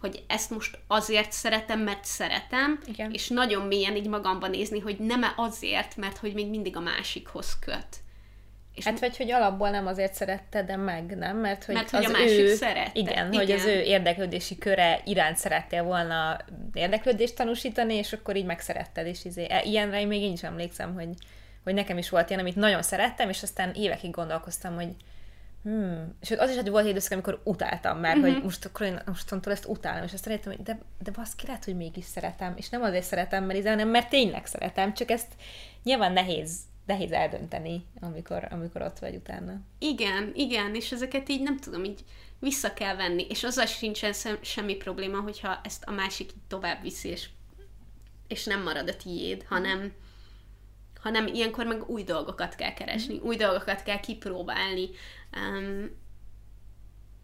hogy 0.00 0.24
ezt 0.26 0.50
most 0.50 0.78
azért 0.86 1.32
szeretem, 1.32 1.80
mert 1.80 2.04
szeretem, 2.04 2.80
Igen. 2.86 3.12
és 3.12 3.28
nagyon 3.28 3.66
mélyen 3.66 3.96
így 3.96 4.08
magamban 4.08 4.50
nézni, 4.50 4.80
hogy 4.80 4.98
nem 4.98 5.22
-e 5.22 5.32
azért, 5.36 5.96
mert 5.96 6.18
hogy 6.18 6.34
még 6.34 6.48
mindig 6.48 6.76
a 6.76 6.80
másikhoz 6.80 7.58
köt. 7.58 8.01
És 8.74 8.84
hát 8.84 9.00
vagy, 9.00 9.16
hogy 9.16 9.30
alapból 9.30 9.70
nem 9.70 9.86
azért 9.86 10.14
szerette, 10.14 10.62
de 10.62 10.76
meg, 10.76 11.16
nem? 11.16 11.36
Mert 11.36 11.64
hogy, 11.64 11.74
Mert, 11.74 11.90
hogy 11.90 12.04
az 12.04 12.10
a 12.10 12.12
másik 12.12 12.38
ő, 12.38 12.54
szerette. 12.54 12.90
Igen, 12.92 13.12
igen, 13.12 13.34
hogy 13.34 13.50
az 13.50 13.64
ő 13.64 13.80
érdeklődési 13.80 14.58
köre 14.58 15.00
iránt 15.04 15.36
szerettél 15.36 15.82
volna 15.82 16.36
érdeklődést 16.74 17.36
tanúsítani, 17.36 17.94
és 17.94 18.12
akkor 18.12 18.36
így 18.36 18.44
megszeretted, 18.44 19.06
és 19.06 19.24
izé. 19.24 19.46
E, 19.48 19.62
ilyenre 19.62 20.04
még 20.04 20.22
én 20.22 20.32
is 20.32 20.42
emlékszem, 20.42 20.94
hogy, 20.94 21.08
hogy 21.64 21.74
nekem 21.74 21.98
is 21.98 22.08
volt 22.08 22.28
ilyen, 22.28 22.40
amit 22.40 22.56
nagyon 22.56 22.82
szerettem, 22.82 23.28
és 23.28 23.42
aztán 23.42 23.72
évekig 23.74 24.10
gondolkoztam, 24.10 24.74
hogy 24.74 24.88
Hmm. 25.62 26.16
És 26.20 26.30
az 26.30 26.50
is 26.50 26.56
hogy 26.56 26.70
volt 26.70 26.84
egy 26.84 26.90
időszak, 26.90 27.12
amikor 27.12 27.40
utáltam 27.44 27.98
már, 27.98 28.16
uh-huh. 28.16 28.26
hogy 28.26 28.36
mhm. 28.36 28.44
most 28.44 28.64
akkor 28.64 28.86
én 28.86 29.00
mostantól 29.06 29.52
ezt 29.52 29.66
utálom, 29.66 30.04
és 30.04 30.12
azt 30.12 30.26
rájöttem, 30.26 30.52
hogy 30.52 30.62
de, 30.62 30.78
de 31.02 31.10
baszki, 31.10 31.46
lehet, 31.46 31.64
hogy 31.64 31.76
mégis 31.76 32.04
szeretem, 32.04 32.52
és 32.56 32.68
nem 32.68 32.82
azért 32.82 33.04
szeretem, 33.04 33.44
mert, 33.44 33.58
izé, 33.58 33.68
hanem 33.68 33.88
mert 33.88 34.08
tényleg 34.08 34.46
szeretem, 34.46 34.94
csak 34.94 35.10
ezt 35.10 35.32
nyilván 35.82 36.12
nehéz 36.12 36.58
nehéz 36.86 37.12
eldönteni, 37.12 37.84
amikor, 38.00 38.48
amikor 38.50 38.82
ott 38.82 38.98
vagy 38.98 39.14
utána. 39.14 39.60
Igen, 39.78 40.32
igen, 40.34 40.74
és 40.74 40.92
ezeket 40.92 41.28
így 41.28 41.42
nem 41.42 41.56
tudom, 41.58 41.84
így 41.84 42.04
vissza 42.38 42.72
kell 42.72 42.96
venni, 42.96 43.26
és 43.28 43.44
azzal 43.44 43.66
sincsen 43.66 44.12
semmi 44.40 44.74
probléma, 44.74 45.20
hogyha 45.20 45.60
ezt 45.64 45.84
a 45.84 45.90
másik 45.90 46.30
tovább 46.48 46.82
viszi, 46.82 47.08
és, 47.08 47.28
és 48.28 48.44
nem 48.44 48.62
marad 48.62 48.88
a 48.88 48.96
tiéd, 48.96 49.44
hanem, 49.48 49.92
hanem 51.00 51.26
ilyenkor 51.26 51.66
meg 51.66 51.88
új 51.88 52.02
dolgokat 52.02 52.54
kell 52.54 52.72
keresni, 52.72 53.18
új 53.18 53.36
dolgokat 53.36 53.82
kell 53.82 54.00
kipróbálni, 54.00 54.88
um, 55.36 56.00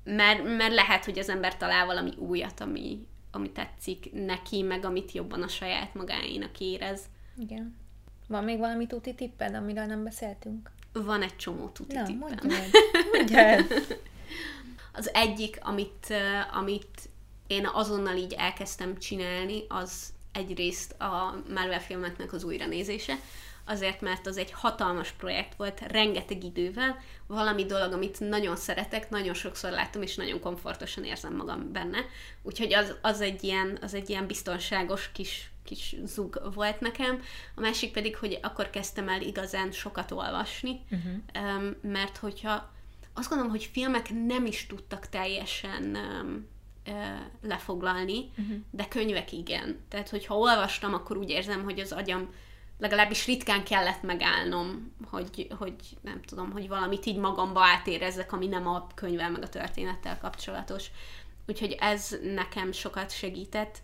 mert, 0.05 0.57
mert 0.57 0.75
lehet, 0.75 1.05
hogy 1.05 1.19
az 1.19 1.29
ember 1.29 1.57
talál 1.57 1.87
valami 1.87 2.13
újat, 2.17 2.61
ami, 2.61 3.07
ami 3.31 3.53
tetszik 3.53 4.13
neki, 4.13 4.63
meg 4.63 4.85
amit 4.85 5.13
jobban 5.13 5.43
a 5.43 5.49
saját 5.49 5.95
magáénak 5.95 6.61
érez. 6.61 7.05
Igen. 7.37 7.77
Van 8.29 8.45
még 8.45 8.59
valami 8.59 8.87
tuti 8.87 9.15
tipped, 9.15 9.55
amiről 9.55 9.85
nem 9.85 10.05
beszéltünk? 10.05 10.71
Van 10.93 11.23
egy 11.23 11.37
csomó 11.37 11.69
tuti 11.69 11.95
Na, 11.95 12.03
tippem. 12.03 12.29
mondjad. 12.43 12.71
mondjad. 13.13 13.67
az 14.99 15.11
egyik, 15.15 15.59
amit, 15.63 16.07
uh, 16.11 16.57
amit 16.57 17.09
én 17.47 17.67
azonnal 17.73 18.17
így 18.17 18.33
elkezdtem 18.33 18.99
csinálni, 18.99 19.65
az 19.69 20.13
egyrészt 20.33 21.01
a 21.01 21.43
Marvel 21.55 21.81
filmeknek 21.81 22.33
az 22.33 22.45
újranézése, 22.45 23.15
azért, 23.65 24.01
mert 24.01 24.27
az 24.27 24.37
egy 24.37 24.53
hatalmas 24.53 25.11
projekt 25.11 25.55
volt, 25.57 25.81
rengeteg 25.81 26.45
idővel, 26.45 26.99
valami 27.27 27.65
dolog, 27.65 27.93
amit 27.93 28.21
nagyon 28.21 28.57
szeretek, 28.57 29.11
nagyon 29.11 29.35
sokszor 29.35 29.71
látom, 29.71 30.03
és 30.03 30.15
nagyon 30.15 30.41
komfortosan 30.41 31.05
érzem 31.05 31.35
magam 31.37 31.73
benne. 31.73 31.99
Úgyhogy 32.43 32.75
az, 32.75 32.95
az, 33.01 33.21
egy, 33.21 33.45
ilyen, 33.45 33.79
az 33.81 33.95
egy 33.95 34.11
ilyen 34.11 34.27
biztonságos 34.27 35.13
kis 35.13 35.51
kis 35.69 35.97
zug 36.05 36.41
volt 36.55 36.81
nekem. 36.81 37.23
A 37.55 37.61
másik 37.61 37.93
pedig, 37.93 38.17
hogy 38.17 38.39
akkor 38.43 38.71
kezdtem 38.71 39.09
el 39.09 39.21
igazán 39.21 39.73
sokat 39.73 40.11
olvasni, 40.11 40.81
uh-huh. 40.91 41.75
mert 41.83 42.17
hogyha 42.17 42.71
azt 43.15 43.29
gondolom, 43.29 43.53
hogy 43.53 43.65
filmek 43.73 44.11
nem 44.27 44.47
is 44.47 44.67
tudtak 44.67 45.09
teljesen 45.09 45.97
lefoglalni, 47.43 48.31
uh-huh. 48.31 48.57
de 48.71 48.89
könyvek 48.89 49.33
igen. 49.33 49.79
Tehát, 49.89 50.09
hogyha 50.09 50.39
olvastam, 50.39 50.95
akkor 50.95 51.17
úgy 51.17 51.31
érzem, 51.31 51.65
hogy 51.65 51.81
az 51.81 51.93
agyam 51.93 52.29
legalábbis 52.79 53.27
ritkán 53.27 53.65
kellett 53.65 54.03
megállnom, 54.03 54.95
hogy, 55.11 55.47
hogy 55.59 55.75
nem 56.01 56.23
tudom, 56.23 56.51
hogy 56.51 56.69
valamit 56.69 57.07
így 57.07 57.17
magamba 57.17 57.65
átérezzek, 57.65 58.33
ami 58.33 58.47
nem 58.47 58.69
a 58.69 58.87
könyvvel 58.95 59.31
meg 59.31 59.43
a 59.43 59.49
történettel 59.49 60.19
kapcsolatos. 60.19 60.87
Úgyhogy 61.47 61.77
ez 61.81 62.17
nekem 62.23 62.73
sokat 62.73 63.11
segített 63.11 63.83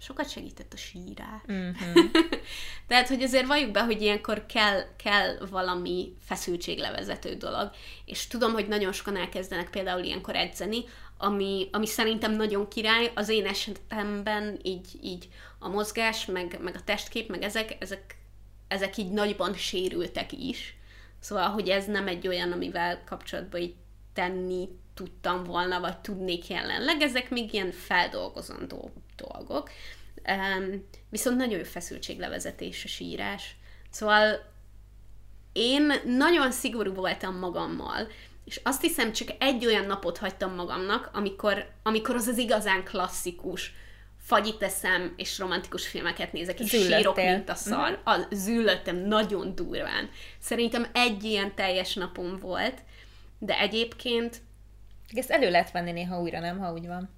sokat 0.00 0.30
segített 0.30 0.72
a 0.72 0.76
sírás. 0.76 1.42
Mm-hmm. 1.52 2.06
Tehát, 2.88 3.08
hogy 3.08 3.22
azért 3.22 3.46
valljuk 3.46 3.70
be, 3.70 3.84
hogy 3.84 4.02
ilyenkor 4.02 4.46
kell, 4.46 4.82
kell 4.96 5.36
valami 5.50 6.12
feszültséglevezető 6.24 7.34
dolog. 7.34 7.70
És 8.04 8.26
tudom, 8.26 8.52
hogy 8.52 8.68
nagyon 8.68 8.92
sokan 8.92 9.16
elkezdenek 9.16 9.70
például 9.70 10.04
ilyenkor 10.04 10.36
edzeni, 10.36 10.84
ami, 11.18 11.68
ami 11.72 11.86
szerintem 11.86 12.32
nagyon 12.32 12.68
király, 12.68 13.12
az 13.14 13.28
én 13.28 13.46
esetemben 13.46 14.58
így, 14.62 14.88
így 15.02 15.28
a 15.58 15.68
mozgás, 15.68 16.26
meg, 16.26 16.58
meg 16.60 16.74
a 16.74 16.84
testkép, 16.84 17.28
meg 17.28 17.42
ezek, 17.42 17.76
ezek, 17.80 18.16
ezek 18.68 18.96
így 18.96 19.10
nagyban 19.10 19.54
sérültek 19.54 20.32
is. 20.32 20.74
Szóval, 21.18 21.48
hogy 21.48 21.68
ez 21.68 21.86
nem 21.86 22.06
egy 22.06 22.28
olyan, 22.28 22.52
amivel 22.52 23.04
kapcsolatban 23.04 23.60
így 23.60 23.74
tenni 24.12 24.68
tudtam 24.94 25.44
volna, 25.44 25.80
vagy 25.80 25.98
tudnék 25.98 26.48
jelenleg, 26.48 27.00
ezek 27.00 27.30
még 27.30 27.52
ilyen 27.52 27.70
feldolgozandó 27.70 28.92
dolgok. 29.26 29.70
Um, 30.28 30.88
viszont 31.08 31.36
nagyon 31.36 31.58
jó 31.58 31.64
feszültséglevezetés 31.64 32.84
a 32.84 32.88
sírás. 32.88 33.56
Szóval 33.90 34.48
én 35.52 35.92
nagyon 36.04 36.52
szigorú 36.52 36.92
voltam 36.92 37.38
magammal, 37.38 38.08
és 38.44 38.60
azt 38.62 38.82
hiszem, 38.82 39.12
csak 39.12 39.28
egy 39.38 39.66
olyan 39.66 39.86
napot 39.86 40.18
hagytam 40.18 40.54
magamnak, 40.54 41.10
amikor, 41.12 41.70
amikor 41.82 42.14
az 42.14 42.26
az 42.26 42.38
igazán 42.38 42.84
klasszikus, 42.84 43.74
fagyit 44.22 44.62
eszem, 44.62 45.14
és 45.16 45.38
romantikus 45.38 45.86
filmeket 45.86 46.32
nézek, 46.32 46.60
és 46.60 46.68
Züllöttél. 46.68 46.96
sírok, 46.96 47.16
mint 47.16 47.48
a 47.48 47.54
szar. 47.54 47.90
Mm. 47.90 47.94
A, 48.04 48.26
züllöttem 48.30 48.96
nagyon 48.96 49.54
durván. 49.54 50.10
Szerintem 50.38 50.86
egy 50.92 51.24
ilyen 51.24 51.54
teljes 51.54 51.94
napom 51.94 52.38
volt, 52.38 52.78
de 53.38 53.58
egyébként... 53.58 54.40
Ezt 55.14 55.30
elő 55.30 55.50
lehet 55.50 55.70
venni 55.70 55.92
néha 55.92 56.20
újra, 56.20 56.40
nem, 56.40 56.58
ha 56.58 56.72
úgy 56.72 56.86
van. 56.86 57.10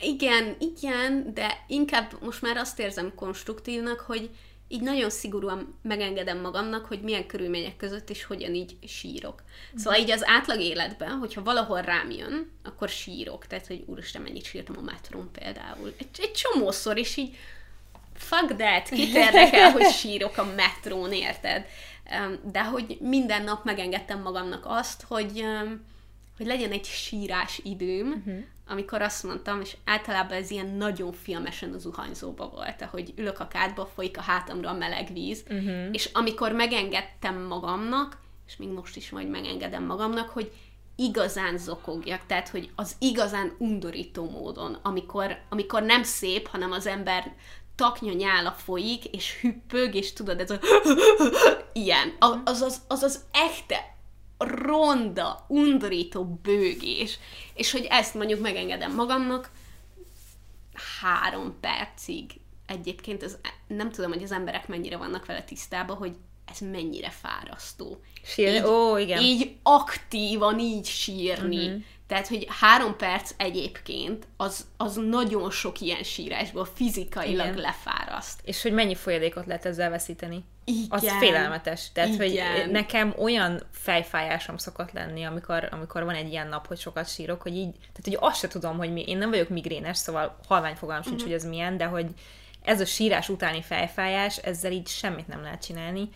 Igen, 0.00 0.56
igen, 0.58 1.34
de 1.34 1.64
inkább 1.66 2.22
most 2.22 2.42
már 2.42 2.56
azt 2.56 2.78
érzem 2.78 3.14
konstruktívnak, 3.14 4.00
hogy 4.00 4.30
így 4.68 4.80
nagyon 4.80 5.10
szigorúan 5.10 5.78
megengedem 5.82 6.40
magamnak, 6.40 6.86
hogy 6.86 7.00
milyen 7.00 7.26
körülmények 7.26 7.76
között 7.76 8.10
és 8.10 8.24
hogyan 8.24 8.54
így 8.54 8.76
sírok. 8.86 9.42
Szóval 9.76 9.98
így 9.98 10.10
az 10.10 10.26
átlag 10.26 10.60
életben, 10.60 11.10
hogyha 11.10 11.42
valahol 11.42 11.80
rám 11.80 12.10
jön, 12.10 12.50
akkor 12.64 12.88
sírok. 12.88 13.46
Tehát, 13.46 13.66
hogy 13.66 13.84
úristen, 13.86 14.22
mennyit 14.22 14.44
sírtam 14.44 14.78
a 14.78 14.80
metrón 14.80 15.30
például. 15.32 15.94
Egy, 15.98 16.08
egy 16.18 16.32
csomószor, 16.32 16.98
és 16.98 17.16
így 17.16 17.36
fuck 18.14 18.56
that, 18.56 18.88
kit 18.88 19.14
érdekel, 19.14 19.70
hogy 19.70 19.86
sírok 19.86 20.36
a 20.36 20.52
metrón, 20.56 21.12
érted? 21.12 21.66
De 22.52 22.64
hogy 22.64 22.96
minden 23.00 23.44
nap 23.44 23.64
megengedtem 23.64 24.22
magamnak 24.22 24.64
azt, 24.66 25.02
hogy, 25.02 25.44
hogy 26.36 26.46
legyen 26.46 26.70
egy 26.70 26.84
sírás 26.84 27.60
időm, 27.64 28.08
uh-huh. 28.08 28.44
Amikor 28.68 29.02
azt 29.02 29.22
mondtam, 29.22 29.60
és 29.60 29.76
általában 29.84 30.36
ez 30.36 30.50
ilyen 30.50 30.66
nagyon 30.66 31.12
filmesen 31.12 31.72
az 31.72 31.80
zuhanyzóba 31.80 32.48
volt, 32.48 32.82
hogy 32.82 33.12
ülök 33.16 33.40
a 33.40 33.48
kádba, 33.48 33.86
folyik 33.94 34.18
a 34.18 34.22
hátamra 34.22 34.70
a 34.70 34.76
meleg 34.76 35.12
víz, 35.12 35.44
uh-huh. 35.50 35.88
és 35.92 36.10
amikor 36.12 36.52
megengedtem 36.52 37.42
magamnak, 37.42 38.18
és 38.46 38.56
még 38.56 38.68
most 38.68 38.96
is 38.96 39.10
majd 39.10 39.28
megengedem 39.28 39.84
magamnak, 39.84 40.28
hogy 40.28 40.52
igazán 40.96 41.58
zokogjak, 41.58 42.20
tehát, 42.26 42.48
hogy 42.48 42.70
az 42.74 42.96
igazán 42.98 43.54
undorító 43.58 44.30
módon, 44.30 44.78
amikor, 44.82 45.38
amikor 45.48 45.82
nem 45.82 46.02
szép, 46.02 46.46
hanem 46.46 46.72
az 46.72 46.86
ember 46.86 47.34
taknya 47.74 48.12
nyála 48.12 48.50
folyik, 48.50 49.04
és 49.04 49.38
hüppög, 49.40 49.94
és 49.94 50.12
tudod, 50.12 50.40
ez 50.40 50.50
a 50.50 50.58
ilyen. 51.72 52.16
Az 52.18 52.60
az, 52.60 52.80
az, 52.88 53.02
az 53.02 53.24
echte 53.32 53.95
ronda, 54.38 55.44
undorító 55.48 56.24
bőgés. 56.24 57.18
És 57.54 57.72
hogy 57.72 57.86
ezt 57.90 58.14
mondjuk 58.14 58.40
megengedem 58.40 58.94
magamnak 58.94 59.50
három 61.00 61.56
percig. 61.60 62.40
Egyébként 62.66 63.22
ez, 63.22 63.38
nem 63.66 63.90
tudom, 63.90 64.12
hogy 64.12 64.22
az 64.22 64.32
emberek 64.32 64.68
mennyire 64.68 64.96
vannak 64.96 65.26
vele 65.26 65.42
tisztában, 65.42 65.96
hogy 65.96 66.16
ez 66.52 66.58
mennyire 66.58 67.10
fárasztó. 67.10 68.00
Sír, 68.22 68.64
ó, 68.64 68.96
igen. 68.96 69.22
Így 69.22 69.56
aktívan 69.62 70.58
így 70.58 70.86
sírni. 70.86 71.66
Uh-huh. 71.66 71.82
Tehát, 72.06 72.28
hogy 72.28 72.46
három 72.60 72.96
perc 72.96 73.32
egyébként, 73.36 74.26
az, 74.36 74.66
az 74.76 74.96
nagyon 74.96 75.50
sok 75.50 75.80
ilyen 75.80 76.02
sírásból 76.02 76.64
fizikailag 76.74 77.46
Igen. 77.46 77.60
lefáraszt. 77.60 78.40
És 78.44 78.62
hogy 78.62 78.72
mennyi 78.72 78.94
folyadékot 78.94 79.46
lehet 79.46 79.66
ezzel 79.66 79.90
veszíteni. 79.90 80.44
Igen. 80.64 80.86
Az 80.88 81.12
félelmetes. 81.18 81.92
Tehát, 81.92 82.20
Igen. 82.20 82.60
hogy 82.60 82.70
nekem 82.70 83.14
olyan 83.18 83.62
fejfájásom 83.70 84.56
szokott 84.56 84.92
lenni, 84.92 85.24
amikor, 85.24 85.68
amikor 85.70 86.04
van 86.04 86.14
egy 86.14 86.30
ilyen 86.30 86.48
nap, 86.48 86.66
hogy 86.66 86.78
sokat 86.78 87.08
sírok, 87.08 87.42
hogy 87.42 87.56
így, 87.56 87.70
tehát 87.72 88.04
hogy 88.04 88.16
azt 88.20 88.38
se 88.38 88.48
tudom, 88.48 88.76
hogy 88.76 88.92
mi, 88.92 89.02
én 89.06 89.18
nem 89.18 89.30
vagyok 89.30 89.48
migrénes, 89.48 89.96
szóval 89.96 90.38
halvány 90.48 90.74
fogalm 90.74 91.02
sincs, 91.02 91.14
uh-huh. 91.14 91.28
hogy 91.28 91.40
ez 91.40 91.48
milyen, 91.48 91.76
de 91.76 91.84
hogy 91.84 92.06
ez 92.62 92.80
a 92.80 92.84
sírás 92.84 93.28
utáni 93.28 93.62
fejfájás, 93.62 94.36
ezzel 94.36 94.72
így 94.72 94.88
semmit 94.88 95.28
nem 95.28 95.42
lehet 95.42 95.64
csinálni. 95.64 96.08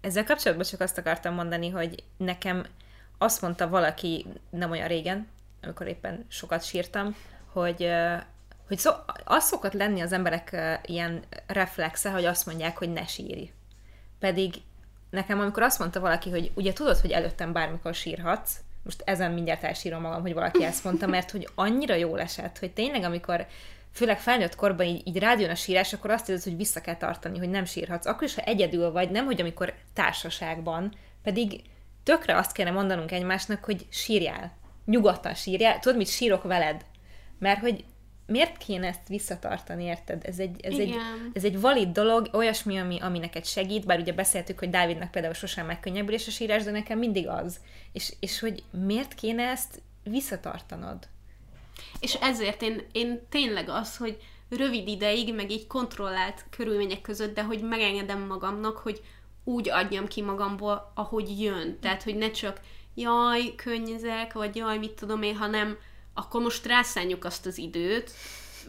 Ezzel 0.00 0.24
kapcsolatban 0.24 0.66
csak 0.66 0.80
azt 0.80 0.98
akartam 0.98 1.34
mondani, 1.34 1.68
hogy 1.68 2.02
nekem 2.16 2.64
azt 3.22 3.42
mondta 3.42 3.68
valaki 3.68 4.26
nem 4.50 4.70
olyan 4.70 4.88
régen, 4.88 5.28
amikor 5.62 5.86
éppen 5.86 6.24
sokat 6.28 6.64
sírtam, 6.64 7.16
hogy, 7.52 7.88
hogy 8.66 8.78
szó, 8.78 8.90
az 9.24 9.44
szokott 9.44 9.72
lenni 9.72 10.00
az 10.00 10.12
emberek 10.12 10.56
ilyen 10.84 11.22
reflexe, 11.46 12.10
hogy 12.10 12.24
azt 12.24 12.46
mondják, 12.46 12.78
hogy 12.78 12.92
ne 12.92 13.06
sírj. 13.06 13.50
Pedig 14.18 14.54
nekem, 15.10 15.40
amikor 15.40 15.62
azt 15.62 15.78
mondta 15.78 16.00
valaki, 16.00 16.30
hogy 16.30 16.50
ugye 16.54 16.72
tudod, 16.72 16.98
hogy 16.98 17.10
előttem 17.10 17.52
bármikor 17.52 17.94
sírhatsz, 17.94 18.60
most 18.84 19.02
ezen 19.04 19.32
mindjárt 19.32 19.64
elsírom 19.64 20.00
magam, 20.00 20.20
hogy 20.20 20.34
valaki 20.34 20.64
ezt 20.64 20.84
mondta, 20.84 21.06
mert 21.06 21.30
hogy 21.30 21.48
annyira 21.54 21.94
jól 21.94 22.20
esett, 22.20 22.58
hogy 22.58 22.72
tényleg, 22.72 23.02
amikor 23.02 23.46
főleg 23.92 24.20
felnőtt 24.20 24.54
korban 24.54 24.86
így, 24.86 25.06
így 25.06 25.18
rádión 25.18 25.50
a 25.50 25.54
sírás, 25.54 25.92
akkor 25.92 26.10
azt 26.10 26.28
érzed, 26.28 26.44
hogy 26.44 26.56
vissza 26.56 26.80
kell 26.80 26.96
tartani, 26.96 27.38
hogy 27.38 27.50
nem 27.50 27.64
sírhatsz. 27.64 28.06
Akkor 28.06 28.22
is, 28.22 28.34
ha 28.34 28.42
egyedül 28.42 28.90
vagy, 28.90 29.10
nem, 29.10 29.24
hogy 29.24 29.40
amikor 29.40 29.74
társaságban, 29.92 30.92
pedig 31.22 31.60
tökre 32.02 32.36
azt 32.36 32.52
kéne 32.52 32.70
mondanunk 32.70 33.12
egymásnak, 33.12 33.64
hogy 33.64 33.86
sírjál. 33.88 34.56
Nyugodtan 34.84 35.34
sírjál. 35.34 35.78
Tudod, 35.78 35.98
mit 35.98 36.08
sírok 36.08 36.42
veled? 36.42 36.84
Mert 37.38 37.60
hogy 37.60 37.84
miért 38.26 38.56
kéne 38.58 38.86
ezt 38.86 39.08
visszatartani, 39.08 39.84
érted? 39.84 40.24
Ez 40.24 40.38
egy, 40.38 40.60
ez 40.60 40.78
egy, 40.78 40.94
ez 41.32 41.44
egy 41.44 41.60
valid 41.60 41.88
dolog, 41.88 42.28
olyasmi, 42.32 42.78
ami, 42.78 43.00
ami 43.00 43.18
neked 43.18 43.44
segít, 43.44 43.86
bár 43.86 43.98
ugye 43.98 44.12
beszéltük, 44.12 44.58
hogy 44.58 44.70
Dávidnak 44.70 45.10
például 45.10 45.34
sosem 45.34 45.66
megkönnyebbülés 45.66 46.26
a 46.26 46.30
sírás, 46.30 46.62
de 46.62 46.70
nekem 46.70 46.98
mindig 46.98 47.28
az. 47.28 47.60
És, 47.92 48.14
és 48.20 48.40
hogy 48.40 48.62
miért 48.70 49.14
kéne 49.14 49.42
ezt 49.42 49.82
visszatartanod? 50.04 51.08
És 52.00 52.14
ezért 52.14 52.62
én, 52.62 52.82
én 52.92 53.20
tényleg 53.28 53.68
az, 53.68 53.96
hogy 53.96 54.18
rövid 54.48 54.88
ideig, 54.88 55.34
meg 55.34 55.50
így 55.50 55.66
kontrollált 55.66 56.44
körülmények 56.50 57.00
között, 57.00 57.34
de 57.34 57.42
hogy 57.42 57.62
megengedem 57.62 58.20
magamnak, 58.26 58.76
hogy 58.76 59.02
úgy 59.44 59.70
adjam 59.70 60.08
ki 60.08 60.22
magamból, 60.22 60.92
ahogy 60.94 61.40
jön. 61.40 61.78
Tehát, 61.80 62.02
hogy 62.02 62.16
ne 62.16 62.30
csak 62.30 62.60
jaj, 62.94 63.54
könnyezek, 63.56 64.32
vagy 64.32 64.56
jaj, 64.56 64.78
mit 64.78 64.90
tudom 64.90 65.22
én, 65.22 65.36
hanem 65.36 65.78
akkor 66.14 66.42
most 66.42 66.66
rászánjuk 66.66 67.24
azt 67.24 67.46
az 67.46 67.58
időt, 67.58 68.10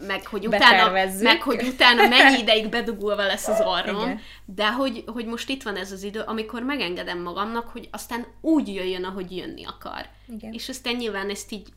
meg 0.07 0.27
hogy 0.27 0.47
utána, 0.47 0.91
meg 1.21 1.41
hogy 1.41 1.61
utána 1.63 2.07
mennyi 2.07 2.39
ideig 2.39 2.69
bedugulva 2.69 3.25
lesz 3.25 3.47
az 3.47 3.61
orrom, 3.65 4.01
Igen. 4.01 4.19
de 4.45 4.71
hogy, 4.71 5.03
hogy 5.07 5.25
most 5.25 5.49
itt 5.49 5.63
van 5.63 5.75
ez 5.75 5.91
az 5.91 6.03
idő, 6.03 6.19
amikor 6.19 6.61
megengedem 6.63 7.21
magamnak, 7.21 7.67
hogy 7.67 7.87
aztán 7.91 8.25
úgy 8.41 8.67
jöjjön, 8.67 9.03
ahogy 9.03 9.37
jönni 9.37 9.65
akar. 9.65 10.05
Igen. 10.27 10.53
És 10.53 10.69
aztán 10.69 10.95
nyilván 10.95 11.29
ezt 11.29 11.51
így 11.51 11.67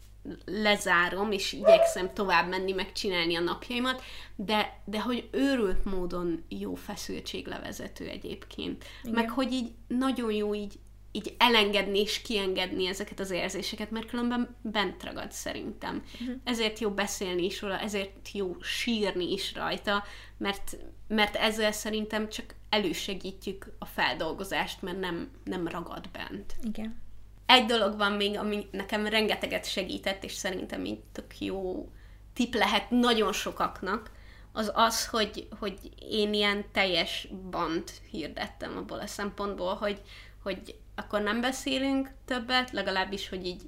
lezárom, 0.44 1.32
és 1.32 1.52
igyekszem 1.52 2.14
tovább 2.14 2.48
menni, 2.48 2.72
megcsinálni 2.72 3.34
a 3.34 3.40
napjaimat, 3.40 4.02
de, 4.36 4.82
de 4.84 5.00
hogy 5.00 5.28
őrült 5.30 5.84
módon 5.84 6.44
jó 6.48 6.74
feszültséglevezető 6.74 8.08
egyébként. 8.08 8.84
Igen. 9.02 9.14
Meg 9.14 9.30
hogy 9.30 9.52
így 9.52 9.72
nagyon 9.88 10.32
jó 10.32 10.54
így, 10.54 10.78
így 11.12 11.34
elengedni 11.38 12.00
és 12.00 12.22
kiengedni 12.22 12.86
ezeket 12.86 13.20
az 13.20 13.30
érzéseket, 13.30 13.90
mert 13.90 14.06
különben 14.06 14.56
bent 14.62 15.04
ragad 15.04 15.32
szerintem. 15.32 16.02
Uh-huh. 16.20 16.36
Ezért 16.44 16.78
jó 16.78 16.90
beszélni 16.90 17.44
is 17.44 17.60
róla, 17.60 17.78
ezért 17.78 18.32
jó 18.32 18.56
sírni 18.60 19.32
is 19.32 19.54
rajta, 19.54 20.04
mert, 20.38 20.76
mert 21.08 21.36
ezzel 21.36 21.72
szerintem 21.72 22.28
csak 22.28 22.54
elősegítjük 22.68 23.72
a 23.78 23.84
feldolgozást, 23.84 24.82
mert 24.82 25.00
nem, 25.00 25.30
nem 25.44 25.68
ragad 25.68 26.08
bent. 26.10 26.54
Igen. 26.62 27.04
Egy 27.46 27.64
dolog 27.64 27.96
van 27.96 28.12
még, 28.12 28.38
ami 28.38 28.66
nekem 28.70 29.06
rengeteget 29.06 29.70
segített, 29.70 30.24
és 30.24 30.32
szerintem 30.32 30.84
így 30.84 31.00
tök 31.12 31.40
jó 31.40 31.88
tip 32.34 32.54
lehet 32.54 32.90
nagyon 32.90 33.32
sokaknak, 33.32 34.10
az 34.52 34.70
az, 34.74 35.06
hogy, 35.06 35.48
hogy 35.58 35.78
én 36.08 36.34
ilyen 36.34 36.64
teljes 36.72 37.28
bant 37.50 37.92
hirdettem 38.10 38.76
abból 38.76 38.98
a 38.98 39.06
szempontból, 39.06 39.74
hogy, 39.74 40.02
hogy 40.42 40.76
akkor 40.94 41.20
nem 41.20 41.40
beszélünk 41.40 42.10
többet, 42.24 42.70
legalábbis, 42.70 43.28
hogy 43.28 43.46
így, 43.46 43.62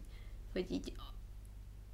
hogy 0.52 0.66
így 0.70 0.92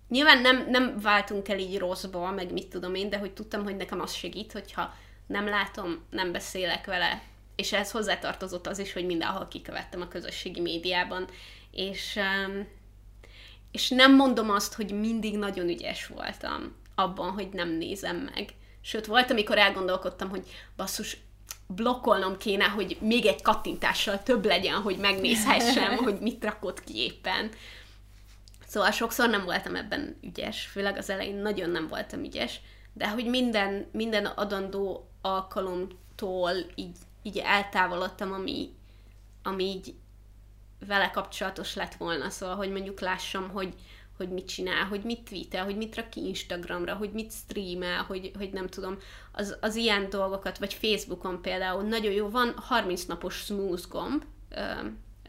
Nyilván 0.09 0.41
nem, 0.41 0.71
nem 0.71 1.01
váltunk 1.01 1.49
el 1.49 1.59
így 1.59 1.79
rosszból, 1.79 2.31
meg 2.31 2.53
mit 2.53 2.69
tudom 2.69 2.95
én, 2.95 3.11
de 3.11 3.19
hogy 3.19 3.33
tudtam, 3.33 3.63
hogy 3.63 3.77
nekem 3.77 4.01
az 4.01 4.13
segít, 4.13 4.53
hogyha 4.53 4.95
nem 5.27 5.47
látom, 5.47 6.05
nem 6.11 6.33
beszélek 6.33 6.87
vele, 6.87 7.23
és 7.57 7.73
ehhez 7.73 7.91
hozzátartozott 7.91 8.67
az 8.67 8.79
is, 8.79 8.93
hogy 8.93 9.07
mindenhol 9.07 9.49
kikövettem 9.49 10.01
a 10.01 10.09
közösségi 10.09 10.61
médiában, 10.61 11.27
és, 11.75 12.19
és 13.71 13.89
nem 13.89 14.15
mondom 14.15 14.51
azt, 14.51 14.75
hogy 14.75 14.93
mindig 14.93 15.39
nagyon 15.39 15.69
ügyes 15.69 16.07
voltam 16.07 16.75
abban, 16.95 17.31
hogy 17.31 17.49
nem 17.49 17.69
nézem 17.69 18.17
meg. 18.35 18.49
Sőt, 18.81 19.07
volt, 19.07 19.31
amikor 19.31 19.59
elgondolkodtam, 19.59 20.29
hogy 20.29 20.47
basszus, 20.77 21.17
blokkolnom 21.67 22.37
kéne, 22.37 22.65
hogy 22.65 22.97
még 23.01 23.27
egy 23.27 23.43
kattintással 23.43 24.23
több 24.23 24.45
legyen, 24.45 24.81
hogy 24.81 24.97
megnézhessem, 24.97 25.97
hogy 26.05 26.21
mit 26.21 26.45
rakott 26.45 26.85
ki 26.85 26.97
éppen. 26.97 27.51
Szóval 28.67 28.91
sokszor 28.91 29.29
nem 29.29 29.45
voltam 29.45 29.77
ebben 29.77 30.19
ügyes, 30.23 30.67
főleg 30.67 30.97
az 30.97 31.11
elején 31.11 31.37
nagyon 31.37 31.71
nem 31.71 31.89
voltam 31.89 32.25
ügyes, 32.25 32.61
de 32.93 33.09
hogy 33.09 33.27
minden, 33.27 33.87
minden 33.93 34.27
adandó 34.27 35.09
alkalomtól 35.21 36.53
így, 36.75 36.97
így 37.23 37.39
eltávolodtam, 37.39 38.33
ami, 38.33 38.75
ami 39.43 39.65
így 39.65 39.95
vele 40.87 41.11
kapcsolatos 41.11 41.75
lett 41.75 41.95
volna, 41.95 42.31
szóval, 42.31 42.57
hogy 42.57 42.71
mondjuk 42.71 43.01
lássam, 43.01 43.51
hogy, 43.51 43.75
hogy 44.17 44.29
mit 44.29 44.49
csinál, 44.49 44.85
hogy 44.85 45.03
mit 45.03 45.23
tweetel, 45.23 45.65
hogy 45.65 45.77
mit 45.77 45.97
rak 45.97 46.11
ki 46.11 46.27
Instagramra, 46.27 46.95
hogy 46.95 47.11
mit 47.11 47.33
streamel, 47.33 48.03
hogy, 48.03 48.31
hogy 48.39 48.51
nem 48.53 48.67
tudom, 48.67 48.99
az, 49.33 49.57
az 49.61 49.75
ilyen 49.77 50.11
dolgokat, 50.11 50.59
vagy 50.59 50.75
Facebookon 50.75 51.43
például 51.43 51.83
nagyon 51.83 52.13
jó, 52.13 52.29
van 52.31 52.55
30 52.57 53.05
napos 53.05 53.35
smooth 53.35 53.89
gomb 53.89 54.25
ö, 54.51 54.61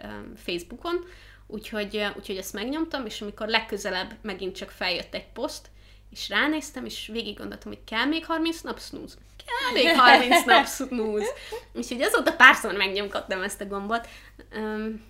ö, 0.04 0.08
Facebookon, 0.36 1.06
úgyhogy, 1.48 2.06
úgyhogy 2.18 2.38
ezt 2.38 2.54
megnyomtam, 2.54 3.06
és 3.06 3.22
amikor 3.22 3.48
legközelebb 3.48 4.16
megint 4.22 4.56
csak 4.56 4.70
feljött 4.70 5.14
egy 5.14 5.28
poszt, 5.28 5.70
és 6.12 6.30
ránéztem, 6.30 6.86
és 6.86 7.10
végig 7.12 7.38
gondoltam, 7.38 7.72
hogy 7.72 7.84
kell 7.84 8.06
még 8.06 8.26
30 8.26 8.62
nap 8.62 8.80
snooze? 8.80 9.16
Kell 9.46 9.84
még 9.84 10.00
30 10.00 10.46
nap 10.46 10.68
snooze. 10.68 11.32
Úgyhogy 11.76 12.02
azóta 12.02 12.36
párszor 12.36 12.74
megnyomkodtam 12.74 13.42
ezt 13.42 13.62
a 13.62 13.66
gombot. 13.66 14.08
Um, 14.56 15.04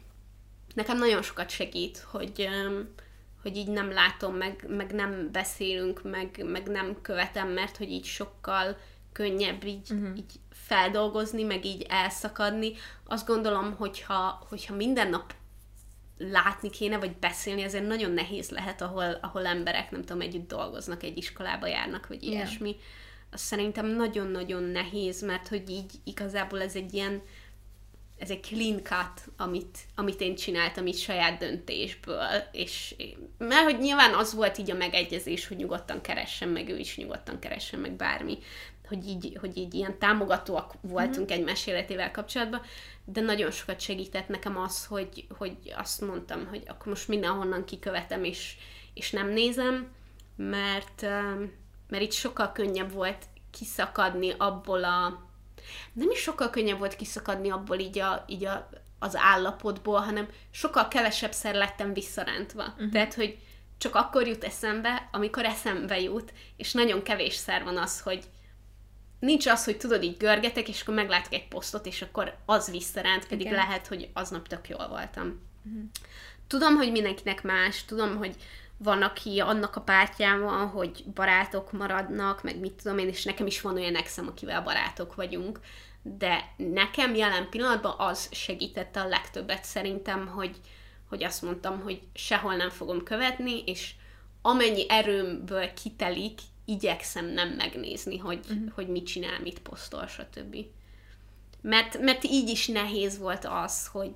nekem 0.75 0.97
nagyon 0.97 1.21
sokat 1.21 1.49
segít, 1.49 1.97
hogy, 1.97 2.47
hogy 3.41 3.57
így 3.57 3.67
nem 3.67 3.91
látom, 3.91 4.35
meg, 4.35 4.65
meg 4.67 4.91
nem 4.91 5.29
beszélünk, 5.31 6.03
meg, 6.03 6.43
meg 6.45 6.67
nem 6.67 7.01
követem, 7.01 7.49
mert 7.49 7.77
hogy 7.77 7.91
így 7.91 8.05
sokkal 8.05 8.77
könnyebb 9.11 9.63
így, 9.63 9.91
uh-huh. 9.91 10.17
így 10.17 10.31
feldolgozni, 10.51 11.43
meg 11.43 11.65
így 11.65 11.85
elszakadni. 11.89 12.71
Azt 13.05 13.27
gondolom, 13.27 13.75
hogyha, 13.75 14.45
hogyha 14.49 14.75
minden 14.75 15.09
nap 15.09 15.33
látni 16.17 16.69
kéne, 16.69 16.97
vagy 16.97 17.15
beszélni, 17.15 17.63
azért 17.63 17.87
nagyon 17.87 18.11
nehéz 18.11 18.49
lehet, 18.49 18.81
ahol, 18.81 19.17
ahol 19.21 19.45
emberek, 19.45 19.91
nem 19.91 20.01
tudom, 20.01 20.21
együtt 20.21 20.47
dolgoznak, 20.47 21.03
egy 21.03 21.17
iskolába 21.17 21.67
járnak, 21.67 22.07
vagy 22.07 22.23
yeah. 22.23 22.35
ilyesmi. 22.35 22.75
Az 23.31 23.41
szerintem 23.41 23.85
nagyon-nagyon 23.85 24.63
nehéz, 24.63 25.21
mert 25.21 25.47
hogy 25.47 25.69
így 25.69 25.91
igazából 26.03 26.61
ez 26.61 26.75
egy 26.75 26.93
ilyen 26.93 27.21
ez 28.17 28.29
egy 28.29 28.41
clean 28.41 28.83
cut, 28.83 29.31
amit, 29.37 29.77
amit 29.95 30.21
én 30.21 30.35
csináltam 30.35 30.87
így 30.87 30.97
saját 30.97 31.39
döntésből, 31.39 32.27
és 32.51 32.95
mert 33.37 33.63
hogy 33.63 33.79
nyilván 33.79 34.13
az 34.13 34.33
volt 34.33 34.57
így 34.57 34.71
a 34.71 34.75
megegyezés, 34.75 35.47
hogy 35.47 35.57
nyugodtan 35.57 36.01
keressen 36.01 36.49
meg, 36.49 36.69
ő 36.69 36.77
is 36.77 36.97
nyugodtan 36.97 37.39
keressen 37.39 37.79
meg 37.79 37.91
bármi, 37.91 38.37
hogy 38.87 39.07
így, 39.07 39.37
hogy 39.39 39.57
így 39.57 39.73
ilyen 39.73 39.99
támogatóak 39.99 40.73
voltunk 40.81 41.29
mm-hmm. 41.29 41.39
egymás 41.39 41.67
életével 41.67 42.11
kapcsolatban, 42.11 42.61
de 43.05 43.21
nagyon 43.21 43.51
sokat 43.51 43.79
segített 43.79 44.27
nekem 44.27 44.57
az, 44.57 44.85
hogy, 44.85 45.27
hogy 45.37 45.57
azt 45.75 46.01
mondtam, 46.01 46.47
hogy 46.47 46.63
akkor 46.67 46.87
most 46.87 47.07
mindenhonnan 47.07 47.65
kikövetem, 47.65 48.23
és, 48.23 48.55
és 48.93 49.11
nem 49.11 49.29
nézem, 49.29 49.91
mert, 50.35 51.01
mert 51.89 52.03
itt 52.03 52.11
sokkal 52.11 52.51
könnyebb 52.51 52.91
volt 52.91 53.25
kiszakadni 53.51 54.33
abból 54.37 54.83
a 54.83 55.24
nem 55.93 56.09
is 56.09 56.19
sokkal 56.19 56.49
könnyebb 56.49 56.79
volt 56.79 56.95
kiszakadni 56.95 57.49
abból 57.49 57.79
így, 57.79 57.99
a, 57.99 58.23
így 58.27 58.45
a, 58.45 58.69
az 58.99 59.15
állapotból, 59.15 59.99
hanem 59.99 60.27
sokkal 60.51 60.87
kevesebbszer 60.87 61.55
lettem 61.55 61.93
visszarántva. 61.93 62.63
Uh-huh. 62.63 62.91
Tehát, 62.91 63.13
hogy 63.13 63.37
csak 63.77 63.95
akkor 63.95 64.27
jut 64.27 64.43
eszembe, 64.43 65.09
amikor 65.11 65.45
eszembe 65.45 65.99
jut, 65.99 66.33
és 66.57 66.71
nagyon 66.71 67.03
kevésszer 67.03 67.63
van 67.63 67.77
az, 67.77 68.01
hogy 68.01 68.23
nincs 69.19 69.47
az, 69.47 69.65
hogy 69.65 69.77
tudod, 69.77 70.03
így 70.03 70.17
görgetek, 70.17 70.67
és 70.67 70.81
akkor 70.81 70.93
meglátok 70.93 71.33
egy 71.33 71.47
posztot, 71.47 71.85
és 71.85 72.01
akkor 72.01 72.35
az 72.45 72.71
visszaránt, 72.71 73.27
pedig 73.27 73.45
Igen. 73.45 73.57
lehet, 73.57 73.87
hogy 73.87 74.09
aznap 74.13 74.47
tök 74.47 74.69
jól 74.69 74.87
voltam. 74.87 75.41
Uh-huh. 75.65 75.83
Tudom, 76.47 76.75
hogy 76.75 76.91
mindenkinek 76.91 77.43
más, 77.43 77.85
tudom, 77.85 78.17
hogy 78.17 78.35
van, 78.77 79.01
aki 79.01 79.39
annak 79.39 79.75
a 79.75 79.81
pártján 79.81 80.67
hogy 80.67 81.03
barátok 81.13 81.71
maradnak, 81.71 82.43
meg 82.43 82.59
mit 82.59 82.73
tudom 82.73 82.97
én, 82.97 83.07
és 83.07 83.23
nekem 83.23 83.47
is 83.47 83.61
van 83.61 83.75
olyan 83.75 83.95
exem, 83.95 84.27
akivel 84.27 84.61
barátok 84.61 85.15
vagyunk, 85.15 85.59
de 86.01 86.53
nekem 86.57 87.15
jelen 87.15 87.49
pillanatban 87.49 87.95
az 87.97 88.29
segítette 88.31 89.01
a 89.01 89.07
legtöbbet 89.07 89.63
szerintem, 89.63 90.27
hogy, 90.27 90.55
hogy 91.09 91.23
azt 91.23 91.41
mondtam, 91.41 91.81
hogy 91.81 92.01
sehol 92.13 92.55
nem 92.55 92.69
fogom 92.69 93.03
követni, 93.03 93.63
és 93.65 93.93
amennyi 94.41 94.85
erőmből 94.89 95.73
kitelik, 95.73 96.39
igyekszem 96.65 97.25
nem 97.25 97.49
megnézni, 97.49 98.17
hogy, 98.17 98.39
uh-huh. 98.49 98.71
hogy 98.73 98.87
mit 98.87 99.05
csinál, 99.05 99.39
mit 99.39 99.59
posztol, 99.59 100.07
stb. 100.07 100.55
Mert, 101.61 101.99
mert 101.99 102.23
így 102.23 102.49
is 102.49 102.67
nehéz 102.67 103.17
volt 103.17 103.45
az, 103.45 103.87
hogy, 103.87 104.15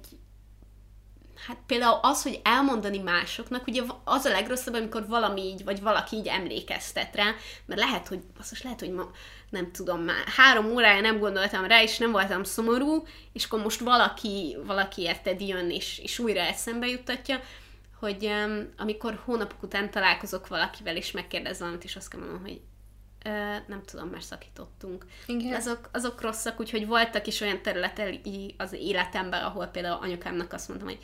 Hát 1.47 1.57
például 1.65 1.99
az, 2.01 2.23
hogy 2.23 2.39
elmondani 2.43 2.97
másoknak, 2.97 3.67
ugye 3.67 3.81
az 4.03 4.25
a 4.25 4.29
legrosszabb, 4.29 4.73
amikor 4.73 5.07
valami 5.07 5.41
így, 5.41 5.63
vagy 5.63 5.81
valaki 5.81 6.15
így 6.15 6.27
emlékeztet 6.27 7.15
rá, 7.15 7.35
mert 7.65 7.79
lehet, 7.79 8.07
hogy, 8.07 8.19
most 8.37 8.63
lehet, 8.63 8.79
hogy 8.79 8.91
ma, 8.91 9.09
nem 9.49 9.71
tudom, 9.71 10.01
már 10.01 10.23
három 10.35 10.71
órája 10.71 11.01
nem 11.01 11.19
gondoltam 11.19 11.65
rá, 11.65 11.81
és 11.81 11.97
nem 11.97 12.11
voltam 12.11 12.43
szomorú, 12.43 13.03
és 13.33 13.45
akkor 13.45 13.61
most 13.61 13.79
valaki, 13.79 14.57
valaki 14.65 15.01
érted 15.01 15.41
jön, 15.41 15.69
és, 15.69 15.99
és 15.99 16.19
újra 16.19 16.39
eszembe 16.39 16.87
juttatja, 16.87 17.41
hogy 17.99 18.25
um, 18.25 18.73
amikor 18.77 19.21
hónapok 19.25 19.63
után 19.63 19.91
találkozok 19.91 20.47
valakivel, 20.47 20.95
és 20.95 21.11
megkérdez 21.11 21.59
valamit, 21.59 21.83
és 21.83 21.95
azt 21.95 22.09
kell 22.09 22.19
mondanom, 22.19 22.43
hogy 22.43 22.61
ö, 23.25 23.29
nem 23.67 23.81
tudom, 23.85 24.07
mert 24.07 24.23
szakítottunk. 24.23 25.05
Igen. 25.25 25.53
Azok, 25.53 25.89
azok 25.91 26.21
rosszak, 26.21 26.59
úgyhogy 26.59 26.87
voltak 26.87 27.27
is 27.27 27.41
olyan 27.41 27.61
területek 27.61 28.19
az 28.57 28.73
életemben, 28.73 29.43
ahol 29.43 29.65
például 29.65 30.01
anyukámnak 30.01 30.53
azt 30.53 30.67
mondtam, 30.67 30.89
hogy 30.89 30.99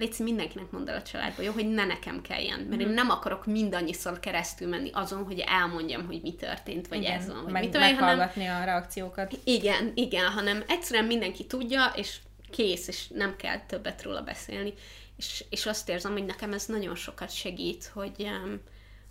Léci, 0.00 0.22
mindenkinek 0.22 0.70
mondd 0.70 0.88
el 0.88 0.96
a 0.96 1.02
családba, 1.02 1.42
jó, 1.42 1.52
hogy 1.52 1.68
ne 1.68 1.84
nekem 1.84 2.22
kelljen, 2.22 2.60
mert 2.60 2.76
mm. 2.76 2.80
én 2.80 2.86
mhm. 2.86 2.94
nem 2.94 3.10
akarok 3.10 3.46
mindannyiszor 3.46 4.20
keresztül 4.20 4.68
menni 4.68 4.90
azon, 4.92 5.24
hogy 5.24 5.38
elmondjam, 5.46 6.06
hogy 6.06 6.20
mi 6.22 6.34
történt, 6.34 6.88
vagy 6.88 6.98
igen, 6.98 7.18
ez 7.18 7.26
van, 7.26 7.42
vagy 7.42 7.52
meg, 7.52 7.62
mit 7.62 7.74
olyan, 7.74 7.94
hanem... 7.94 8.30
a 8.60 8.64
reakciókat. 8.64 9.38
Igen, 9.44 9.92
igen, 9.94 10.26
hanem 10.26 10.64
egyszerűen 10.68 11.04
mindenki 11.04 11.46
tudja, 11.46 11.92
és 11.94 12.16
kész, 12.50 12.88
és 12.88 13.08
nem 13.08 13.36
kell 13.36 13.58
többet 13.66 14.02
róla 14.02 14.22
beszélni. 14.22 14.74
És, 15.16 15.44
és 15.50 15.66
azt 15.66 15.88
érzem, 15.88 16.12
hogy 16.12 16.24
nekem 16.24 16.52
ez 16.52 16.66
nagyon 16.66 16.94
sokat 16.94 17.30
segít, 17.30 17.90
hogy, 17.94 18.30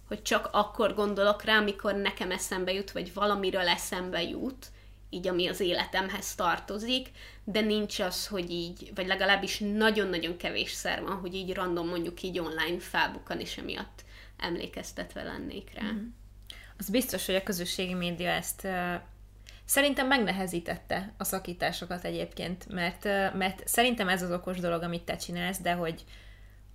hogy 0.07 0.21
csak 0.21 0.49
akkor 0.51 0.93
gondolok 0.95 1.43
rá, 1.43 1.57
amikor 1.57 1.95
nekem 1.95 2.31
eszembe 2.31 2.73
jut, 2.73 2.91
vagy 2.91 3.13
valamiről 3.13 3.67
eszembe 3.67 4.21
jut, 4.21 4.67
így 5.09 5.27
ami 5.27 5.47
az 5.47 5.59
életemhez 5.59 6.35
tartozik, 6.35 7.07
de 7.43 7.61
nincs 7.61 7.99
az, 7.99 8.27
hogy 8.27 8.51
így, 8.51 8.91
vagy 8.95 9.07
legalábbis 9.07 9.59
nagyon-nagyon 9.59 10.37
kevés 10.37 10.71
szer 10.71 11.01
van, 11.01 11.15
hogy 11.15 11.33
így 11.33 11.53
random 11.53 11.87
mondjuk 11.87 12.21
így 12.21 12.39
online 12.39 12.79
felbukkan, 12.79 13.39
és 13.39 13.57
emiatt 13.57 14.03
emlékeztetve 14.37 15.23
lennék 15.23 15.71
rá. 15.73 15.91
Mm. 15.91 16.07
Az 16.77 16.89
biztos, 16.89 17.25
hogy 17.25 17.35
a 17.35 17.43
közösségi 17.43 17.93
média 17.93 18.29
ezt 18.29 18.67
szerintem 19.65 20.07
megnehezítette 20.07 21.13
a 21.17 21.23
szakításokat 21.23 22.05
egyébként, 22.05 22.67
mert, 22.67 23.03
mert 23.33 23.67
szerintem 23.67 24.09
ez 24.09 24.21
az 24.21 24.31
okos 24.31 24.59
dolog, 24.59 24.83
amit 24.83 25.03
te 25.03 25.15
csinálsz, 25.15 25.59
de 25.59 25.73
hogy 25.73 26.03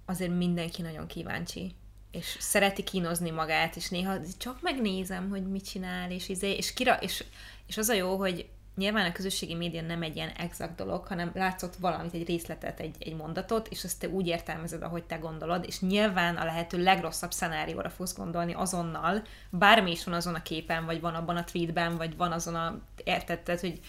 azért 0.04 0.36
mindenki 0.36 0.82
nagyon 0.82 1.06
kíváncsi 1.06 1.74
és 2.14 2.36
szereti 2.38 2.82
kínozni 2.82 3.30
magát, 3.30 3.76
és 3.76 3.88
néha 3.88 4.18
csak 4.38 4.62
megnézem, 4.62 5.28
hogy 5.28 5.50
mit 5.50 5.68
csinál, 5.68 6.10
és, 6.10 6.28
izé, 6.28 6.50
és, 6.50 6.72
kira, 6.72 6.94
és 6.94 7.24
és 7.66 7.76
az 7.76 7.88
a 7.88 7.94
jó, 7.94 8.16
hogy 8.16 8.48
nyilván 8.76 9.06
a 9.06 9.12
közösségi 9.12 9.54
média 9.54 9.82
nem 9.82 10.02
egy 10.02 10.16
ilyen 10.16 10.28
exakt 10.28 10.74
dolog, 10.74 11.06
hanem 11.06 11.30
látszott 11.34 11.76
valamit, 11.76 12.14
egy 12.14 12.26
részletet, 12.26 12.80
egy, 12.80 12.96
egy 12.98 13.16
mondatot, 13.16 13.68
és 13.68 13.84
azt 13.84 14.00
te 14.00 14.08
úgy 14.08 14.26
értelmezed, 14.26 14.82
ahogy 14.82 15.04
te 15.04 15.16
gondolod, 15.16 15.64
és 15.66 15.80
nyilván 15.80 16.36
a 16.36 16.44
lehető 16.44 16.82
legrosszabb 16.82 17.32
szenárióra 17.32 17.90
fogsz 17.90 18.16
gondolni 18.16 18.52
azonnal, 18.52 19.22
bármi 19.50 19.90
is 19.90 20.04
van 20.04 20.14
azon 20.14 20.34
a 20.34 20.42
képen, 20.42 20.84
vagy 20.84 21.00
van 21.00 21.14
abban 21.14 21.36
a 21.36 21.44
tweetben, 21.44 21.96
vagy 21.96 22.16
van 22.16 22.32
azon 22.32 22.54
a... 22.54 22.80
Értetted, 23.04 23.60
hogy 23.60 23.80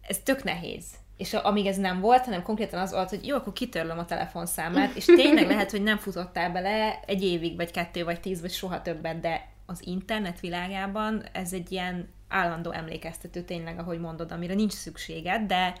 ez 0.00 0.18
tök 0.18 0.44
nehéz. 0.44 0.84
És 1.16 1.34
amíg 1.34 1.66
ez 1.66 1.76
nem 1.76 2.00
volt, 2.00 2.24
hanem 2.24 2.42
konkrétan 2.42 2.80
az 2.80 2.92
volt, 2.92 3.08
hogy 3.08 3.26
jó, 3.26 3.36
akkor 3.36 3.52
kitörlöm 3.52 3.98
a 3.98 4.04
telefonszámát, 4.04 4.94
és 4.94 5.04
tényleg 5.04 5.46
lehet, 5.46 5.70
hogy 5.70 5.82
nem 5.82 5.98
futottál 5.98 6.52
bele 6.52 7.00
egy 7.06 7.22
évig, 7.22 7.56
vagy 7.56 7.70
kettő, 7.70 8.04
vagy 8.04 8.20
tíz, 8.20 8.40
vagy 8.40 8.50
soha 8.50 8.82
többet, 8.82 9.20
de 9.20 9.50
az 9.66 9.86
internet 9.86 10.40
világában 10.40 11.24
ez 11.32 11.52
egy 11.52 11.72
ilyen 11.72 12.08
állandó 12.32 12.70
emlékeztető 12.70 13.42
tényleg, 13.42 13.78
ahogy 13.78 13.98
mondod, 13.98 14.32
amire 14.32 14.54
nincs 14.54 14.72
szükséged, 14.72 15.42
de, 15.42 15.76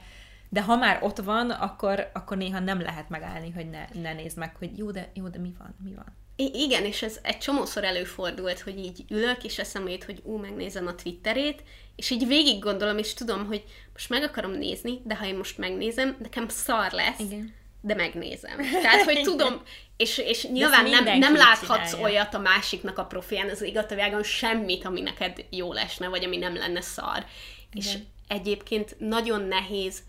de 0.48 0.62
ha 0.62 0.76
már 0.76 0.98
ott 1.02 1.18
van, 1.18 1.50
akkor, 1.50 2.10
akkor 2.12 2.36
néha 2.36 2.58
nem 2.58 2.80
lehet 2.80 3.08
megállni, 3.08 3.50
hogy 3.50 3.70
ne, 3.70 3.84
ne 4.02 4.12
nézd 4.12 4.38
meg, 4.38 4.56
hogy 4.56 4.78
jó, 4.78 4.90
de, 4.90 5.10
jó, 5.14 5.28
de 5.28 5.38
mi 5.38 5.54
van, 5.58 5.74
mi 5.84 5.94
van. 5.94 6.16
I- 6.36 6.52
igen, 6.54 6.84
és 6.84 7.02
ez 7.02 7.18
egy 7.22 7.38
csomószor 7.38 7.84
előfordult, 7.84 8.60
hogy 8.60 8.78
így 8.78 9.04
ülök, 9.08 9.44
és 9.44 9.58
eszembe 9.58 9.90
jut, 9.90 10.04
hogy 10.04 10.20
ú, 10.24 10.36
megnézem 10.36 10.86
a 10.86 10.94
Twitterét, 10.94 11.62
és 11.96 12.10
így 12.10 12.26
végig 12.26 12.58
gondolom, 12.58 12.98
és 12.98 13.14
tudom, 13.14 13.46
hogy 13.46 13.64
most 13.92 14.08
meg 14.08 14.22
akarom 14.22 14.52
nézni, 14.52 15.00
de 15.04 15.16
ha 15.16 15.26
én 15.26 15.36
most 15.36 15.58
megnézem, 15.58 16.16
nekem 16.20 16.48
szar 16.48 16.92
lesz. 16.92 17.18
Igen 17.18 17.60
de 17.84 17.94
megnézem. 17.94 18.56
Tehát, 18.82 19.02
hogy 19.02 19.22
tudom, 19.30 19.62
és, 19.96 20.18
és 20.18 20.46
nyilván 20.46 20.88
nem, 20.88 21.18
nem 21.18 21.36
láthatsz 21.36 21.90
csinálja. 21.90 22.06
olyat 22.06 22.34
a 22.34 22.38
másiknak 22.38 22.98
a 22.98 23.04
profián 23.04 23.48
az 23.48 23.62
igatávágon 23.62 24.22
semmit, 24.22 24.84
ami 24.84 25.00
neked 25.00 25.44
jó 25.50 25.72
lesne, 25.72 26.08
vagy 26.08 26.24
ami 26.24 26.36
nem 26.36 26.56
lenne 26.56 26.80
szar. 26.80 27.16
Igen. 27.16 27.26
És 27.72 27.98
egyébként 28.28 28.96
nagyon 28.98 29.42
nehéz 29.42 30.02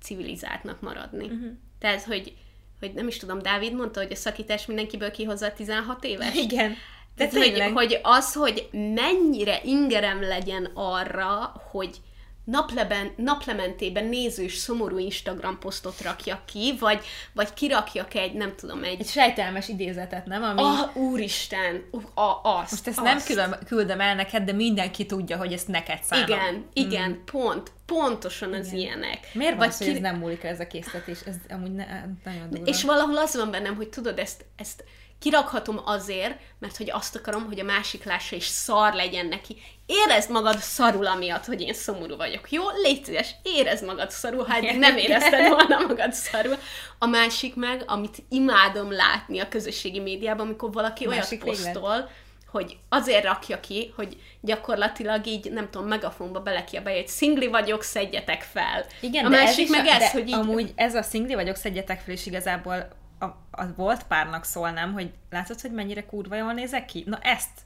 civilizáltnak 0.00 0.80
maradni. 0.80 1.24
Uh-huh. 1.24 1.50
Tehát, 1.78 2.02
hogy, 2.02 2.34
hogy 2.80 2.92
nem 2.92 3.08
is 3.08 3.16
tudom, 3.16 3.42
Dávid 3.42 3.74
mondta, 3.74 4.00
hogy 4.00 4.12
a 4.12 4.16
szakítás 4.16 4.66
mindenkiből 4.66 5.10
kihozza 5.10 5.52
16 5.52 6.04
éves. 6.04 6.34
Igen. 6.34 6.76
Tehát, 7.16 7.32
hogy, 7.32 7.62
hogy 7.74 8.00
az, 8.02 8.32
hogy 8.32 8.68
mennyire 8.72 9.60
ingerem 9.64 10.22
legyen 10.22 10.70
arra, 10.74 11.62
hogy 11.70 11.96
napleben, 12.44 13.12
naplementében 13.16 14.04
nézős, 14.04 14.56
szomorú 14.56 14.98
Instagram 14.98 15.58
posztot 15.58 16.00
rakjak 16.00 16.46
ki, 16.46 16.74
vagy, 16.78 17.04
vagy 17.32 17.54
kirakjak 17.54 18.14
egy, 18.14 18.32
nem 18.32 18.54
tudom, 18.56 18.84
egy... 18.84 19.00
Egy 19.00 19.06
sejtelmes 19.06 19.68
idézetet, 19.68 20.26
nem? 20.26 20.42
Ami... 20.42 20.62
Ah, 20.62 20.96
úristen, 20.96 21.84
a, 22.14 22.40
azt, 22.42 22.70
Most 22.70 22.86
ezt 22.86 22.98
azt. 22.98 23.02
nem 23.02 23.18
küldöm, 23.24 23.54
küldöm 23.66 24.00
el 24.00 24.14
neked, 24.14 24.42
de 24.42 24.52
mindenki 24.52 25.06
tudja, 25.06 25.36
hogy 25.36 25.52
ezt 25.52 25.68
neked 25.68 26.02
szánom. 26.02 26.26
Igen, 26.26 26.66
igen, 26.72 27.10
mm. 27.10 27.24
pont, 27.24 27.72
pontosan 27.86 28.52
az 28.52 28.66
igen. 28.66 28.78
ilyenek. 28.78 29.18
Miért 29.32 29.56
van, 29.56 29.68
ki... 29.68 29.84
hogy 29.84 29.94
ez 29.94 30.00
nem 30.00 30.16
múlik 30.16 30.44
ez 30.44 30.60
a 30.60 30.66
készítés? 30.66 31.20
Ez 31.26 31.34
amúgy 31.48 31.72
ne, 31.72 31.86
nagyon 32.24 32.50
durva. 32.50 32.66
És 32.66 32.82
valahol 32.82 33.16
az 33.16 33.36
van 33.36 33.50
bennem, 33.50 33.76
hogy 33.76 33.88
tudod, 33.88 34.18
ezt, 34.18 34.44
ezt 34.56 34.84
kirakhatom 35.22 35.80
azért, 35.84 36.38
mert 36.58 36.76
hogy 36.76 36.90
azt 36.90 37.16
akarom, 37.16 37.44
hogy 37.44 37.60
a 37.60 37.64
másik 37.64 38.04
lássa 38.04 38.36
és 38.36 38.46
szar 38.46 38.94
legyen 38.94 39.26
neki. 39.26 39.56
Érezd 39.86 40.30
magad 40.30 40.58
szarul 40.58 41.06
amiatt, 41.06 41.44
hogy 41.44 41.60
én 41.60 41.74
szomorú 41.74 42.16
vagyok. 42.16 42.50
Jó? 42.50 42.62
Légy 42.82 43.04
szíves, 43.04 43.34
érezd 43.42 43.84
magad 43.84 44.10
szarul, 44.10 44.44
ha 44.44 44.54
eddig 44.54 44.78
nem 44.78 44.96
érezted 44.96 45.48
volna 45.48 45.78
magad 45.78 46.12
szarul. 46.12 46.56
A 46.98 47.06
másik 47.06 47.54
meg, 47.54 47.82
amit 47.86 48.22
imádom 48.28 48.92
látni 48.92 49.38
a 49.38 49.48
közösségi 49.48 50.00
médiában, 50.00 50.46
amikor 50.46 50.72
valaki 50.72 51.06
olyat 51.06 51.38
posztol, 51.38 52.10
hogy 52.50 52.76
azért 52.88 53.24
rakja 53.24 53.60
ki, 53.60 53.92
hogy 53.96 54.16
gyakorlatilag 54.40 55.26
így, 55.26 55.52
nem 55.52 55.70
tudom, 55.70 55.88
megafonba 55.88 56.40
belekiabálja, 56.40 56.98
hogy 56.98 57.08
szingli 57.08 57.46
vagyok, 57.46 57.82
szedjetek 57.82 58.42
fel. 58.42 58.86
Igen, 59.00 59.24
a 59.24 59.28
de 59.28 59.36
másik 59.36 59.64
ez 59.64 59.70
meg 59.70 59.86
a, 59.86 59.90
ez, 59.90 60.10
hogy 60.10 60.28
így... 60.28 60.34
amúgy 60.34 60.72
ez 60.74 60.94
a 60.94 61.02
szingli 61.02 61.34
vagyok, 61.34 61.56
szedjetek 61.56 62.00
fel, 62.00 62.14
és 62.14 62.26
igazából 62.26 63.00
a, 63.22 63.36
a 63.50 63.74
volt 63.76 64.02
párnak 64.02 64.44
szólnám, 64.44 64.92
hogy 64.92 65.10
látod, 65.30 65.60
hogy 65.60 65.72
mennyire 65.72 66.06
kurva 66.06 66.36
jól 66.36 66.52
nézek 66.52 66.84
ki? 66.84 67.04
Na 67.06 67.18
ezt, 67.22 67.60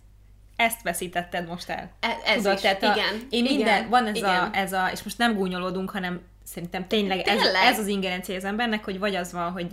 ezt 0.57 0.83
veszítetted 0.83 1.49
most 1.49 1.69
el. 1.69 1.91
E- 2.01 2.21
ez 2.25 2.47
is, 2.47 2.61
tehát 2.61 2.83
a, 2.83 2.93
igen, 2.93 3.27
Én 3.31 3.43
minden, 3.43 3.77
igen, 3.77 3.89
van 3.89 4.07
ez 4.07 4.17
igen. 4.17 4.45
a, 4.45 4.51
ez 4.53 4.73
a, 4.73 4.89
és 4.93 5.03
most 5.03 5.19
nem 5.19 5.35
gúnyolódunk, 5.35 5.91
hanem 5.91 6.21
szerintem 6.45 6.87
tényleg, 6.87 7.19
ez, 7.19 7.41
Tényleg? 7.41 7.65
ez 7.65 7.79
az 7.79 7.87
ingerencia 7.87 8.37
az 8.37 8.45
embernek, 8.45 8.85
hogy 8.85 8.99
vagy 8.99 9.15
az 9.15 9.33
van, 9.33 9.53
hogy 9.53 9.67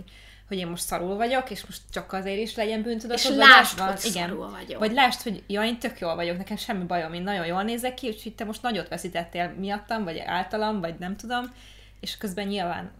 hogy 0.48 0.56
én 0.58 0.66
most 0.66 0.82
szarul 0.82 1.16
vagyok, 1.16 1.50
és 1.50 1.64
most 1.66 1.80
csak 1.92 2.12
azért 2.12 2.38
is 2.38 2.54
legyen 2.54 2.82
bűntudatod, 2.82 3.30
És 3.32 3.36
lásd, 3.36 3.80
az 3.80 4.02
hogy 4.02 4.10
szarul 4.10 4.50
vagyok. 4.50 4.78
Vagy 4.78 4.92
lásd, 4.92 5.22
hogy 5.22 5.42
ja, 5.46 5.64
én 5.64 5.78
tök 5.78 5.98
jól 5.98 6.14
vagyok, 6.14 6.36
nekem 6.36 6.56
semmi 6.56 6.84
bajom, 6.84 7.12
én 7.12 7.22
nagyon 7.22 7.46
jól 7.46 7.62
nézek 7.62 7.94
ki, 7.94 8.08
úgyhogy 8.08 8.34
te 8.34 8.44
most 8.44 8.62
nagyot 8.62 8.88
veszítettél 8.88 9.54
miattam, 9.58 10.04
vagy 10.04 10.18
általam, 10.18 10.80
vagy 10.80 10.94
nem 10.98 11.16
tudom, 11.16 11.52
és 12.00 12.16
közben 12.16 12.46
nyilván 12.46 12.92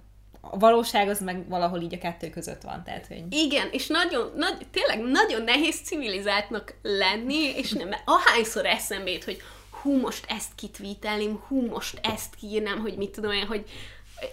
a 0.50 0.58
valóság 0.58 1.08
az 1.08 1.20
meg 1.20 1.48
valahol 1.48 1.80
így 1.80 1.94
a 1.94 1.98
kettő 1.98 2.30
között 2.30 2.62
van, 2.62 2.82
tehát, 2.84 3.06
hogy... 3.06 3.22
Igen, 3.30 3.68
és 3.70 3.86
nagyon, 3.86 4.32
nagy, 4.36 4.56
tényleg 4.70 5.10
nagyon 5.10 5.42
nehéz 5.42 5.80
civilizáltnak 5.84 6.74
lenni, 6.82 7.56
és 7.56 7.72
nem, 7.72 7.94
ahányszor 8.04 8.66
eszembe 8.66 9.10
jut, 9.10 9.24
hogy 9.24 9.42
hú, 9.82 10.00
most 10.00 10.24
ezt 10.28 10.54
kitvítelném, 10.56 11.42
hú, 11.48 11.66
most 11.66 11.98
ezt 12.02 12.34
kiírnám, 12.40 12.78
hogy 12.78 12.96
mit 12.96 13.10
tudom 13.10 13.30
én, 13.30 13.46
hogy 13.46 13.64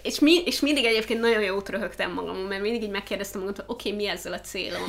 és, 0.02 0.18
mi, 0.18 0.42
és 0.44 0.60
mindig 0.60 0.84
egyébként 0.84 1.20
nagyon 1.20 1.42
jót 1.42 1.68
röhögtem 1.68 2.12
magamon, 2.12 2.42
mert 2.42 2.62
mindig 2.62 2.82
így 2.82 2.90
megkérdeztem 2.90 3.40
magam, 3.40 3.54
hogy 3.56 3.64
oké, 3.66 3.88
okay, 3.88 4.04
mi 4.04 4.10
ezzel 4.10 4.32
a 4.32 4.40
célom? 4.40 4.82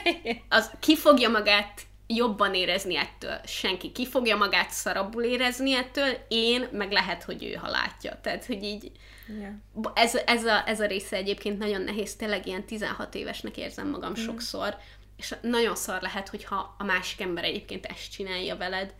Az 0.48 0.70
ki 0.80 0.96
fogja 0.96 1.28
magát 1.28 1.82
jobban 2.06 2.54
érezni 2.54 2.96
ettől? 2.96 3.40
Senki. 3.44 3.92
Ki 3.92 4.06
fogja 4.06 4.36
magát 4.36 4.70
szarabbul 4.70 5.22
érezni 5.22 5.74
ettől? 5.74 6.16
Én, 6.28 6.68
meg 6.72 6.92
lehet, 6.92 7.22
hogy 7.22 7.44
ő, 7.44 7.52
ha 7.52 7.68
látja. 7.68 8.18
Tehát, 8.22 8.46
hogy 8.46 8.62
így 8.62 8.90
Yeah. 9.38 9.52
ez, 9.94 10.14
ez, 10.14 10.44
a, 10.44 10.68
ez 10.68 10.80
a 10.80 10.86
része 10.86 11.16
egyébként 11.16 11.58
nagyon 11.58 11.82
nehéz, 11.82 12.16
tényleg 12.16 12.46
ilyen 12.46 12.64
16 12.64 13.14
évesnek 13.14 13.56
érzem 13.56 13.88
magam 13.88 14.10
mm. 14.10 14.14
sokszor, 14.14 14.76
és 15.16 15.34
nagyon 15.42 15.76
szar 15.76 16.02
lehet, 16.02 16.28
hogyha 16.28 16.74
a 16.78 16.84
másik 16.84 17.20
ember 17.20 17.44
egyébként 17.44 17.86
ezt 17.86 18.10
csinálja 18.10 18.56
veled, 18.56 18.94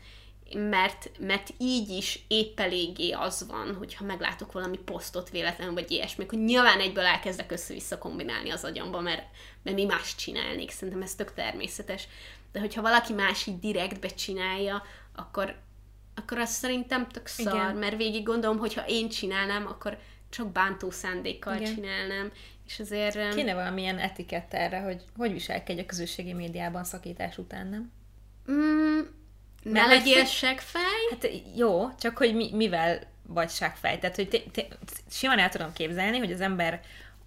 mert, 0.54 1.10
mert 1.18 1.54
így 1.58 1.88
is 1.88 2.24
épp 2.28 2.60
eléggé 2.60 3.10
az 3.10 3.46
van, 3.48 3.74
hogyha 3.74 4.04
meglátok 4.04 4.52
valami 4.52 4.76
posztot 4.76 5.30
véletlenül, 5.30 5.74
vagy 5.74 5.90
ilyesmi, 5.90 6.24
hogy 6.28 6.38
nyilván 6.38 6.80
egyből 6.80 7.04
elkezdek 7.04 7.52
össze-vissza 7.52 7.98
kombinálni 7.98 8.50
az 8.50 8.64
agyamba, 8.64 9.00
mert, 9.00 9.22
mert 9.62 9.76
mi 9.76 9.84
más 9.84 10.14
csinálnék, 10.14 10.70
szerintem 10.70 11.02
ez 11.02 11.14
tök 11.14 11.34
természetes. 11.34 12.08
De 12.52 12.60
hogyha 12.60 12.82
valaki 12.82 13.12
más 13.12 13.46
így 13.46 13.58
direktbe 13.58 14.08
csinálja, 14.08 14.82
akkor, 15.16 15.56
akkor 16.14 16.38
azt 16.38 16.52
szerintem 16.52 17.08
tök 17.08 17.26
szar, 17.26 17.54
Igen. 17.54 17.76
mert 17.76 17.96
végig 17.96 18.22
gondolom, 18.22 18.58
hogyha 18.58 18.86
én 18.86 19.08
csinálnám, 19.08 19.66
akkor 19.66 19.98
csak 20.30 20.52
bántó 20.52 20.90
szándékkal 20.90 21.56
Igen. 21.56 21.74
csinálnám, 21.74 22.32
és 22.66 22.80
azért... 22.80 23.34
Kéne 23.34 23.54
valamilyen 23.54 23.98
etikett 23.98 24.54
erre, 24.54 24.80
hogy 24.80 25.04
hogy 25.16 25.32
viselkedj 25.32 25.80
a 25.80 25.86
közösségi 25.86 26.32
médiában 26.32 26.84
szakítás 26.84 27.38
után, 27.38 27.66
nem? 27.66 27.92
Mm, 28.50 29.00
ne 29.62 29.86
legyél 29.86 30.24
segfej. 30.24 30.82
Hát 31.10 31.28
jó, 31.56 31.94
csak 31.94 32.16
hogy 32.16 32.34
mi, 32.34 32.50
mivel 32.52 33.00
vagy 33.26 33.50
ságfej. 33.50 33.98
Tehát, 33.98 34.16
hogy 34.16 34.28
te, 34.28 34.38
te, 34.52 34.66
simán 35.10 35.38
el 35.38 35.48
tudom 35.48 35.72
képzelni, 35.72 36.18
hogy 36.18 36.32
az 36.32 36.40
ember 36.40 36.80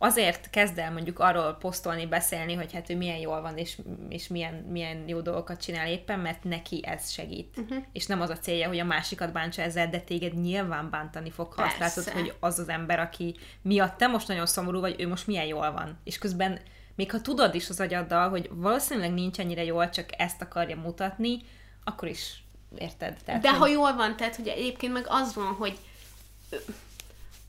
azért 0.04 0.50
kezd 0.50 0.78
el 0.78 0.92
mondjuk 0.92 1.20
arról 1.20 1.54
posztolni, 1.54 2.06
beszélni, 2.06 2.54
hogy 2.54 2.74
hát 2.74 2.90
ő 2.90 2.98
milyen 2.98 3.18
jól 3.18 3.42
van, 3.42 3.58
és, 3.58 3.78
és 4.10 4.28
milyen, 4.28 4.54
milyen 4.54 5.08
jó 5.08 5.22
dolgokat 5.22 5.62
csinál 5.62 5.88
éppen, 5.88 6.20
mert 6.20 6.44
neki 6.44 6.82
ez 6.86 7.12
segít. 7.12 7.58
Uh-huh. 7.58 7.84
És 7.92 8.06
nem 8.06 8.22
az 8.22 8.30
a 8.30 8.38
célja, 8.38 8.68
hogy 8.68 8.80
a 8.80 8.84
másikat 8.84 9.32
bántsa 9.32 9.62
ezzel, 9.62 9.90
de 9.90 10.00
téged 10.00 10.34
nyilván 10.42 10.90
bántani 10.90 11.32
fog, 11.32 11.54
ha 11.54 11.64
azt 11.64 11.78
Persze. 11.78 12.00
látod, 12.02 12.14
hogy 12.22 12.34
az 12.40 12.60
az 12.60 12.70
ember, 12.70 13.00
aki 13.00 13.36
miatt 13.62 13.98
te 13.98 14.08
most 14.08 14.28
nagyon 14.28 14.46
szomorú 14.46 14.80
vagy, 14.80 15.02
ő 15.02 15.08
most 15.08 15.28
milyen 15.28 15.46
jól 15.46 15.72
van. 15.72 15.98
És 16.04 16.18
közben 16.18 16.60
még 16.96 17.12
ha 17.12 17.22
tudod 17.22 17.56
is 17.56 17.70
az 17.70 17.80
agyaddal, 17.80 18.30
hogy 18.30 18.50
valószínűleg 18.52 19.14
nincs 19.14 19.40
ennyire 19.40 19.64
jól, 19.64 19.90
csak 19.90 20.10
ezt 20.18 20.42
akarja 20.42 20.76
mutatni, 20.76 21.42
akkor 21.84 22.08
is 22.08 22.44
érted. 22.78 23.18
Tehát, 23.26 23.42
De 23.42 23.50
hogy- 23.50 23.60
ha 23.60 23.68
jól 23.68 23.96
van, 23.96 24.16
tehát 24.16 24.36
hogy 24.36 24.48
egyébként 24.48 24.94
meg 24.94 25.06
az 25.08 25.34
van, 25.34 25.54
hogy 25.54 25.78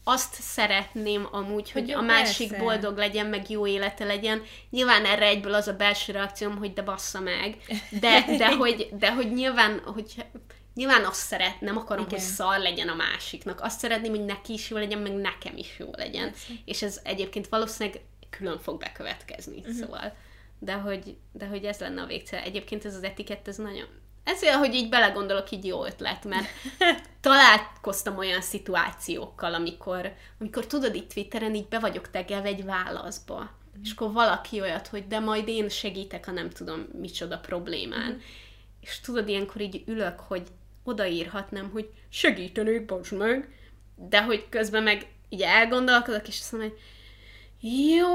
azt 0.05 0.35
szeretném 0.41 1.29
amúgy, 1.31 1.71
hogy, 1.71 1.89
jó, 1.89 1.99
a 1.99 2.03
másik 2.03 2.49
persze. 2.49 2.65
boldog 2.65 2.97
legyen, 2.97 3.27
meg 3.27 3.51
jó 3.51 3.67
élete 3.67 4.05
legyen. 4.05 4.43
Nyilván 4.71 5.05
erre 5.05 5.27
egyből 5.27 5.55
az 5.55 5.69
a 5.69 5.77
belső 5.77 6.13
reakcióm, 6.13 6.57
hogy 6.57 6.73
de 6.73 6.83
bassza 6.83 7.21
meg. 7.21 7.57
De, 7.91 8.25
de, 8.39 8.55
hogy, 8.63 8.89
de 8.93 9.13
hogy 9.13 9.33
nyilván, 9.33 9.81
hogy 9.85 10.25
nyilván 10.75 11.05
azt 11.05 11.27
szeret, 11.27 11.61
nem 11.61 11.77
akarom, 11.77 12.05
Igen. 12.05 12.19
hogy 12.19 12.29
szar 12.29 12.59
legyen 12.59 12.89
a 12.89 12.95
másiknak. 12.95 13.61
Azt 13.61 13.79
szeretném, 13.79 14.11
hogy 14.11 14.25
neki 14.25 14.53
is 14.53 14.71
jó 14.71 14.77
legyen, 14.77 14.99
meg 14.99 15.13
nekem 15.13 15.57
is 15.57 15.79
jó 15.79 15.91
legyen. 15.93 16.31
Persze. 16.31 16.53
És 16.65 16.83
ez 16.83 17.01
egyébként 17.05 17.49
valószínűleg 17.49 18.01
külön 18.31 18.59
fog 18.59 18.79
bekövetkezni. 18.79 19.59
Uh-huh. 19.59 19.75
Szóval, 19.75 20.15
de 20.59 20.73
hogy, 20.73 21.17
de 21.33 21.47
hogy 21.47 21.65
ez 21.65 21.79
lenne 21.79 22.03
a 22.03 22.07
végcél. 22.07 22.39
Egyébként 22.39 22.85
ez 22.85 22.95
az 22.95 23.03
etikett, 23.03 23.49
ez 23.49 23.57
nagyon... 23.57 23.87
Ezért, 24.25 24.55
hogy 24.55 24.75
így 24.75 24.89
belegondolok, 24.89 25.51
így 25.51 25.65
jó 25.65 25.85
ötlet, 25.85 26.25
mert 26.25 26.47
találkoztam 27.21 28.19
olyan 28.19 28.41
szituációkkal, 28.41 29.55
amikor, 29.55 30.15
amikor 30.41 30.67
tudod, 30.67 30.95
itt 30.95 31.13
Twitteren 31.13 31.55
így 31.55 31.69
be 31.69 31.79
vagyok 31.79 32.11
tegelve 32.11 32.49
egy 32.49 32.65
válaszba, 32.65 33.51
és 33.83 33.91
akkor 33.93 34.13
valaki 34.13 34.61
olyat, 34.61 34.87
hogy 34.87 35.07
de 35.07 35.19
majd 35.19 35.49
én 35.49 35.69
segítek 35.69 36.29
a 36.29 36.31
nem 36.31 36.51
tudom 36.51 36.87
micsoda 37.01 37.39
problémán. 37.39 38.11
Mhm. 38.11 38.21
És 38.81 39.01
tudod, 39.01 39.29
ilyenkor 39.29 39.61
így 39.61 39.83
ülök, 39.87 40.21
hogy 40.21 40.43
odaírhatnám, 40.85 41.71
hogy 41.71 41.91
segítenék, 42.09 42.85
bocs 42.85 43.13
meg, 43.13 43.49
de 43.97 44.23
hogy 44.23 44.49
közben 44.49 44.83
meg 44.83 45.07
így 45.29 45.43
elgondolkodok, 45.43 46.29
és 46.29 46.39
azt 46.41 46.53
mondom, 46.53 46.71
hogy 46.71 46.81
jó, 47.67 48.09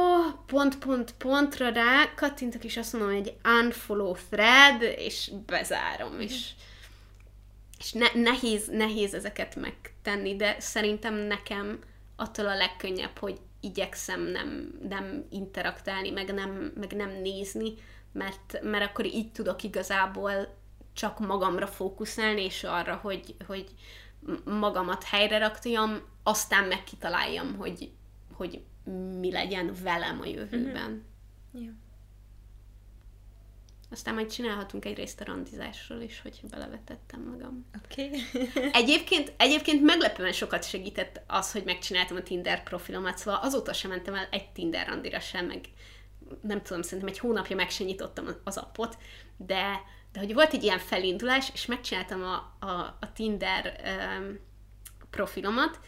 pont, 0.45 0.77
pont, 0.77 1.13
pontra 1.17 1.69
rá, 1.69 2.13
kattintok, 2.15 2.63
és 2.63 2.77
azt 2.77 2.93
mondom, 2.93 3.13
hogy 3.13 3.35
unfollow 3.43 4.15
thread, 4.29 4.81
és 4.81 5.31
bezárom, 5.45 6.19
és, 6.19 6.49
és 7.79 7.91
ne, 7.91 8.07
nehéz, 8.13 8.67
nehéz 8.67 9.13
ezeket 9.13 9.55
megtenni, 9.55 10.35
de 10.35 10.55
szerintem 10.59 11.13
nekem 11.13 11.79
attól 12.15 12.47
a 12.47 12.55
legkönnyebb, 12.55 13.17
hogy 13.17 13.39
igyekszem 13.59 14.21
nem, 14.21 14.79
nem 14.89 15.25
interaktálni, 15.29 16.09
meg 16.09 16.33
nem, 16.33 16.71
meg 16.75 16.91
nem 16.91 17.09
nézni, 17.09 17.73
mert, 18.11 18.59
mert 18.61 18.89
akkor 18.89 19.05
így 19.05 19.31
tudok 19.31 19.63
igazából 19.63 20.55
csak 20.93 21.19
magamra 21.19 21.67
fókuszálni, 21.67 22.43
és 22.43 22.63
arra, 22.63 22.95
hogy, 22.95 23.35
hogy 23.47 23.65
magamat 24.43 25.03
helyre 25.03 25.37
rakjam, 25.37 26.01
aztán 26.23 26.63
meg 26.67 26.83
kitaláljam, 26.83 27.55
hogy, 27.57 27.91
hogy 28.33 28.61
mi 29.19 29.31
legyen 29.31 29.73
velem 29.83 30.19
a 30.21 30.25
jövőben. 30.25 31.05
Ja. 31.53 31.71
Aztán 33.91 34.13
majd 34.13 34.31
csinálhatunk 34.31 34.85
egy 34.85 34.95
részt 34.95 35.21
a 35.21 35.25
randizásról 35.25 36.01
is, 36.01 36.21
hogyha 36.21 36.47
belevetettem 36.47 37.21
magam. 37.21 37.65
Oké. 37.83 38.05
Okay. 38.05 38.69
Egyébként, 38.81 39.33
egyébként 39.37 39.83
meglepően 39.83 40.31
sokat 40.31 40.63
segített 40.63 41.21
az, 41.27 41.51
hogy 41.51 41.63
megcsináltam 41.63 42.17
a 42.17 42.23
Tinder 42.23 42.63
profilomat, 42.63 43.17
szóval 43.17 43.39
azóta 43.43 43.73
sem 43.73 43.89
mentem 43.89 44.13
el 44.15 44.27
egy 44.31 44.49
Tinder 44.51 44.87
randira 44.87 45.19
sem, 45.19 45.45
meg 45.45 45.69
nem 46.41 46.61
tudom, 46.61 46.81
szerintem 46.81 47.07
egy 47.07 47.19
hónapja 47.19 47.55
meg 47.55 47.69
sem 47.69 47.85
nyitottam 47.85 48.25
az 48.43 48.57
appot, 48.57 48.97
de, 49.37 49.81
de 50.11 50.19
hogy 50.19 50.33
volt 50.33 50.53
egy 50.53 50.63
ilyen 50.63 50.79
felindulás, 50.79 51.49
és 51.53 51.65
megcsináltam 51.65 52.23
a, 52.23 52.65
a, 52.65 52.97
a 52.99 53.11
Tinder 53.13 53.81
um, 54.19 54.39
profilomat, 55.09 55.79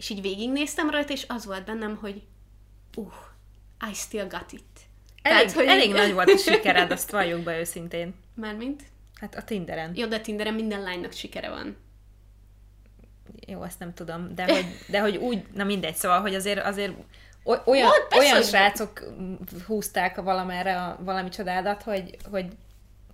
és 0.00 0.10
így 0.10 0.20
végignéztem 0.20 0.90
rajta, 0.90 1.12
és 1.12 1.24
az 1.28 1.44
volt 1.46 1.64
bennem, 1.64 1.96
hogy 1.96 2.22
uh, 2.96 3.12
I 3.90 3.94
still 3.94 4.26
got 4.26 4.52
it. 4.52 4.62
Elég, 5.22 5.50
hogy- 5.50 5.66
elég 5.66 5.92
nagy 5.92 6.12
volt 6.12 6.28
a 6.28 6.36
sikered, 6.50 6.90
azt 6.90 7.10
valljuk 7.10 7.42
be 7.42 7.58
őszintén. 7.58 8.14
Mármint? 8.34 8.82
Hát 9.20 9.34
a 9.34 9.42
Tinderen. 9.42 9.92
Jó, 9.94 10.06
de 10.06 10.20
Tinderen 10.20 10.54
minden 10.54 10.80
lánynak 10.82 11.12
sikere 11.12 11.48
van. 11.48 11.76
Jó, 13.46 13.62
ezt 13.62 13.78
nem 13.78 13.94
tudom, 13.94 14.34
de 14.34 14.44
hogy, 14.44 14.64
de 14.88 15.00
hogy 15.00 15.16
úgy, 15.16 15.42
na 15.54 15.64
mindegy, 15.64 15.94
szóval, 15.94 16.20
hogy 16.20 16.34
azért, 16.34 16.64
azért 16.64 16.92
oly- 17.44 17.62
olyan, 17.64 17.86
Volt, 17.88 18.06
persze, 18.08 18.30
olyan 18.30 18.42
srácok 18.42 19.02
húzták 19.66 20.16
valamerre 20.20 20.82
a 20.82 20.98
valami 21.04 21.28
csodádat, 21.28 21.82
hogy, 21.82 22.16
hogy, 22.30 22.46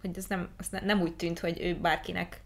hogy 0.00 0.10
ez 0.16 0.26
nem, 0.26 0.48
az 0.58 0.68
ne, 0.68 0.80
nem 0.80 1.00
úgy 1.00 1.14
tűnt, 1.16 1.38
hogy 1.38 1.60
ő 1.60 1.74
bárkinek 1.74 2.40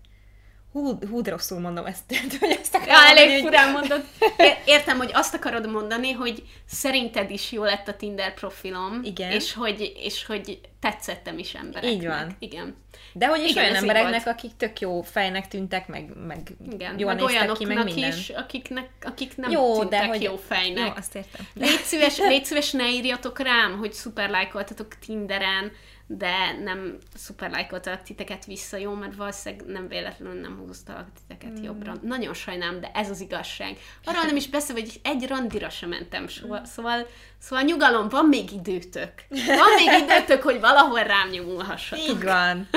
hú, 0.72 0.98
hú 1.10 1.22
de 1.22 1.30
rosszul 1.30 1.60
mondom 1.60 1.86
ezt, 1.86 2.04
tehát, 2.08 2.34
hogy 2.34 2.58
ezt 2.60 2.74
akarom 2.74 2.94
Ja, 2.94 3.08
elég 3.08 3.30
hogy- 3.30 3.40
furán 3.40 3.72
mondod. 3.72 4.04
Értem, 4.64 4.96
hogy 4.98 5.10
azt 5.12 5.34
akarod 5.34 5.70
mondani, 5.70 6.12
hogy 6.12 6.42
szerinted 6.66 7.30
is 7.30 7.52
jó 7.52 7.64
lett 7.64 7.88
a 7.88 7.96
Tinder 7.96 8.34
profilom, 8.34 9.00
Igen. 9.02 9.30
és 9.30 9.52
hogy, 9.52 9.92
és 9.96 10.26
hogy 10.26 10.60
tetszettem 10.80 11.38
is 11.38 11.54
embereknek. 11.54 11.92
Így 11.92 12.06
van. 12.06 12.36
Igen. 12.38 12.76
De 13.12 13.26
hogy 13.26 13.42
is 13.42 13.50
Igen, 13.50 13.62
olyan 13.62 13.74
így 13.74 13.80
embereknek, 13.80 14.26
akik 14.26 14.50
tök 14.56 14.80
jó 14.80 15.02
fejnek 15.02 15.48
tűntek, 15.48 15.86
meg, 15.88 16.10
meg 16.26 16.38
Igen, 16.72 16.98
jól 16.98 17.14
meg 17.14 17.24
néztek 17.24 17.52
ki, 17.52 17.64
meg 17.64 17.84
minden. 17.84 18.08
is, 18.12 18.28
akiknek, 18.28 18.88
akik 19.02 19.36
nem 19.36 19.50
jó, 19.50 19.78
tűntek 19.78 20.00
de 20.00 20.06
hogy... 20.06 20.22
jó 20.22 20.36
fejnek. 20.36 20.86
Jó, 20.86 20.92
azt 20.96 21.14
értem. 21.14 21.46
Légy 21.54 21.80
szíves, 21.90 22.18
légy 22.18 22.44
szíves, 22.44 22.70
ne 22.70 22.90
írjatok 22.90 23.38
rám, 23.38 23.78
hogy 23.78 23.92
szuperlájkoltatok 23.92 24.98
Tinderen, 25.06 25.72
de 26.16 26.52
nem 26.52 26.98
szuperlájkoltalak 27.14 28.02
titeket 28.02 28.44
vissza, 28.44 28.76
jó? 28.76 28.94
Mert 28.94 29.16
valószínűleg 29.16 29.66
nem 29.66 29.88
véletlenül 29.88 30.40
nem 30.40 30.58
húztalak 30.58 31.08
titeket 31.14 31.58
Mm. 31.58 31.62
jobbra. 31.62 31.94
Nagyon 32.02 32.34
sajnálom, 32.34 32.80
de 32.80 32.90
ez 32.94 33.10
az 33.10 33.20
igazság. 33.20 33.78
Arról 34.04 34.22
nem 34.22 34.36
is 34.36 34.48
beszél, 34.48 34.74
hogy 34.74 35.00
egy 35.02 35.26
randira 35.28 35.68
sem 35.68 35.88
mentem 35.88 36.28
soha. 36.28 36.64
Szóval, 36.64 37.06
szóval 37.38 37.64
nyugalom, 37.64 38.08
van 38.08 38.24
még 38.26 38.52
időtök. 38.52 39.12
Van 39.28 39.74
még 39.76 40.02
időtök, 40.02 40.42
hogy 40.42 40.60
valahol 40.60 41.02
rám 41.02 41.28
nyomulhassatok. 41.28 42.08
Így 42.08 42.22
van. 42.22 42.68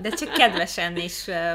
De 0.00 0.08
csak 0.10 0.32
kedvesen 0.32 0.96
és 0.96 1.26
uh, 1.26 1.52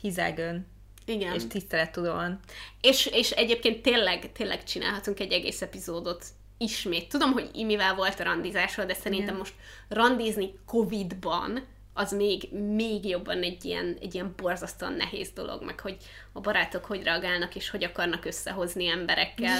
hizágön 0.00 0.66
Igen. 1.04 1.34
és 1.34 1.42
tisztelettudóan. 1.48 2.40
És, 2.80 3.06
és 3.06 3.30
egyébként 3.30 3.82
tényleg, 3.82 4.32
tényleg 4.32 4.64
csinálhatunk 4.64 5.20
egy 5.20 5.32
egész 5.32 5.62
epizódot 5.62 6.24
ismét. 6.60 7.08
Tudom, 7.08 7.32
hogy 7.32 7.50
imivel 7.52 7.94
volt 7.94 8.20
a 8.20 8.24
randizásról, 8.24 8.86
de 8.86 8.94
szerintem 8.94 9.36
most 9.36 9.54
randizni 9.88 10.54
Covid-ban 10.66 11.66
az 11.94 12.12
még, 12.12 12.48
még 12.52 13.06
jobban 13.08 13.42
egy 13.42 13.64
ilyen, 13.64 13.96
egy 14.00 14.14
ilyen 14.14 14.34
borzasztóan 14.36 14.92
nehéz 14.92 15.30
dolog, 15.30 15.64
meg 15.64 15.80
hogy 15.80 15.96
a 16.32 16.40
barátok 16.40 16.84
hogy 16.84 17.02
reagálnak, 17.02 17.54
és 17.54 17.70
hogy 17.70 17.84
akarnak 17.84 18.24
összehozni 18.24 18.86
emberekkel. 18.88 19.58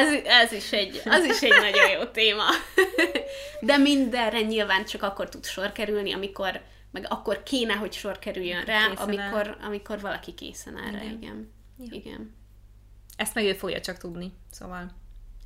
Ez, 0.00 0.12
ez 0.24 0.52
is 0.52 0.72
egy, 0.72 1.02
az 1.04 1.24
is 1.24 1.40
egy 1.40 1.60
nagyon 1.60 1.90
jó 1.90 2.04
téma. 2.04 2.44
De 3.60 3.76
mindenre 3.76 4.40
nyilván 4.40 4.84
csak 4.84 5.02
akkor 5.02 5.28
tud 5.28 5.44
sor 5.44 5.72
kerülni, 5.72 6.12
amikor, 6.12 6.60
meg 6.90 7.06
akkor 7.08 7.42
kéne, 7.42 7.74
hogy 7.74 7.92
sor 7.92 8.18
kerüljön 8.18 8.64
rá, 8.64 8.88
Készen 8.88 9.08
amikor, 9.08 9.56
amikor 9.62 10.00
valaki 10.00 10.34
készen 10.34 10.76
áll 10.76 10.92
rá, 10.92 11.02
Igen. 11.02 11.18
igen. 11.20 11.52
Igen. 11.90 12.34
Ezt 13.16 13.34
meg 13.34 13.44
ő 13.44 13.52
fogja 13.52 13.80
csak 13.80 13.98
tudni, 13.98 14.32
szóval. 14.50 15.01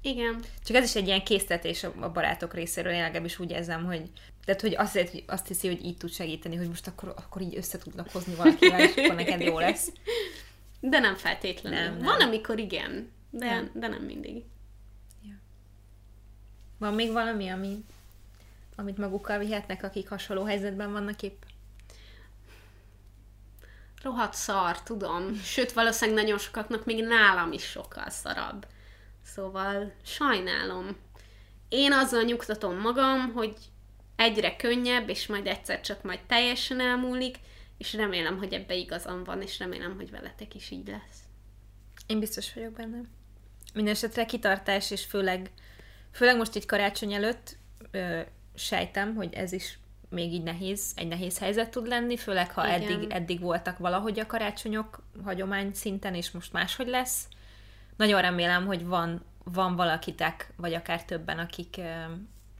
Igen. 0.07 0.43
Csak 0.65 0.77
ez 0.77 0.85
is 0.85 0.95
egy 0.95 1.07
ilyen 1.07 1.25
késztetés 1.25 1.85
a 1.85 2.11
barátok 2.13 2.55
részéről, 2.55 2.93
én 2.93 3.01
legalábbis 3.01 3.39
úgy 3.39 3.51
érzem, 3.51 3.85
hogy 3.85 4.11
tehát, 4.45 4.61
hogy 4.61 4.75
azt, 4.75 4.93
hogy 4.93 5.25
azt 5.27 5.47
hiszi, 5.47 5.67
hogy 5.67 5.85
így 5.85 5.97
tud 5.97 6.11
segíteni, 6.11 6.57
hogy 6.57 6.69
most 6.69 6.87
akkor, 6.87 7.15
akkor 7.17 7.43
így 7.43 7.57
össze 7.57 7.79
tudnak 7.79 8.11
hozni 8.11 8.35
valakivel, 8.35 8.81
és 8.81 8.97
akkor 8.97 9.15
neked 9.15 9.41
jó 9.41 9.59
lesz. 9.59 9.93
De 10.81 10.99
nem 10.99 11.15
feltétlenül. 11.15 11.79
Nem, 11.79 11.95
nem. 11.95 12.05
Van, 12.05 12.21
amikor 12.21 12.59
igen, 12.59 13.13
de 13.31 13.45
Nem. 13.47 13.71
de 13.75 13.89
nem 13.89 14.03
mindig. 14.03 14.45
Van 16.79 16.95
még 16.95 17.13
valami, 17.13 17.49
ami, 17.49 17.85
amit 18.77 18.99
magukkal 18.99 19.39
vihetnek, 19.39 19.83
akik 19.83 20.09
hasonló 20.09 20.45
helyzetben 20.45 20.93
vannak 20.93 21.23
épp? 21.23 21.43
Rohadt 24.03 24.35
szar, 24.35 24.83
tudom. 24.83 25.35
Sőt, 25.35 25.73
valószínűleg 25.73 26.25
nagyon 26.25 26.39
sokaknak 26.39 26.85
még 26.85 27.05
nálam 27.05 27.53
is 27.53 27.65
sokkal 27.65 28.11
szarabb. 28.11 28.67
Szóval 29.27 29.93
sajnálom. 30.03 30.97
Én 31.69 31.93
azzal 31.93 32.23
nyugtatom 32.23 32.77
magam, 32.79 33.33
hogy 33.33 33.55
egyre 34.17 34.57
könnyebb, 34.57 35.09
és 35.09 35.27
majd 35.27 35.47
egyszer 35.47 35.81
csak 35.81 36.03
majd 36.03 36.21
teljesen 36.27 36.81
elmúlik, 36.81 37.37
és 37.79 37.93
remélem, 37.93 38.39
hogy 38.39 38.53
ebbe 38.53 38.75
igazam 38.75 39.25
van, 39.25 39.43
és 39.43 39.59
remélem, 39.59 39.97
hogy 39.97 40.11
veletek 40.11 40.55
is 40.55 40.71
így 40.71 40.89
lesz. 40.89 41.19
Én 42.07 42.19
biztos 42.19 42.55
vagyok 42.55 42.73
benne. 42.73 43.01
Mindenesetre 43.75 44.25
kitartás, 44.25 44.91
és 44.91 45.05
főleg, 45.05 45.51
főleg 46.13 46.37
most 46.37 46.57
így 46.57 46.67
karácsony 46.67 47.13
előtt 47.13 47.57
ö, 47.91 48.21
sejtem, 48.55 49.15
hogy 49.15 49.35
ez 49.35 49.53
is 49.53 49.79
még 50.09 50.33
így 50.33 50.43
nehéz, 50.43 50.93
egy 50.95 51.09
nehéz 51.09 51.39
helyzet 51.39 51.71
tud 51.71 51.87
lenni, 51.87 52.17
főleg 52.17 52.53
ha 52.53 52.67
Igen. 52.67 52.83
eddig, 52.83 53.11
eddig 53.11 53.41
voltak 53.41 53.79
valahogy 53.79 54.19
a 54.19 54.27
karácsonyok 54.27 55.03
hagyomány 55.25 55.73
szinten, 55.73 56.15
és 56.15 56.31
most 56.31 56.53
máshogy 56.53 56.89
lesz. 56.89 57.29
Nagyon 57.97 58.21
remélem, 58.21 58.67
hogy 58.67 58.87
van, 58.87 59.25
van 59.45 59.77
valakitek, 59.77 60.53
vagy 60.57 60.75
akár 60.75 61.05
többen, 61.05 61.39
akik, 61.39 61.81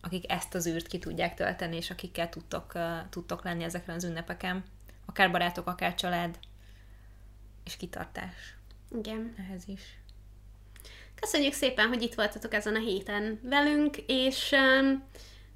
akik 0.01 0.31
ezt 0.31 0.55
az 0.55 0.67
űrt 0.67 0.87
ki 0.87 0.99
tudják 0.99 1.35
tölteni, 1.35 1.77
és 1.77 1.91
akikkel 1.91 2.29
tudtok, 2.29 2.73
tudtok 3.11 3.45
lenni 3.45 3.65
ezeken 3.65 3.95
az 3.95 4.05
ünnepeken. 4.05 4.65
Akár 5.07 5.31
barátok, 5.31 5.67
akár 5.67 5.95
család, 5.95 6.39
és 7.65 7.77
kitartás 7.77 8.57
Igen. 8.99 9.35
ehhez 9.39 9.69
is. 9.69 9.81
Köszönjük 11.21 11.53
szépen, 11.53 11.89
hogy 11.89 12.03
itt 12.03 12.15
voltatok 12.15 12.55
ezen 12.55 12.75
a 12.75 12.79
héten 12.79 13.41
velünk, 13.43 13.97
és 14.07 14.55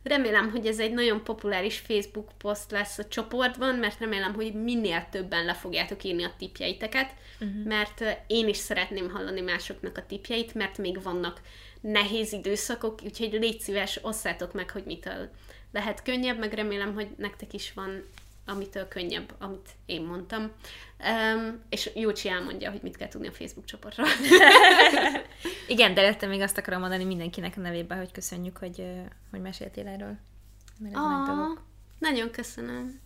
remélem, 0.02 0.50
hogy 0.50 0.66
ez 0.66 0.78
egy 0.78 0.92
nagyon 0.92 1.24
populáris 1.24 1.78
Facebook 1.78 2.28
poszt 2.38 2.70
lesz 2.70 2.98
a 2.98 3.08
csoportban, 3.08 3.74
mert 3.74 4.00
remélem, 4.00 4.34
hogy 4.34 4.52
minél 4.54 5.06
többen 5.10 5.44
le 5.44 5.54
fogjátok 5.54 6.04
írni 6.04 6.22
a 6.22 6.34
tipjeiteket, 6.38 7.14
uh-huh. 7.40 7.64
mert 7.64 8.04
én 8.26 8.48
is 8.48 8.56
szeretném 8.56 9.10
hallani 9.10 9.40
másoknak 9.40 9.98
a 9.98 10.06
tipjeit, 10.06 10.54
mert 10.54 10.78
még 10.78 11.02
vannak 11.02 11.40
nehéz 11.80 12.32
időszakok, 12.32 13.00
úgyhogy 13.04 13.32
légy 13.32 13.60
szíves, 13.60 13.98
osszátok 14.02 14.52
meg, 14.52 14.70
hogy 14.70 14.84
mitől 14.84 15.30
lehet 15.72 16.02
könnyebb, 16.02 16.38
meg 16.38 16.52
remélem, 16.52 16.94
hogy 16.94 17.08
nektek 17.16 17.52
is 17.52 17.72
van 17.72 18.04
amitől 18.50 18.88
könnyebb, 18.88 19.34
amit 19.38 19.68
én 19.86 20.02
mondtam. 20.02 20.50
Um, 20.98 21.62
és 21.68 21.90
Jócsi 21.94 22.28
elmondja, 22.28 22.70
hogy 22.70 22.82
mit 22.82 22.96
kell 22.96 23.08
tudni 23.08 23.28
a 23.28 23.32
Facebook 23.32 23.66
csoportról. 23.66 24.06
Igen, 25.68 25.94
de 25.94 26.00
előtte 26.00 26.26
még 26.26 26.40
azt 26.40 26.58
akarom 26.58 26.80
mondani 26.80 27.04
mindenkinek 27.04 27.54
a 27.56 27.60
nevében, 27.60 27.98
hogy 27.98 28.12
köszönjük, 28.12 28.56
hogy, 28.56 28.84
hogy 29.30 29.40
meséltél 29.40 29.86
erről. 29.86 30.16
Mert 30.78 30.94
ez. 30.94 31.00
Ah, 31.00 31.58
nagyon 31.98 32.30
köszönöm. 32.30 33.00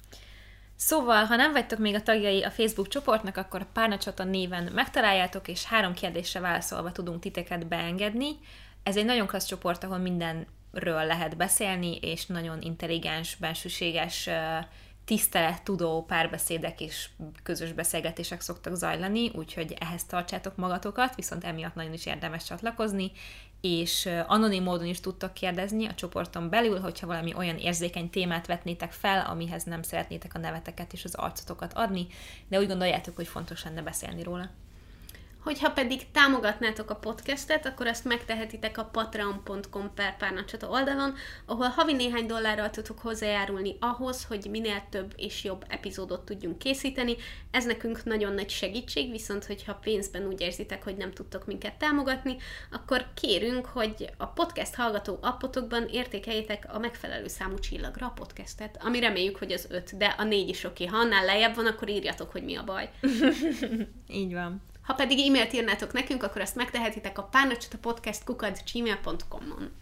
Szóval, 0.76 1.24
ha 1.24 1.36
nem 1.36 1.52
vagytok 1.52 1.78
még 1.78 1.94
a 1.94 2.02
tagjai 2.02 2.42
a 2.42 2.50
Facebook 2.50 2.88
csoportnak, 2.88 3.36
akkor 3.36 3.60
a 3.60 3.68
Párnacsata 3.72 4.24
néven 4.24 4.70
megtaláljátok, 4.74 5.48
és 5.48 5.64
három 5.64 5.94
kérdésre 5.94 6.40
válaszolva 6.40 6.92
tudunk 6.92 7.20
titeket 7.20 7.66
beengedni. 7.66 8.30
Ez 8.82 8.96
egy 8.96 9.04
nagyon 9.04 9.26
klassz 9.26 9.46
csoport, 9.46 9.84
ahol 9.84 9.98
mindenről 9.98 11.04
lehet 11.06 11.36
beszélni, 11.36 11.96
és 11.96 12.26
nagyon 12.26 12.60
intelligens, 12.60 13.36
bensőséges, 13.36 14.26
ö, 14.26 14.58
tisztelet, 15.04 15.62
tudó 15.62 16.04
párbeszédek 16.04 16.80
és 16.80 17.08
közös 17.42 17.72
beszélgetések 17.72 18.40
szoktak 18.40 18.74
zajlani, 18.74 19.30
úgyhogy 19.34 19.76
ehhez 19.80 20.04
tartsátok 20.04 20.56
magatokat, 20.56 21.14
viszont 21.14 21.44
emiatt 21.44 21.74
nagyon 21.74 21.92
is 21.92 22.06
érdemes 22.06 22.44
csatlakozni, 22.44 23.12
és 23.60 24.08
anonim 24.26 24.62
módon 24.62 24.86
is 24.86 25.00
tudtok 25.00 25.34
kérdezni 25.34 25.86
a 25.86 25.94
csoporton 25.94 26.50
belül, 26.50 26.80
hogyha 26.80 27.06
valami 27.06 27.34
olyan 27.34 27.56
érzékeny 27.56 28.10
témát 28.10 28.46
vetnétek 28.46 28.92
fel, 28.92 29.26
amihez 29.26 29.62
nem 29.62 29.82
szeretnétek 29.82 30.34
a 30.34 30.38
neveteket 30.38 30.92
és 30.92 31.04
az 31.04 31.14
arcotokat 31.14 31.72
adni, 31.72 32.06
de 32.48 32.58
úgy 32.58 32.66
gondoljátok, 32.66 33.16
hogy 33.16 33.26
fontos 33.26 33.64
lenne 33.64 33.82
beszélni 33.82 34.22
róla. 34.22 34.50
Hogyha 35.44 35.70
pedig 35.70 36.10
támogatnátok 36.10 36.90
a 36.90 36.94
podcastet, 36.94 37.66
akkor 37.66 37.86
ezt 37.86 38.04
megtehetitek 38.04 38.78
a 38.78 38.84
patreon.com 38.84 39.94
per 39.94 40.16
párnacsata 40.16 40.68
oldalon, 40.68 41.14
ahol 41.46 41.66
havi 41.66 41.92
néhány 41.92 42.26
dollárral 42.26 42.70
tudtok 42.70 42.98
hozzájárulni 42.98 43.76
ahhoz, 43.80 44.24
hogy 44.24 44.46
minél 44.50 44.82
több 44.90 45.12
és 45.16 45.44
jobb 45.44 45.64
epizódot 45.68 46.24
tudjunk 46.24 46.58
készíteni. 46.58 47.16
Ez 47.50 47.64
nekünk 47.64 48.04
nagyon 48.04 48.32
nagy 48.32 48.50
segítség, 48.50 49.10
viszont 49.10 49.44
hogyha 49.44 49.74
pénzben 49.74 50.26
úgy 50.26 50.40
érzitek, 50.40 50.84
hogy 50.84 50.96
nem 50.96 51.12
tudtok 51.12 51.46
minket 51.46 51.74
támogatni, 51.74 52.36
akkor 52.70 53.06
kérünk, 53.14 53.66
hogy 53.66 54.10
a 54.16 54.26
podcast 54.26 54.74
hallgató 54.74 55.18
appotokban 55.20 55.88
értékeljétek 55.90 56.66
a 56.68 56.78
megfelelő 56.78 57.28
számú 57.28 57.58
csillagra 57.58 58.06
a 58.06 58.12
podcastet, 58.14 58.78
ami 58.82 59.00
reméljük, 59.00 59.36
hogy 59.36 59.52
az 59.52 59.66
öt, 59.70 59.96
de 59.96 60.06
a 60.06 60.24
négy 60.24 60.48
is 60.48 60.64
oké. 60.64 60.84
Ha 60.84 60.96
annál 60.96 61.24
lejjebb 61.24 61.54
van, 61.54 61.66
akkor 61.66 61.88
írjatok, 61.88 62.30
hogy 62.30 62.44
mi 62.44 62.54
a 62.54 62.64
baj. 62.64 62.90
Így 64.08 64.32
van. 64.32 64.62
Ha 64.84 64.94
pedig 64.94 65.28
e-mailt 65.28 65.52
írnátok 65.52 65.92
nekünk, 65.92 66.22
akkor 66.22 66.40
ezt 66.40 66.56
megtehetitek 66.56 67.18
a 67.18 67.22
párnacsatapodcast.gmail.com-on. 67.22 69.72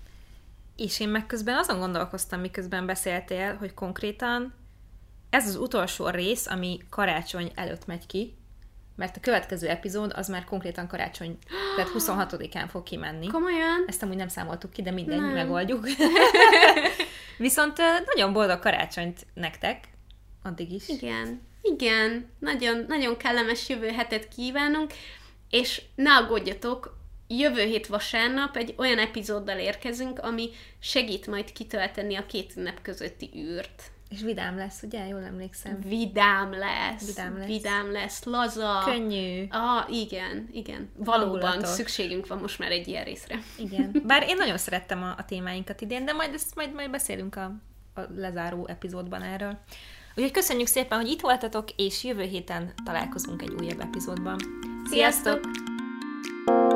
És 0.77 1.01
én 1.01 1.09
meg 1.09 1.27
közben 1.27 1.57
azon 1.57 1.79
gondolkoztam, 1.79 2.41
miközben 2.41 2.87
beszéltél, 2.87 3.55
hogy 3.55 3.75
konkrétan 3.75 4.55
ez 5.31 5.49
az 5.49 5.57
utolsó 5.57 6.09
rész, 6.09 6.47
ami 6.47 6.81
karácsony 6.91 7.53
előtt 7.55 7.87
megy 7.87 8.07
ki, 8.07 8.37
mert 8.97 9.17
a 9.17 9.21
következő 9.21 9.69
epizód 9.69 10.13
az 10.17 10.29
már 10.29 10.45
konkrétan 10.45 10.87
karácsony, 10.87 11.39
tehát 11.77 11.91
26-án 11.99 12.67
fog 12.71 12.83
kimenni. 12.83 13.27
Komolyan? 13.27 13.85
Ezt 13.87 14.03
amúgy 14.03 14.17
nem 14.17 14.29
számoltuk 14.29 14.71
ki, 14.71 14.83
de 14.83 14.91
mindegy, 14.91 15.21
Nem. 15.21 15.33
megoldjuk. 15.33 15.87
Viszont 17.39 17.77
nagyon 18.15 18.33
boldog 18.33 18.59
karácsonyt 18.59 19.27
nektek, 19.35 19.89
addig 20.43 20.73
is. 20.73 20.89
Igen. 20.89 21.41
Igen. 21.63 22.31
Nagyon, 22.39 22.85
nagyon 22.89 23.17
kellemes 23.17 23.69
jövő 23.69 23.89
hetet 23.89 24.29
kívánunk, 24.29 24.93
és 25.51 25.83
ne 25.95 26.17
aggódjatok, 26.17 27.01
jövő 27.29 27.63
hét 27.63 27.87
vasárnap 27.87 28.57
egy 28.57 28.75
olyan 28.79 28.99
epizóddal 28.99 29.59
érkezünk, 29.59 30.19
ami 30.19 30.51
segít 30.79 31.27
majd 31.27 31.53
kitölteni 31.53 32.17
a 32.17 32.27
két 32.27 32.53
ünnep 32.57 32.83
közötti 32.83 33.31
űrt. 33.37 33.91
És 34.09 34.21
vidám 34.21 34.57
lesz, 34.57 34.83
ugye? 34.83 35.07
Jól 35.07 35.23
emlékszem. 35.25 35.81
Vidám 35.81 36.53
lesz. 36.53 37.07
Vidám 37.07 37.39
lesz. 37.39 37.47
Vidám 37.47 37.93
lesz, 37.93 38.25
laza. 38.25 38.83
Könnyű. 38.85 39.47
Ah, 39.51 39.93
igen, 40.01 40.49
igen. 40.53 40.91
Valóban 40.97 41.41
Hangulatos. 41.41 41.69
szükségünk 41.69 42.27
van 42.27 42.39
most 42.39 42.59
már 42.59 42.71
egy 42.71 42.89
ilyen 42.89 43.05
részre. 43.05 43.39
Igen. 43.59 44.03
Bár 44.07 44.29
én 44.29 44.37
nagyon 44.37 44.59
szerettem 44.59 45.03
a, 45.03 45.15
a 45.19 45.25
témáinkat 45.25 45.81
idén, 45.81 46.05
de 46.05 46.13
majd 46.13 46.35
ezt 46.35 46.55
majd, 46.55 46.73
majd 46.75 46.91
beszélünk 46.91 47.37
a 47.37 47.53
a 47.95 48.01
lezáró 48.17 48.67
epizódban 48.67 49.23
erről. 49.23 49.59
Úgyhogy 50.15 50.31
köszönjük 50.31 50.67
szépen, 50.67 50.99
hogy 50.99 51.09
itt 51.11 51.21
voltatok, 51.21 51.71
és 51.77 52.05
jövő 52.05 52.23
héten 52.23 52.73
találkozunk 52.85 53.43
egy 53.43 53.55
újabb 53.61 53.81
epizódban. 53.81 54.37
Sziasztok! 54.91 55.41
Sziasztok! 55.43 56.72